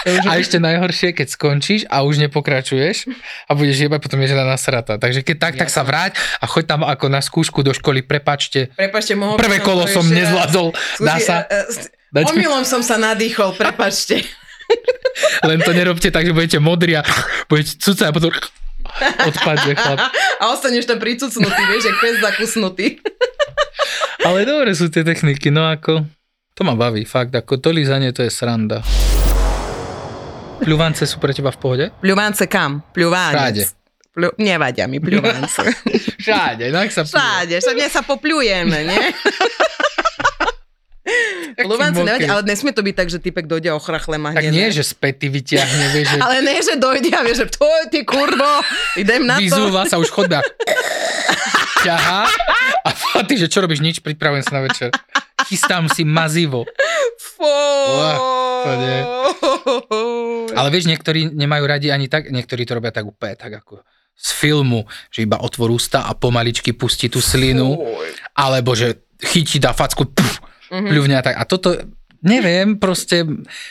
A 0.08 0.39
ešte 0.39 0.56
najhoršie, 0.56 1.12
keď 1.12 1.28
skončíš 1.28 1.84
a 1.91 2.00
už 2.00 2.24
nepokračuješ 2.24 3.12
a 3.43 3.52
budeš 3.52 3.76
jebať, 3.78 4.00
potom 4.00 4.24
je 4.24 4.32
žena 4.32 4.48
nasrata. 4.48 4.96
Takže 4.96 5.20
keď 5.20 5.36
tak, 5.36 5.54
tak 5.58 5.67
sa 5.67 5.84
vráť 5.84 6.15
a 6.39 6.48
choď 6.48 6.63
tam 6.65 6.82
ako 6.88 7.12
na 7.12 7.20
skúšku 7.20 7.60
do 7.60 7.76
školy, 7.76 8.00
prepačte. 8.02 8.72
Prepačte, 8.72 9.20
mohol 9.20 9.36
Prvé 9.36 9.60
kolo 9.60 9.84
to 9.84 10.00
som 10.00 10.08
nezvládol. 10.08 10.72
Dá 11.04 11.20
sa? 11.20 11.43
e, 11.43 11.60
e, 12.15 12.24
Omylom 12.24 12.63
som 12.63 12.80
sa 12.80 12.96
nadýchol, 12.96 13.52
prepačte. 13.54 14.24
Len 15.50 15.60
to 15.60 15.76
nerobte 15.76 16.08
tak, 16.08 16.24
že 16.24 16.32
budete 16.32 16.60
modrí 16.60 16.96
a 16.96 17.04
budete 17.46 17.76
cucať 17.76 18.08
a 18.08 18.13
potom 18.15 18.32
odpadne 19.02 19.74
chlap. 19.78 20.00
A 20.42 20.44
ostaneš 20.54 20.90
tam 20.90 21.00
pricucnutý, 21.02 21.62
vieš, 21.70 21.90
jak 21.90 21.98
pes 22.02 22.16
zakusnutý. 22.22 22.88
Ale 24.26 24.44
dobre 24.44 24.74
sú 24.74 24.90
tie 24.92 25.06
techniky, 25.06 25.54
no 25.54 25.70
ako... 25.70 26.04
To 26.58 26.66
ma 26.66 26.74
baví, 26.74 27.06
fakt, 27.06 27.38
ako 27.38 27.62
to 27.62 27.70
lízanie 27.70 28.10
to 28.10 28.26
je 28.26 28.34
sranda. 28.34 28.82
Pľuvance 30.58 31.06
sú 31.06 31.22
pre 31.22 31.30
teba 31.30 31.54
v 31.54 31.60
pohode? 31.62 31.86
Pľuvance 32.02 32.50
kam? 32.50 32.82
Pľuvánec. 32.92 33.38
Všade. 33.38 33.64
Pľu... 34.18 34.28
Nevadia 34.42 34.90
mi 34.90 34.98
pľuvance. 34.98 35.62
Všade, 36.26 36.74
no 36.74 36.82
ak 36.82 36.90
sa 36.90 37.06
pľuje. 37.06 37.14
Všade, 37.14 37.56
však 37.62 37.78
sa 37.94 38.02
popľujeme, 38.02 38.78
nie? 38.90 39.06
Mokrý. 41.58 42.04
nevadia, 42.04 42.28
ale 42.30 42.43
nesmie 42.46 42.72
to 42.76 42.84
byť 42.84 42.96
tak, 42.96 43.08
že 43.08 43.17
typek 43.17 43.46
dojde 43.48 43.74
ochrachle 43.74 44.20
ma 44.20 44.36
Tak 44.36 44.52
nie, 44.52 44.67
ne? 44.67 44.76
že 44.76 44.84
späty 44.84 45.32
vyťahne, 45.32 45.86
vieš, 45.96 46.08
že 46.13 46.17
Ale 46.20 46.38
ne, 46.43 46.56
že 46.60 46.76
dojde 46.76 47.10
a 47.15 47.22
vie, 47.24 47.34
že 47.34 47.48
to 47.48 47.65
ty 47.89 48.04
kurvo, 48.04 48.62
idem 49.00 49.26
na 49.26 49.39
to. 49.39 49.48
vyzúva 49.48 49.88
sa 49.88 49.98
už 49.98 50.12
chodba. 50.12 50.43
ťahá 51.86 52.28
a 52.88 53.20
ty, 53.26 53.36
že 53.38 53.52
čo 53.52 53.60
robíš? 53.63 53.84
Nič, 53.84 54.00
pripravujem 54.00 54.43
sa 54.46 54.60
na 54.60 54.62
večer. 54.65 54.89
Chystám 55.48 55.88
si 55.91 56.04
mazivo. 56.08 56.65
Fú. 57.20 57.48
to 58.63 58.72
nie. 58.82 59.00
Ale 60.58 60.67
vieš, 60.74 60.89
niektorí 60.89 61.30
nemajú 61.32 61.63
radi 61.67 61.88
ani 61.93 62.10
tak, 62.10 62.30
niektorí 62.32 62.65
to 62.65 62.78
robia 62.78 62.91
tak 62.91 63.06
úplne 63.06 63.38
tak 63.38 63.62
ako 63.63 63.84
z 64.17 64.30
filmu, 64.34 64.82
že 65.13 65.30
iba 65.30 65.38
otvor 65.38 65.70
ústa 65.70 66.10
a 66.10 66.17
pomaličky 66.17 66.74
pustí 66.74 67.06
tú 67.06 67.22
slinu, 67.22 67.78
alebo 68.34 68.74
že 68.74 68.98
chytí, 69.22 69.62
dá 69.62 69.78
facku, 69.78 70.10
puf, 70.10 70.41
Mhm. 70.71 70.88
pľuvne 70.91 71.15
a 71.17 71.23
tak. 71.23 71.36
A 71.39 71.43
toto, 71.47 71.75
neviem, 72.25 72.75
proste, 72.75 73.23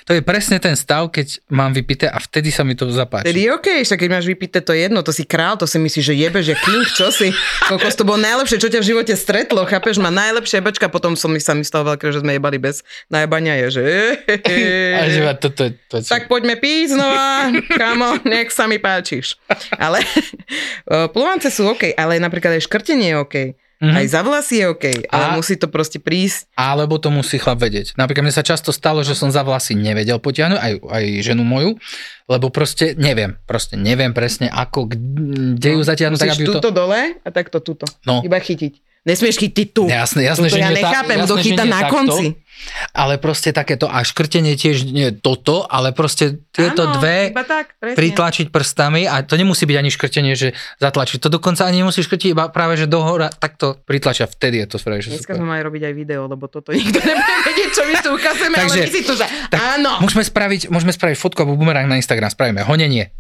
to 0.07 0.15
je 0.15 0.23
presne 0.23 0.57
ten 0.63 0.79
stav, 0.79 1.11
keď 1.11 1.43
mám 1.51 1.75
vypité 1.75 2.07
a 2.07 2.17
vtedy 2.23 2.55
sa 2.55 2.63
mi 2.63 2.79
to 2.79 2.87
zapáči. 2.89 3.27
Tedy 3.27 3.41
je 3.43 3.51
OK, 3.53 3.69
však 3.83 3.99
keď 3.99 4.11
máš 4.11 4.27
vypité 4.31 4.63
to 4.63 4.71
jedno, 4.71 5.03
to 5.03 5.11
si 5.11 5.27
král, 5.27 5.59
to 5.59 5.67
si 5.67 5.83
myslíš, 5.83 6.05
že 6.07 6.15
jebeš, 6.15 6.45
že 6.53 6.57
king, 6.57 6.85
čo 6.87 7.11
si? 7.11 7.35
Kokos, 7.67 7.99
to 7.99 8.07
bolo 8.07 8.23
najlepšie, 8.23 8.63
čo 8.63 8.71
ťa 8.71 8.81
v 8.81 8.89
živote 8.95 9.15
stretlo, 9.19 9.67
chápeš, 9.67 9.99
má 9.99 10.15
najlepšie 10.15 10.63
bečka, 10.63 10.87
potom 10.87 11.19
som 11.19 11.35
mi 11.35 11.43
sa 11.43 11.59
mi 11.59 11.67
stalo 11.67 11.95
veľké, 11.95 12.07
že 12.15 12.23
sme 12.23 12.39
jebali 12.39 12.57
bez 12.63 12.87
najebania, 13.11 13.67
je, 13.67 13.83
že... 13.83 13.85
A 14.97 15.11
že 15.11 15.21
ma 15.27 15.35
toto, 15.35 15.67
to, 15.91 16.01
to, 16.01 16.07
Tak 16.07 16.31
poďme 16.31 16.55
piť 16.57 16.95
znova, 16.95 17.51
kamo, 17.75 18.23
nech 18.25 18.55
sa 18.55 18.71
mi 18.71 18.79
páčiš. 18.79 19.37
Ale 19.75 20.01
o, 20.87 21.11
pluvance 21.11 21.51
sú 21.51 21.67
OK, 21.67 21.93
ale 21.99 22.23
napríklad 22.23 22.57
aj 22.57 22.65
škrtenie 22.65 23.11
je 23.13 23.19
OK. 23.19 23.37
Mhm. 23.77 23.93
Aj 23.93 24.07
za 24.09 24.25
vlasy 24.25 24.65
je 24.65 24.67
OK, 24.73 24.85
ale 25.13 25.25
A- 25.29 25.37
musí 25.37 25.61
to 25.61 25.69
proste 25.69 26.01
prísť. 26.01 26.49
Alebo 26.57 26.97
to 26.97 27.13
musí 27.13 27.37
chlap 27.37 27.61
vedieť. 27.61 27.93
Napríklad 28.01 28.25
mne 28.25 28.33
sa 28.33 28.41
často 28.41 28.73
stalo, 28.73 29.05
že 29.05 29.13
som 29.13 29.29
za 29.29 29.45
vlasy 29.45 29.77
nevedel 29.77 30.17
potiahnuť, 30.17 30.57
aj, 30.57 30.73
aj 30.81 31.05
ženu 31.21 31.45
moju, 31.45 31.77
lebo 32.25 32.49
proste 32.49 32.97
neviem, 32.97 33.37
proste 33.45 33.77
neviem 33.77 34.17
presne 34.17 34.49
ako, 34.49 34.89
kde 34.89 35.71
ju 35.77 35.81
zatiahnuť, 35.85 36.19
tak 36.19 36.29
Musíš 36.33 36.41
aby 36.41 36.45
ju 36.49 36.53
túto 36.57 36.71
to... 36.73 36.77
dole 36.77 37.01
a 37.21 37.29
takto 37.29 37.59
túto. 37.61 37.85
No. 38.09 38.25
Iba 38.25 38.41
chytiť. 38.41 38.86
Nesmieš 39.07 39.39
chytiť 39.39 39.69
tu. 39.71 39.87
Jasné, 39.87 40.27
jasné, 40.27 40.51
že 40.51 40.59
ja 40.59 40.69
nie 40.69 40.77
tá- 40.77 40.91
nechápem, 40.91 41.17
jasné, 41.17 41.31
kto 41.31 41.35
nie 41.39 41.55
na 41.65 41.81
takto, 41.81 41.95
konci. 41.95 42.27
Ale 42.91 43.17
proste 43.17 43.53
takéto, 43.53 43.87
a 43.87 44.03
škrtenie 44.03 44.53
tiež 44.53 44.83
nie 44.85 45.15
toto, 45.15 45.63
ale 45.63 45.93
proste 45.93 46.43
tieto 46.51 46.83
Áno, 46.83 46.99
dve 46.99 47.31
iba 47.31 47.45
tak, 47.45 47.79
presne. 47.79 47.95
pritlačiť 47.95 48.47
prstami 48.49 49.05
a 49.05 49.23
to 49.23 49.37
nemusí 49.37 49.63
byť 49.63 49.77
ani 49.77 49.87
škrtenie, 49.87 50.33
že 50.33 50.51
zatlačiť. 50.77 51.21
To 51.21 51.31
dokonca 51.31 51.63
ani 51.63 51.85
nemusíš 51.85 52.09
škrtiť, 52.09 52.35
iba 52.35 52.49
práve, 52.49 52.75
že 52.75 52.85
dohora 52.85 53.31
takto 53.31 53.79
pritlačia. 53.79 54.27
Vtedy 54.27 54.59
je 54.59 54.67
to 54.67 54.77
spravíš, 54.77 55.05
že 55.05 55.11
Dneska 55.15 55.31
super. 55.31 55.39
sme 55.39 55.47
mali 55.47 55.63
robiť 55.63 55.83
aj 55.85 55.95
video, 55.95 56.27
lebo 56.27 56.49
toto 56.49 56.75
nikto 56.75 56.99
nebude 56.99 57.15
vedieť, 57.47 57.71
čo 57.71 57.83
my 57.85 57.95
tu 57.97 58.09
ukazujeme, 58.11 58.57
Takže- 58.57 58.73
ale 58.75 58.83
my 58.83 58.91
si 58.91 59.03
tu, 59.05 59.13
že 59.15 59.27
Tak 59.47 59.61
áno. 59.79 59.93
Môžeme 60.01 60.25
spraviť, 60.25 60.61
môžeme 60.67 60.91
spraviť 60.91 61.15
fotku 61.15 61.39
alebo 61.39 61.55
bumerang 61.55 61.87
na 61.87 61.95
Instagram. 61.95 62.29
Spravíme 62.29 62.65
honenie. 62.65 63.15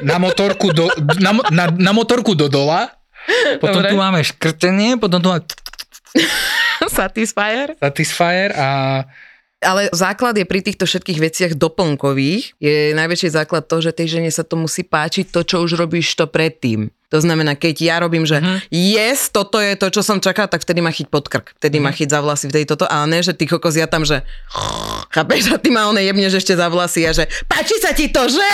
Na 0.00 0.16
motorku 0.16 0.72
do, 0.72 0.88
na, 1.20 1.30
na, 1.52 1.64
na 1.68 1.92
motorku 1.92 2.32
do 2.32 2.48
dola. 2.48 2.88
Potom 3.62 3.82
Dobre. 3.82 3.90
tu 3.92 3.96
máme 3.96 4.20
škrtenie, 4.24 4.96
potom 4.96 5.18
tu 5.22 5.28
máme 5.30 5.42
Satisfyer. 6.96 7.78
Satisfyer 7.78 8.50
a 8.56 8.68
Ale 9.60 9.92
základ 9.92 10.32
je 10.40 10.48
pri 10.48 10.64
týchto 10.64 10.88
všetkých 10.88 11.20
veciach 11.20 11.52
doplnkových. 11.52 12.56
Je 12.56 12.96
najväčší 12.96 13.28
základ 13.28 13.68
to, 13.68 13.84
že 13.84 13.92
tej 13.92 14.16
žene 14.16 14.32
sa 14.32 14.40
to 14.40 14.56
musí 14.56 14.80
páčiť 14.80 15.28
to, 15.28 15.44
čo 15.44 15.60
už 15.60 15.76
robíš 15.76 16.16
to 16.16 16.24
predtým. 16.24 16.88
To 17.10 17.18
znamená, 17.18 17.58
keď 17.58 17.74
ja 17.82 17.96
robím, 17.98 18.22
že 18.22 18.38
uh-huh. 18.38 18.62
yes, 18.70 19.34
toto 19.34 19.58
je 19.58 19.74
to, 19.74 19.90
čo 19.90 20.00
som 20.00 20.22
čakal, 20.22 20.46
tak 20.46 20.62
vtedy 20.62 20.78
ma 20.78 20.94
chyť 20.94 21.10
pod 21.10 21.26
krk. 21.26 21.58
Vtedy 21.58 21.82
uh-huh. 21.82 21.90
ma 21.90 21.92
chyť 21.92 22.08
za 22.08 22.20
vlasy, 22.22 22.46
vtedy 22.46 22.64
toto, 22.70 22.86
ale 22.86 23.10
ne, 23.10 23.18
že 23.18 23.34
ty 23.34 23.50
kokos, 23.50 23.74
ja 23.74 23.90
tam, 23.90 24.06
že 24.06 24.22
chápeš, 25.14 25.50
a 25.50 25.58
ty 25.58 25.74
ma 25.74 25.90
one 25.90 26.06
jebneš 26.06 26.38
ešte 26.38 26.54
za 26.54 26.70
vlasy 26.70 27.04
a 27.04 27.12
že 27.12 27.26
páči 27.50 27.76
sa 27.82 27.90
ti 27.92 28.14
to, 28.14 28.30
že? 28.30 28.48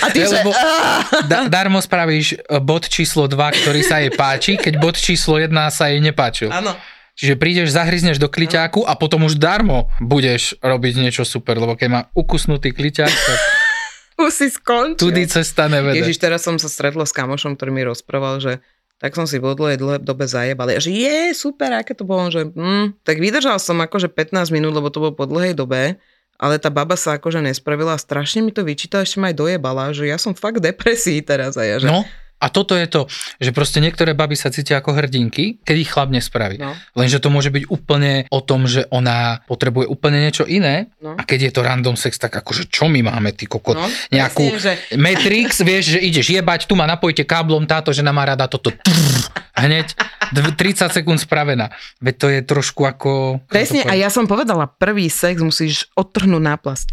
A 0.00 0.14
ty, 0.14 0.22
Ja, 0.22 0.30
že 0.30 0.38
lebo- 0.40 0.54
"Ah." 0.54 1.02
da, 1.26 1.50
darmo 1.50 1.82
spravíš 1.82 2.38
e, 2.38 2.56
bod 2.62 2.86
číslo 2.86 3.26
2, 3.26 3.34
ktorý 3.66 3.82
sa 3.82 3.98
jej 3.98 4.14
páči, 4.14 4.54
keď 4.54 4.78
bod 4.78 4.94
číslo 4.94 5.34
1 5.36 5.50
sa 5.74 5.90
jej 5.90 5.98
nepáčil. 5.98 6.54
Áno. 6.54 6.78
Čiže 7.18 7.34
prídeš, 7.34 7.74
zahryzneš 7.74 8.22
do 8.22 8.30
kliťáku 8.30 8.86
a 8.86 8.94
potom 8.94 9.26
už 9.26 9.42
darmo 9.42 9.90
budeš 9.98 10.54
robiť 10.62 10.94
niečo 11.02 11.26
super, 11.26 11.58
lebo 11.58 11.74
keď 11.74 11.88
má 11.90 12.00
ukusnutý 12.14 12.70
kliťák, 12.70 13.10
tak 13.10 13.38
Už 14.22 14.30
si 14.34 14.46
skončil. 14.50 14.98
tudy 14.98 15.26
cesta 15.26 15.66
nevede. 15.66 15.98
Ježiš, 15.98 16.18
teraz 16.18 16.42
som 16.42 16.58
sa 16.58 16.66
stretla 16.66 17.06
s 17.06 17.14
kamošom, 17.14 17.54
ktorý 17.54 17.70
mi 17.70 17.82
rozprával, 17.86 18.38
že 18.38 18.52
tak 18.98 19.14
som 19.14 19.30
si 19.30 19.38
v 19.38 19.54
dlhej, 19.54 19.78
dlhej 19.78 20.00
dobe 20.02 20.26
zajebal. 20.26 20.74
A 20.74 20.82
že 20.82 20.90
je, 20.90 21.30
super, 21.30 21.70
aké 21.70 21.94
to 21.94 22.02
bolo, 22.02 22.26
že 22.26 22.50
hm, 22.50 22.98
tak 23.06 23.22
vydržal 23.22 23.62
som 23.62 23.78
akože 23.78 24.10
15 24.10 24.50
minút, 24.50 24.74
lebo 24.74 24.90
to 24.90 24.98
bolo 24.98 25.14
po 25.14 25.22
dlhej 25.22 25.54
dobe, 25.54 26.02
ale 26.34 26.54
tá 26.58 26.66
baba 26.66 26.98
sa 26.98 27.14
akože 27.14 27.42
nespravila 27.42 27.94
a 27.94 28.02
strašne 28.02 28.42
mi 28.42 28.50
to 28.50 28.66
vyčítala, 28.66 29.06
ešte 29.06 29.22
ma 29.22 29.30
aj 29.30 29.38
dojebala, 29.38 29.94
že 29.94 30.06
ja 30.06 30.18
som 30.18 30.34
fakt 30.34 30.58
v 30.58 30.70
depresii 30.74 31.22
teraz 31.22 31.54
a 31.54 31.62
ja, 31.62 31.78
že 31.78 31.86
No, 31.86 32.02
A 32.38 32.48
toto 32.48 32.72
je 32.72 32.86
to, 32.86 33.10
že 33.36 33.50
proste 33.50 33.78
niektoré 33.78 34.12
baby 34.12 34.32
sa 34.32 34.46
cítia 34.48 34.78
ako 34.78 34.94
hrdinky, 34.94 35.58
keď 35.58 35.76
ich 35.76 35.88
chlap 35.88 36.06
nespraví. 36.08 36.54
No. 36.56 36.70
Lenže 36.94 37.18
to 37.18 37.28
môže 37.28 37.48
byť 37.48 37.66
úplne 37.66 38.26
o 38.28 38.38
tom, 38.38 38.64
že 38.64 38.86
ona 38.88 39.42
potrebuje 39.44 39.84
úplne 39.84 40.18
niečo 40.20 40.42
iné 40.44 40.86
No. 40.98 41.14
a 41.14 41.22
keď 41.22 41.38
je 41.40 41.52
to 41.52 41.60
random 41.60 41.94
sex, 41.94 42.14
tak 42.14 42.30
akože 42.32 42.66
čo 42.68 42.86
my 42.86 43.02
máme, 43.02 43.30
ty 43.32 43.44
kokot? 43.44 43.74
No, 43.74 43.86
Nejakú 44.08 44.50
presne, 44.50 44.78
že- 44.78 44.94
Matrix, 44.94 45.50
vieš, 45.66 45.94
že 45.94 46.00
ideš 46.00 46.30
jebať, 46.30 46.64
tu 46.64 46.74
ma 46.74 46.86
napojte 46.86 47.22
káblom, 47.22 47.64
táto 47.64 47.90
žena 47.90 48.10
má 48.10 48.22
rada 48.22 48.46
toto. 48.46 48.70
Trrr, 48.70 49.18
hneď 49.58 49.98
dv- 50.30 50.54
30 50.54 50.90
sekúnd 50.92 51.18
spravená. 51.18 51.74
Veď 51.98 52.14
to 52.14 52.26
je 52.28 52.40
trošku 52.40 52.82
ako... 52.82 53.42
Presne, 53.46 53.82
a 53.82 53.92
ja 53.92 54.08
som 54.08 54.24
povedala, 54.24 54.66
prvý 54.68 55.06
sex 55.08 55.38
musíš 55.38 55.90
odtrhnúť 55.92 56.42
náplasť. 56.46 56.86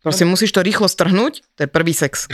Proste 0.00 0.26
musíš 0.26 0.50
to 0.50 0.58
rýchlo 0.58 0.86
strhnúť, 0.86 1.46
to 1.54 1.60
je 1.62 1.68
prvý 1.68 1.94
sex. 1.94 2.26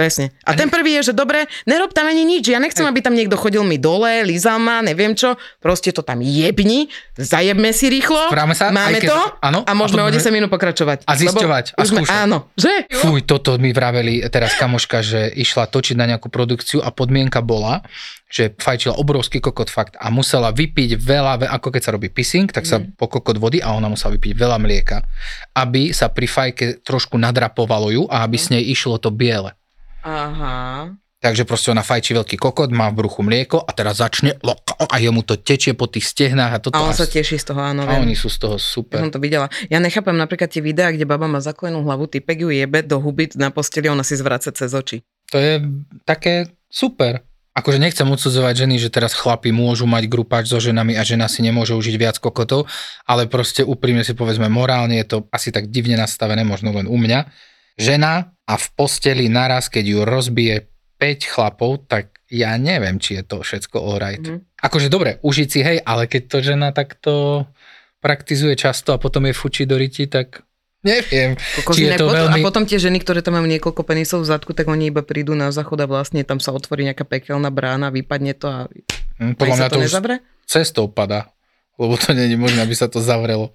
Presne. 0.00 0.32
A 0.42 0.56
ten 0.56 0.66
prvý 0.66 0.96
je, 0.96 1.02
že 1.02 1.14
dobre, 1.14 1.44
nerob 1.62 1.92
tam 1.92 2.08
ani 2.08 2.24
nič, 2.24 2.48
ja 2.48 2.56
nechcem, 2.56 2.80
aby 2.82 2.98
tam 2.98 3.12
niekto 3.12 3.36
chodil 3.36 3.60
mi 3.60 3.76
dole, 3.76 4.24
lízal 4.24 4.56
ma, 4.56 4.80
neviem 4.80 5.12
čo, 5.12 5.36
proste 5.60 5.92
to 5.92 6.00
tam 6.00 6.18
jebni, 6.18 6.88
zajebme 7.14 7.68
si 7.68 7.92
rýchlo, 7.92 8.32
Správame 8.32 8.56
sa, 8.56 8.72
máme 8.72 8.96
keď- 8.96 9.12
to 9.12 9.18
áno, 9.44 9.60
a 9.60 9.72
môžeme 9.72 10.00
a 10.00 10.04
o 10.04 10.08
potom- 10.08 10.16
10 10.16 10.32
minút 10.32 10.48
pokračovať. 10.48 11.04
A 11.04 11.12
zisťovať, 11.14 11.76
a 11.76 11.80
sme-. 11.84 12.08
Áno, 12.08 12.48
že? 12.56 12.88
Fuj, 12.88 13.22
toto 13.22 13.60
mi 13.60 13.70
vraveli 13.70 14.24
teraz 14.26 14.56
kamoška, 14.56 15.04
že 15.04 15.28
išla 15.28 15.66
točiť 15.66 15.94
na 15.94 16.08
nejakú 16.08 16.26
produkciu 16.26 16.80
a 16.80 16.88
podmienka 16.88 17.44
bola, 17.44 17.84
že 18.26 18.54
fajčila 18.54 18.94
obrovský 18.94 19.36
kokot 19.38 19.68
fakt 19.68 19.94
a 19.96 20.08
musela 20.08 20.48
vypiť 20.48 20.96
veľa, 20.96 21.32
ve- 21.36 21.50
ako 21.50 21.68
keď 21.68 21.82
sa 21.82 21.90
robí 21.90 22.08
pissing, 22.08 22.46
tak 22.46 22.64
sa 22.64 22.78
Mhm. 22.78 22.94
po 22.94 23.04
kokot 23.06 23.36
vody 23.36 23.60
a 23.60 23.68
ona 23.70 23.86
musela 23.86 24.14
vypiť 24.14 24.32
veľa 24.32 24.56
mlieka, 24.56 25.02
aby 25.52 25.92
sa 25.92 26.08
pri 26.08 26.24
fajke 26.24 26.80
trošku 26.80 27.18
nadrapovalo 27.18 27.90
ju 27.90 28.02
a 28.06 28.22
aby 28.22 28.38
Mhm. 28.38 28.42
s 28.42 28.46
nej 28.48 28.62
išlo 28.64 28.96
to 28.96 29.10
biele. 29.10 29.52
Aha. 30.04 30.94
Takže 31.20 31.44
proste 31.44 31.68
ona 31.68 31.84
fajčí 31.84 32.16
veľký 32.16 32.40
kokot, 32.40 32.72
má 32.72 32.88
v 32.88 33.04
bruchu 33.04 33.20
mlieko 33.20 33.60
a 33.60 33.76
teraz 33.76 34.00
začne 34.00 34.40
a 34.40 34.96
jemu 34.96 35.20
to 35.20 35.36
tečie 35.36 35.76
po 35.76 35.84
tých 35.84 36.08
stehnách 36.08 36.52
a 36.56 36.58
toto. 36.64 36.80
A 36.80 36.88
on 36.88 36.96
sa 36.96 37.04
teší 37.04 37.36
z 37.36 37.52
toho, 37.52 37.60
áno. 37.60 37.84
a 37.84 37.92
viem. 37.92 38.08
oni 38.08 38.16
sú 38.16 38.32
z 38.32 38.40
toho 38.40 38.56
Ja 38.56 38.64
super. 38.64 39.04
som 39.04 39.12
to 39.12 39.20
videla. 39.20 39.52
Ja 39.68 39.84
nechápem 39.84 40.16
napríklad 40.16 40.48
tie 40.48 40.64
videá, 40.64 40.88
kde 40.88 41.04
baba 41.04 41.28
má 41.28 41.44
zaklenú 41.44 41.84
hlavu, 41.84 42.08
typek 42.08 42.40
ju 42.40 42.48
jebe 42.48 42.80
do 42.80 42.96
huby 42.96 43.28
na 43.36 43.52
posteli, 43.52 43.92
ona 43.92 44.00
si 44.00 44.16
zvraca 44.16 44.48
cez 44.48 44.72
oči. 44.72 45.04
To 45.28 45.36
je 45.36 45.60
také 46.08 46.56
super. 46.72 47.20
Akože 47.52 47.76
nechcem 47.76 48.08
odsudzovať 48.08 48.64
ženy, 48.64 48.80
že 48.80 48.88
teraz 48.88 49.12
chlapi 49.12 49.52
môžu 49.52 49.84
mať 49.84 50.08
grupáč 50.08 50.48
so 50.48 50.56
ženami 50.56 50.96
a 50.96 51.04
žena 51.04 51.28
si 51.28 51.44
nemôže 51.44 51.76
užiť 51.76 51.94
viac 52.00 52.16
kokotov, 52.16 52.64
ale 53.04 53.28
proste 53.28 53.60
úprimne 53.60 54.08
si 54.08 54.16
povedzme 54.16 54.48
morálne 54.48 54.96
je 55.04 55.04
to 55.04 55.28
asi 55.28 55.52
tak 55.52 55.68
divne 55.68 56.00
nastavené, 56.00 56.48
možno 56.48 56.72
len 56.72 56.88
u 56.88 56.96
mňa. 56.96 57.28
Žena 57.76 58.32
a 58.50 58.58
v 58.58 58.66
posteli 58.74 59.30
naraz, 59.30 59.70
keď 59.70 59.84
ju 59.86 59.98
rozbije 60.02 60.66
5 60.98 61.30
chlapov, 61.30 61.86
tak 61.86 62.18
ja 62.26 62.58
neviem, 62.58 62.98
či 62.98 63.22
je 63.22 63.22
to 63.22 63.46
všetko 63.46 63.78
alright. 63.78 64.26
Mhm. 64.26 64.58
Akože 64.58 64.90
dobre, 64.90 65.22
užiť 65.22 65.48
si 65.48 65.60
hej, 65.62 65.78
ale 65.86 66.10
keď 66.10 66.22
to 66.26 66.38
žena 66.42 66.74
takto 66.74 67.46
praktizuje 68.02 68.58
často 68.58 68.90
a 68.90 68.98
potom 68.98 69.24
je 69.30 69.34
fučí 69.36 69.64
do 69.64 69.78
riti, 69.78 70.10
tak 70.10 70.42
neviem, 70.82 71.36
Kokos, 71.60 71.76
či 71.76 71.88
je 71.88 72.00
to 72.00 72.08
potom, 72.08 72.16
veľmi... 72.16 72.40
A 72.40 72.44
potom 72.44 72.64
tie 72.64 72.80
ženy, 72.80 73.00
ktoré 73.00 73.20
tam 73.20 73.36
majú 73.36 73.44
niekoľko 73.48 73.82
penisov 73.84 74.24
v 74.24 74.32
zadku, 74.32 74.56
tak 74.56 74.68
oni 74.68 74.88
iba 74.88 75.04
prídu 75.04 75.36
na 75.36 75.52
záchod 75.52 75.84
a 75.84 75.86
vlastne 75.88 76.24
tam 76.24 76.40
sa 76.40 76.56
otvorí 76.56 76.88
nejaká 76.88 77.04
pekelná 77.04 77.52
brána, 77.52 77.92
vypadne 77.92 78.32
to 78.36 78.46
a 78.48 78.58
Hm, 79.20 79.36
podľa 79.36 79.54
sa 79.54 79.60
mňa 79.60 79.68
to 79.68 79.76
to 79.76 79.78
už 79.78 79.92
nezavre? 79.92 80.16
cestou 80.48 80.88
padá, 80.88 81.28
lebo 81.76 81.94
to 82.00 82.16
není 82.16 82.34
možné, 82.40 82.64
aby 82.64 82.72
sa 82.72 82.88
to 82.88 83.04
zavrelo. 83.04 83.52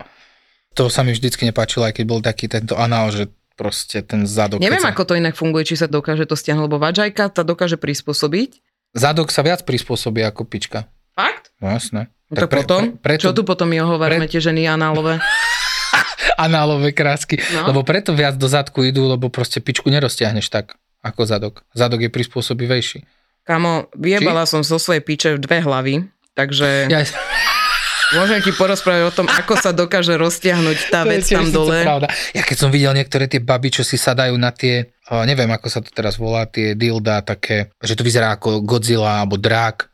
To 0.78 0.93
sa 0.93 1.02
mi 1.02 1.12
vždycky 1.12 1.50
nepáčilo, 1.50 1.89
aj 1.89 1.98
keď 1.98 2.06
bol 2.06 2.22
taký 2.22 2.46
tento 2.46 2.78
anál, 2.78 3.10
že 3.10 3.34
proste 3.56 4.03
ten 4.03 4.28
zadok... 4.28 4.60
Neviem, 4.60 4.84
sa, 4.84 4.91
ako 4.91 5.03
to 5.08 5.14
inak 5.16 5.34
funguje, 5.34 5.66
či 5.66 5.80
sa 5.80 5.88
dokáže 5.88 6.28
to 6.28 6.36
stiahnuť, 6.36 6.66
lebo 6.68 6.78
važajka 6.78 7.32
sa 7.32 7.43
dokáže 7.43 7.80
prispôsobiť. 7.80 8.60
Zadok 8.95 9.32
sa 9.32 9.43
viac 9.43 9.64
prispôsobí 9.64 10.24
ako 10.24 10.47
pička. 10.47 10.88
Fakt? 11.16 11.51
No 11.64 11.72
jasné. 11.72 12.12
No 12.32 12.43
tak, 12.43 12.51
potom? 12.51 12.99
Pre, 12.99 13.16
preto 13.16 13.32
Čo 13.32 13.36
tu 13.36 13.43
potom 13.47 13.72
my 13.72 13.80
ohovárame 13.84 14.28
tie 14.28 14.43
ženy 14.43 14.68
análové? 14.68 15.20
análové 16.45 16.91
krásky. 16.91 17.39
No. 17.56 17.72
Lebo 17.72 17.82
preto 17.88 18.12
viac 18.12 18.36
do 18.36 18.47
zadku 18.47 18.84
idú, 18.84 19.08
lebo 19.08 19.32
proste 19.32 19.64
pičku 19.64 19.88
neroztiahneš 19.88 20.51
tak 20.51 20.76
ako 21.06 21.22
zadok. 21.24 21.56
Zadok 21.72 22.03
je 22.03 22.12
prispôsobivejší. 22.12 23.06
Kamo, 23.45 23.93
vyjebala 23.93 24.49
som 24.49 24.66
zo 24.66 24.82
svojej 24.82 25.06
piče 25.06 25.38
dve 25.38 25.62
hlavy, 25.62 26.10
takže 26.34 26.89
Ja, 26.89 27.06
môžem 28.14 28.39
ti 28.45 28.51
porozprávať 28.53 29.03
o 29.10 29.12
tom, 29.12 29.28
ako 29.32 29.53
sa 29.58 29.74
dokáže 29.74 30.14
roztiahnuť 30.14 30.78
tá 30.93 31.01
to 31.01 31.10
je 31.10 31.12
vec 31.18 31.26
tam 31.26 31.47
dole. 31.49 31.82
Pravda. 31.82 32.08
Ja 32.38 32.43
keď 32.45 32.58
som 32.60 32.70
videl 32.70 32.93
niektoré 32.93 33.26
tie 33.26 33.41
baby, 33.41 33.74
čo 33.74 33.82
si 33.82 33.97
sadajú 33.97 34.38
na 34.38 34.53
tie, 34.53 34.93
neviem 35.26 35.49
ako 35.49 35.68
sa 35.72 35.80
to 35.82 35.89
teraz 35.89 36.22
volá, 36.22 36.45
tie 36.45 36.78
dilda 36.78 37.26
také, 37.26 37.74
že 37.82 37.97
to 37.97 38.06
vyzerá 38.06 38.38
ako 38.38 38.62
Godzilla 38.62 39.26
alebo 39.26 39.39
drak. 39.41 39.89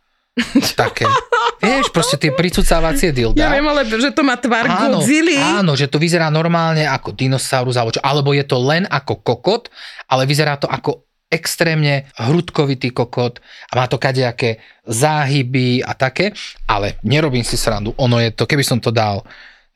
také. 0.75 1.07
Vieš, 1.61 1.93
proste 1.93 2.17
tie 2.17 2.33
pricucávacie 2.33 3.13
dilda. 3.13 3.37
Ja 3.37 3.53
viem, 3.53 3.67
ale 3.69 3.85
že 3.85 4.09
to 4.09 4.25
má 4.25 4.33
tvar 4.33 4.65
Godzilla. 4.65 5.61
áno, 5.61 5.77
že 5.77 5.85
to 5.85 6.01
vyzerá 6.01 6.33
normálne 6.33 6.89
ako 6.89 7.13
dinosaurus 7.13 7.77
alebo 7.77 7.93
čo, 7.93 8.01
alebo 8.01 8.33
je 8.33 8.41
to 8.41 8.57
len 8.57 8.89
ako 8.89 9.21
kokot, 9.21 9.69
ale 10.09 10.25
vyzerá 10.25 10.57
to 10.57 10.65
ako 10.65 11.05
extrémne 11.31 12.11
hrudkovitý 12.19 12.91
kokot 12.91 13.39
a 13.71 13.73
má 13.79 13.87
to 13.87 13.95
kadejaké 13.95 14.59
záhyby 14.83 15.79
a 15.79 15.95
také, 15.95 16.35
ale 16.67 16.99
nerobím 17.07 17.47
si 17.47 17.55
srandu, 17.55 17.95
ono 17.95 18.19
je 18.19 18.35
to, 18.35 18.43
keby 18.43 18.61
som 18.61 18.83
to 18.83 18.91
dal 18.91 19.23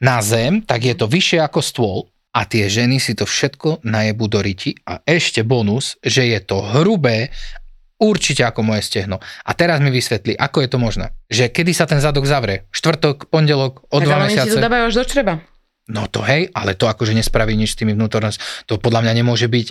na 0.04 0.20
zem, 0.20 0.60
tak 0.60 0.84
je 0.84 0.94
to 0.94 1.08
vyššie 1.08 1.40
ako 1.40 1.60
stôl 1.64 1.98
a 2.36 2.44
tie 2.44 2.68
ženy 2.68 3.00
si 3.00 3.16
to 3.16 3.24
všetko 3.24 3.88
najebu 3.88 4.28
do 4.28 4.44
riti 4.44 4.76
a 4.84 5.00
ešte 5.08 5.48
bonus, 5.48 5.96
že 6.04 6.28
je 6.28 6.40
to 6.44 6.60
hrubé 6.76 7.32
určite 7.96 8.44
ako 8.44 8.60
moje 8.60 8.84
stehno. 8.84 9.24
A 9.48 9.52
teraz 9.56 9.80
mi 9.80 9.88
vysvetli, 9.88 10.36
ako 10.36 10.68
je 10.68 10.70
to 10.70 10.76
možné. 10.76 11.16
Že 11.32 11.56
kedy 11.56 11.72
sa 11.72 11.88
ten 11.88 12.04
zadok 12.04 12.28
zavrie? 12.28 12.68
Štvrtok, 12.76 13.32
pondelok, 13.32 13.88
o 13.88 14.04
tak 14.04 14.08
dva 14.12 14.16
ale 14.20 14.26
mesiace? 14.28 14.52
to 14.52 14.60
dávajú 14.60 14.84
až 14.92 14.96
do 15.00 15.06
čreba. 15.08 15.34
No 15.86 16.10
to 16.10 16.26
hej, 16.26 16.50
ale 16.52 16.74
to 16.74 16.90
akože 16.90 17.14
nespraví 17.14 17.54
nič 17.54 17.78
s 17.78 17.80
tými 17.80 17.94
vnútornosť. 17.94 18.68
To 18.68 18.82
podľa 18.82 19.06
mňa 19.06 19.14
nemôže 19.22 19.46
byť 19.46 19.68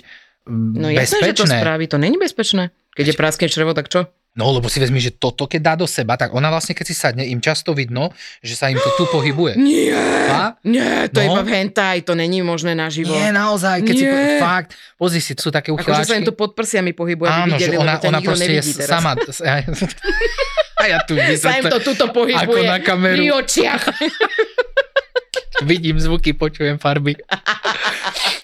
No 0.47 0.87
jasné, 0.87 1.03
že 1.25 1.33
to 1.33 1.43
bezpečné. 1.43 1.57
spraví, 1.57 1.85
to 1.87 1.97
není 1.97 2.15
bezpečné. 2.15 2.63
Keď 2.91 3.05
je 3.07 3.15
praské 3.15 3.45
črevo, 3.45 3.71
tak 3.71 3.87
čo? 3.87 4.05
No 4.33 4.51
lebo 4.51 4.67
si 4.67 4.77
vezmi, 4.77 4.99
že 4.99 5.11
toto 5.11 5.45
keď 5.45 5.61
dá 5.63 5.73
do 5.75 5.87
seba, 5.87 6.13
tak 6.13 6.29
ona 6.29 6.47
vlastne 6.49 6.71
keď 6.71 6.85
si 6.85 6.93
sadne, 6.93 7.23
im 7.23 7.39
často 7.39 7.71
vidno, 7.71 8.11
že 8.39 8.53
sa 8.53 8.67
im 8.67 8.75
to 8.75 8.91
tu 8.93 9.07
pohybuje. 9.07 9.55
Nie, 9.61 9.95
A? 10.27 10.59
nie, 10.61 10.83
to 11.07 11.17
je 11.17 11.25
No. 11.25 11.33
iba 11.33 11.41
v 11.41 11.51
hentai, 11.55 11.97
to 12.01 12.13
není 12.13 12.41
možné 12.41 12.73
naživo. 12.73 13.09
Nie, 13.09 13.31
naozaj, 13.31 13.79
keď 13.81 13.93
si 13.93 14.03
Nie. 14.03 14.11
po- 14.11 14.43
fakt, 14.43 14.69
pozri 14.93 15.17
si, 15.17 15.31
sú 15.33 15.49
také 15.49 15.71
Akože 15.71 15.87
sa 16.03 16.13
im 16.13 16.19
uchyláčky. 16.19 16.25
to 16.25 16.33
pod 16.33 16.51
prsiami 16.51 16.91
pohybuje, 16.91 17.31
Áno, 17.31 17.55
že 17.55 17.63
videli, 17.65 17.79
ona, 17.79 17.95
ťa 17.95 18.05
ona 18.05 18.19
nikto 18.19 18.29
proste 18.29 18.51
je 18.51 18.61
teraz. 18.75 18.91
sama. 18.91 19.11
A 20.75 20.83
ja 20.85 20.99
tu 21.01 21.15
Sa 21.39 21.55
im 21.55 21.65
to 21.65 21.79
tuto 21.79 22.11
pohybuje. 22.11 22.35
Ako 22.35 22.59
na 22.61 22.77
kameru. 22.77 23.15
Pri 23.15 23.31
očiach. 23.33 23.83
Vidím 25.63 25.95
zvuky, 25.95 26.33
počujem 26.33 26.75
farby. 26.75 27.15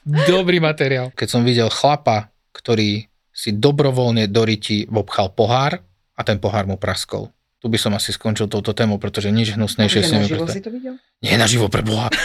Dobrý 0.05 0.57
materiál. 0.57 1.13
Keď 1.13 1.27
som 1.29 1.45
videl 1.45 1.69
chlapa, 1.69 2.33
ktorý 2.57 3.05
si 3.31 3.53
dobrovoľne 3.53 4.25
do 4.27 4.41
riti 4.43 4.89
obchal 4.89 5.31
pohár 5.31 5.79
a 6.17 6.21
ten 6.25 6.41
pohár 6.41 6.65
mu 6.65 6.75
praskol. 6.75 7.29
Tu 7.61 7.69
by 7.69 7.77
som 7.77 7.93
asi 7.93 8.09
skončil 8.09 8.49
touto 8.49 8.73
témou, 8.73 8.97
pretože 8.97 9.29
nič 9.29 9.53
hnusnejšie 9.53 10.01
si 10.01 10.13
naživo 10.17 10.49
neviem 10.49 10.57
si 10.57 10.61
to 10.65 10.71
videl? 10.73 10.93
Nie 11.21 11.37
naživo 11.37 11.69
pre 11.69 11.85
Boha. 11.85 12.09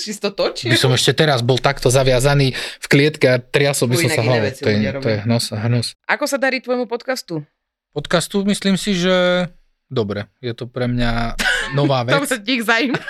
Si 0.00 0.16
to 0.16 0.32
točil? 0.32 0.72
By 0.72 0.80
som 0.80 0.96
ešte 0.96 1.12
teraz 1.12 1.44
bol 1.44 1.60
takto 1.60 1.92
zaviazaný 1.92 2.56
v 2.56 2.86
klietke 2.88 3.26
a 3.28 3.36
triasol 3.36 3.92
by 3.92 4.00
Tu 4.00 4.08
som 4.08 4.10
sa 4.16 4.22
hlavou. 4.24 4.48
To 4.48 4.68
je, 4.72 4.90
to 4.96 5.08
je 5.12 5.18
hnus, 5.28 5.44
hnus. 5.52 5.86
Ako 6.08 6.24
sa 6.24 6.40
darí 6.40 6.64
tvojmu 6.64 6.88
podcastu? 6.88 7.44
Podcastu 7.92 8.40
myslím 8.48 8.80
si, 8.80 8.96
že 8.96 9.44
dobre. 9.92 10.30
Je 10.40 10.56
to 10.56 10.64
pre 10.64 10.88
mňa 10.88 11.36
nová 11.72 12.02
To 12.08 12.18
vec. 12.18 12.28
sa 12.28 12.38
tých 12.38 12.62
zaujíma. 12.62 13.00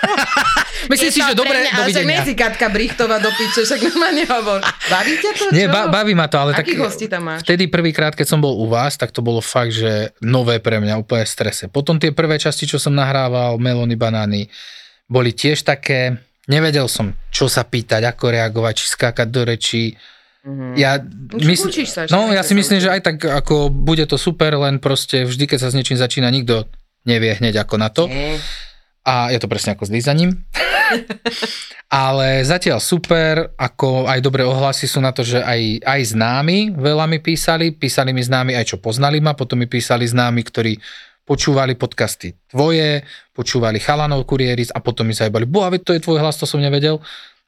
Myslím 0.91 1.11
si, 1.11 1.19
že 1.19 1.33
dobre, 1.33 1.57
Ale 1.57 1.67
však 1.67 1.77
dovidenia. 1.79 2.09
nejsi 2.19 2.33
Katka 2.33 2.67
Brichtová 2.67 3.17
do 3.17 3.29
piče, 3.29 3.61
však 3.61 3.79
normálne 3.85 4.23
hovor. 4.25 4.59
Baví 4.87 5.13
ťa 5.15 5.31
to? 5.33 5.43
Nie, 5.49 5.65
ba- 5.67 5.87
baví 5.87 6.11
ma 6.11 6.25
to, 6.25 6.37
ale 6.37 6.51
tak... 6.51 6.65
Akých 6.65 6.81
hostí 6.81 7.05
tam 7.05 7.25
máš? 7.25 7.41
Vtedy 7.41 7.69
prvýkrát, 7.69 8.11
keď 8.11 8.27
som 8.27 8.39
bol 8.39 8.57
u 8.57 8.65
vás, 8.65 8.95
tak 8.95 9.09
to 9.09 9.21
bolo 9.21 9.39
fakt, 9.39 9.71
že 9.71 10.11
nové 10.19 10.57
pre 10.57 10.77
mňa, 10.77 10.97
úplne 10.97 11.23
strese. 11.23 11.67
Potom 11.67 11.95
tie 11.95 12.09
prvé 12.09 12.35
časti, 12.35 12.65
čo 12.65 12.77
som 12.77 12.91
nahrával, 12.91 13.57
Melony, 13.57 13.93
Banány, 13.93 14.49
boli 15.05 15.31
tiež 15.31 15.61
také, 15.61 16.17
nevedel 16.47 16.87
som, 16.87 17.13
čo 17.29 17.45
sa 17.45 17.61
pýtať, 17.61 18.01
ako 18.07 18.31
reagovať, 18.31 18.73
či 18.73 18.85
skákať 18.89 19.27
do 19.27 19.41
rečí. 19.43 19.83
Mhm. 20.41 20.73
Ja 20.73 20.97
čo, 20.97 21.69
učíš 21.69 21.89
sa 21.93 22.09
no, 22.09 22.33
ja 22.33 22.41
si 22.41 22.57
myslím, 22.57 22.81
že 22.81 22.89
aj 22.89 23.01
tak 23.05 23.15
ako 23.21 23.69
bude 23.69 24.01
to 24.09 24.17
super, 24.17 24.57
len 24.57 24.81
proste 24.81 25.21
vždy, 25.21 25.45
keď 25.45 25.57
sa 25.61 25.69
s 25.69 25.77
niečím 25.77 26.01
začína, 26.01 26.33
nikto 26.33 26.65
nevie 27.05 27.37
hneď 27.37 27.65
ako 27.65 27.75
na 27.77 27.89
to. 27.89 28.05
A 29.01 29.33
je 29.33 29.39
to 29.41 29.49
presne 29.49 29.73
ako 29.73 29.89
s 29.89 29.93
lízaním. 29.93 30.45
Ale 31.91 32.47
zatiaľ 32.47 32.79
super, 32.79 33.51
ako 33.59 34.07
aj 34.07 34.19
dobré 34.23 34.47
ohlasy 34.47 34.87
sú 34.87 35.03
na 35.03 35.11
to, 35.11 35.27
že 35.27 35.43
aj, 35.43 35.83
aj 35.83 36.01
známi 36.15 36.71
veľa 36.71 37.03
mi 37.09 37.19
písali, 37.19 37.75
písali 37.75 38.15
mi 38.15 38.23
známi 38.23 38.55
aj 38.55 38.75
čo 38.75 38.77
poznali 38.79 39.19
ma, 39.19 39.35
potom 39.35 39.59
mi 39.59 39.67
písali 39.67 40.07
známi, 40.07 40.39
ktorí 40.39 40.79
počúvali 41.27 41.75
podcasty 41.75 42.35
tvoje, 42.47 43.03
počúvali 43.35 43.77
chalanov 43.79 44.23
kurieris 44.23 44.71
a 44.71 44.79
potom 44.79 45.07
mi 45.07 45.15
zajebali, 45.15 45.47
boha, 45.47 45.71
to 45.79 45.91
je 45.95 46.03
tvoj 46.03 46.19
hlas, 46.19 46.39
to 46.39 46.47
som 46.47 46.63
nevedel. 46.63 46.99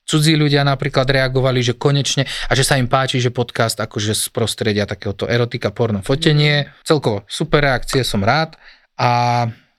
cudzí 0.03 0.35
ľudia 0.35 0.67
napríklad 0.67 1.07
reagovali, 1.07 1.63
že 1.63 1.79
konečne 1.79 2.27
a 2.27 2.51
že 2.51 2.67
sa 2.67 2.75
im 2.75 2.91
páči, 2.91 3.23
že 3.23 3.31
podcast 3.31 3.79
akože 3.79 4.11
z 4.11 4.27
prostredia 4.35 4.83
takéhoto 4.83 5.23
erotika, 5.31 5.71
porno, 5.71 6.03
fotenie. 6.03 6.67
Celkovo 6.83 7.23
super 7.31 7.63
reakcie, 7.63 8.03
som 8.03 8.19
rád. 8.19 8.59
A 9.03 9.11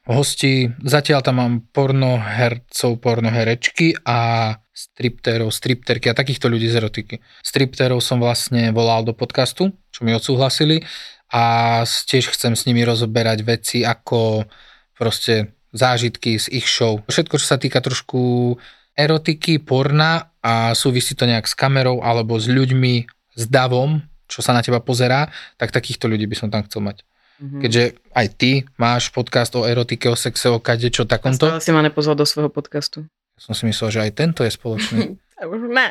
hosti, 0.05 0.68
zatiaľ 0.85 1.25
tam 1.25 1.41
mám 1.41 1.55
pornohercov, 1.72 3.01
pornoherečky 3.01 3.97
a 4.05 4.53
stripterov, 4.68 5.49
stripterky 5.49 6.12
a 6.12 6.18
takýchto 6.18 6.53
ľudí 6.53 6.68
z 6.68 6.85
erotiky. 6.85 7.16
Stripterov 7.41 8.05
som 8.05 8.20
vlastne 8.20 8.68
volal 8.75 9.01
do 9.07 9.16
podcastu, 9.16 9.72
čo 9.89 10.05
mi 10.05 10.12
odsúhlasili 10.12 10.85
a 11.33 11.83
tiež 11.89 12.37
chcem 12.37 12.53
s 12.53 12.68
nimi 12.68 12.85
rozoberať 12.85 13.39
veci 13.47 13.81
ako 13.81 14.45
proste 14.93 15.57
zážitky 15.72 16.37
z 16.37 16.53
ich 16.53 16.68
show. 16.68 17.01
Všetko, 17.09 17.41
čo 17.41 17.47
sa 17.49 17.57
týka 17.57 17.81
trošku 17.81 18.55
erotiky, 18.93 19.57
porna 19.62 20.37
a 20.45 20.77
súvisí 20.77 21.16
to 21.16 21.25
nejak 21.25 21.49
s 21.49 21.57
kamerou 21.57 22.05
alebo 22.05 22.37
s 22.37 22.47
ľuďmi, 22.47 22.95
s 23.35 23.45
davom, 23.51 24.05
čo 24.29 24.45
sa 24.45 24.55
na 24.55 24.61
teba 24.61 24.79
pozerá, 24.85 25.33
tak 25.57 25.72
takýchto 25.72 26.07
ľudí 26.07 26.29
by 26.29 26.37
som 26.39 26.49
tam 26.53 26.62
chcel 26.68 26.85
mať. 26.85 27.03
Mm-hmm. 27.35 27.61
Keďže 27.61 27.82
aj 28.14 28.26
ty 28.39 28.51
máš 28.78 29.11
podcast 29.11 29.51
o 29.59 29.66
erotike, 29.66 30.07
o 30.07 30.14
sexe, 30.14 30.47
o 30.47 30.62
kade, 30.62 30.87
čo 30.89 31.03
takomto. 31.03 31.51
A 31.51 31.59
stále 31.59 31.64
si 31.64 31.70
ma 31.74 31.82
nepozval 31.82 32.14
do 32.14 32.22
svojho 32.22 32.51
podcastu. 32.51 33.07
Ja 33.35 33.41
som 33.51 33.55
si 33.59 33.66
myslel, 33.66 33.89
že 33.91 34.01
aj 34.07 34.11
tento 34.14 34.41
je 34.47 34.51
spoločný. 34.55 35.18
ne. 35.78 35.89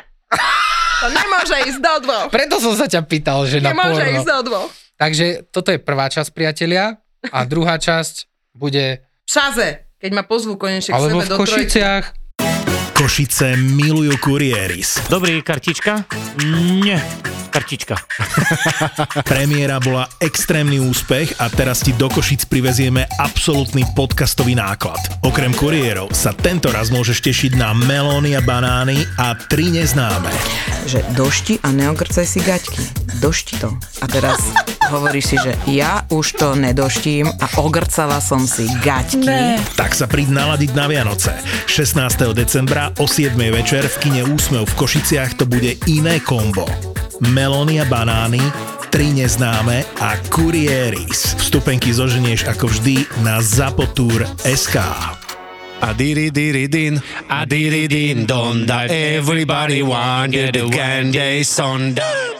To 1.04 1.06
nemôže 1.12 1.56
ísť 1.68 1.80
do 1.84 1.94
dvoch. 2.08 2.26
Preto 2.32 2.56
som 2.56 2.72
sa 2.72 2.88
ťa 2.88 3.04
pýtal, 3.04 3.44
že 3.44 3.60
na 3.60 3.76
Nemôže 3.76 4.08
ísť 4.08 4.28
do 4.28 4.40
dvoch. 4.48 4.70
Takže 4.96 5.44
toto 5.52 5.68
je 5.68 5.78
prvá 5.82 6.08
časť, 6.08 6.32
priatelia. 6.32 6.96
A 7.28 7.44
druhá 7.44 7.76
časť 7.76 8.28
bude... 8.56 9.04
Šaze, 9.28 9.84
keď 10.00 10.10
ma 10.16 10.24
pozvú 10.24 10.56
konečne 10.56 10.92
k 10.92 10.96
Alebo 10.96 11.20
sebe 11.20 11.24
v 11.24 11.28
do 11.28 11.36
trojky. 11.36 11.44
Košiciach. 11.44 12.04
Košice 12.94 13.58
milujú 13.58 14.14
kurieris. 14.22 15.02
Dobrý, 15.10 15.42
kartička? 15.42 16.06
Nie, 16.78 17.02
kartička. 17.50 17.98
Premiéra 19.30 19.82
bola 19.82 20.06
extrémny 20.22 20.78
úspech 20.78 21.42
a 21.42 21.50
teraz 21.50 21.82
ti 21.82 21.90
do 21.98 22.06
Košic 22.06 22.46
privezieme 22.46 23.02
absolútny 23.18 23.82
podcastový 23.98 24.54
náklad. 24.54 25.02
Okrem 25.26 25.50
kuriérov 25.58 26.14
sa 26.14 26.30
tento 26.30 26.70
raz 26.70 26.94
môžeš 26.94 27.18
tešiť 27.18 27.52
na 27.58 27.74
melóny 27.74 28.38
a 28.38 28.42
banány 28.42 29.02
a 29.18 29.34
tri 29.34 29.74
neznáme. 29.74 30.30
Že 30.86 31.02
došti 31.18 31.54
a 31.66 31.74
neogrcaj 31.74 32.26
si 32.30 32.38
gaťky. 32.46 32.82
Došti 33.18 33.58
to. 33.58 33.74
A 34.02 34.06
teraz 34.06 34.38
hovoríš 34.90 35.34
si, 35.34 35.36
že 35.42 35.52
ja 35.70 36.06
už 36.14 36.38
to 36.38 36.48
nedoštím 36.54 37.26
a 37.26 37.46
ogrcala 37.58 38.22
som 38.22 38.44
si 38.44 38.70
gaťky. 38.86 39.58
Tak 39.74 39.96
sa 39.96 40.06
príď 40.06 40.30
naladiť 40.30 40.70
na 40.76 40.86
Vianoce. 40.86 41.34
16. 41.66 42.36
decembra 42.36 42.93
o 42.98 43.06
7. 43.08 43.34
večer 43.50 43.88
v 43.88 43.96
kine 43.98 44.22
Úsmev 44.28 44.66
v 44.70 44.74
Košiciach 44.74 45.34
to 45.34 45.44
bude 45.46 45.74
iné 45.86 46.20
kombo. 46.20 46.66
Melóny 47.32 47.80
a 47.80 47.86
banány, 47.86 48.42
tri 48.90 49.10
neznáme 49.10 49.86
a 49.98 50.18
kurieris. 50.30 51.38
Vstupenky 51.38 51.94
zoženieš 51.94 52.50
ako 52.50 52.70
vždy 52.70 53.06
na 53.22 53.42
zapotur.sk. 53.42 54.76
A 55.84 55.88
diri 55.92 56.30
diri 56.30 56.70
din, 56.70 56.98
a 57.28 57.44
diri 57.44 57.90
din 57.90 58.26
don 58.26 58.66
da. 58.66 58.86
Everybody 58.86 59.82
want 59.82 60.32
get 60.32 60.54
the 60.54 60.66
candy 60.70 61.42
sundae. 61.44 62.33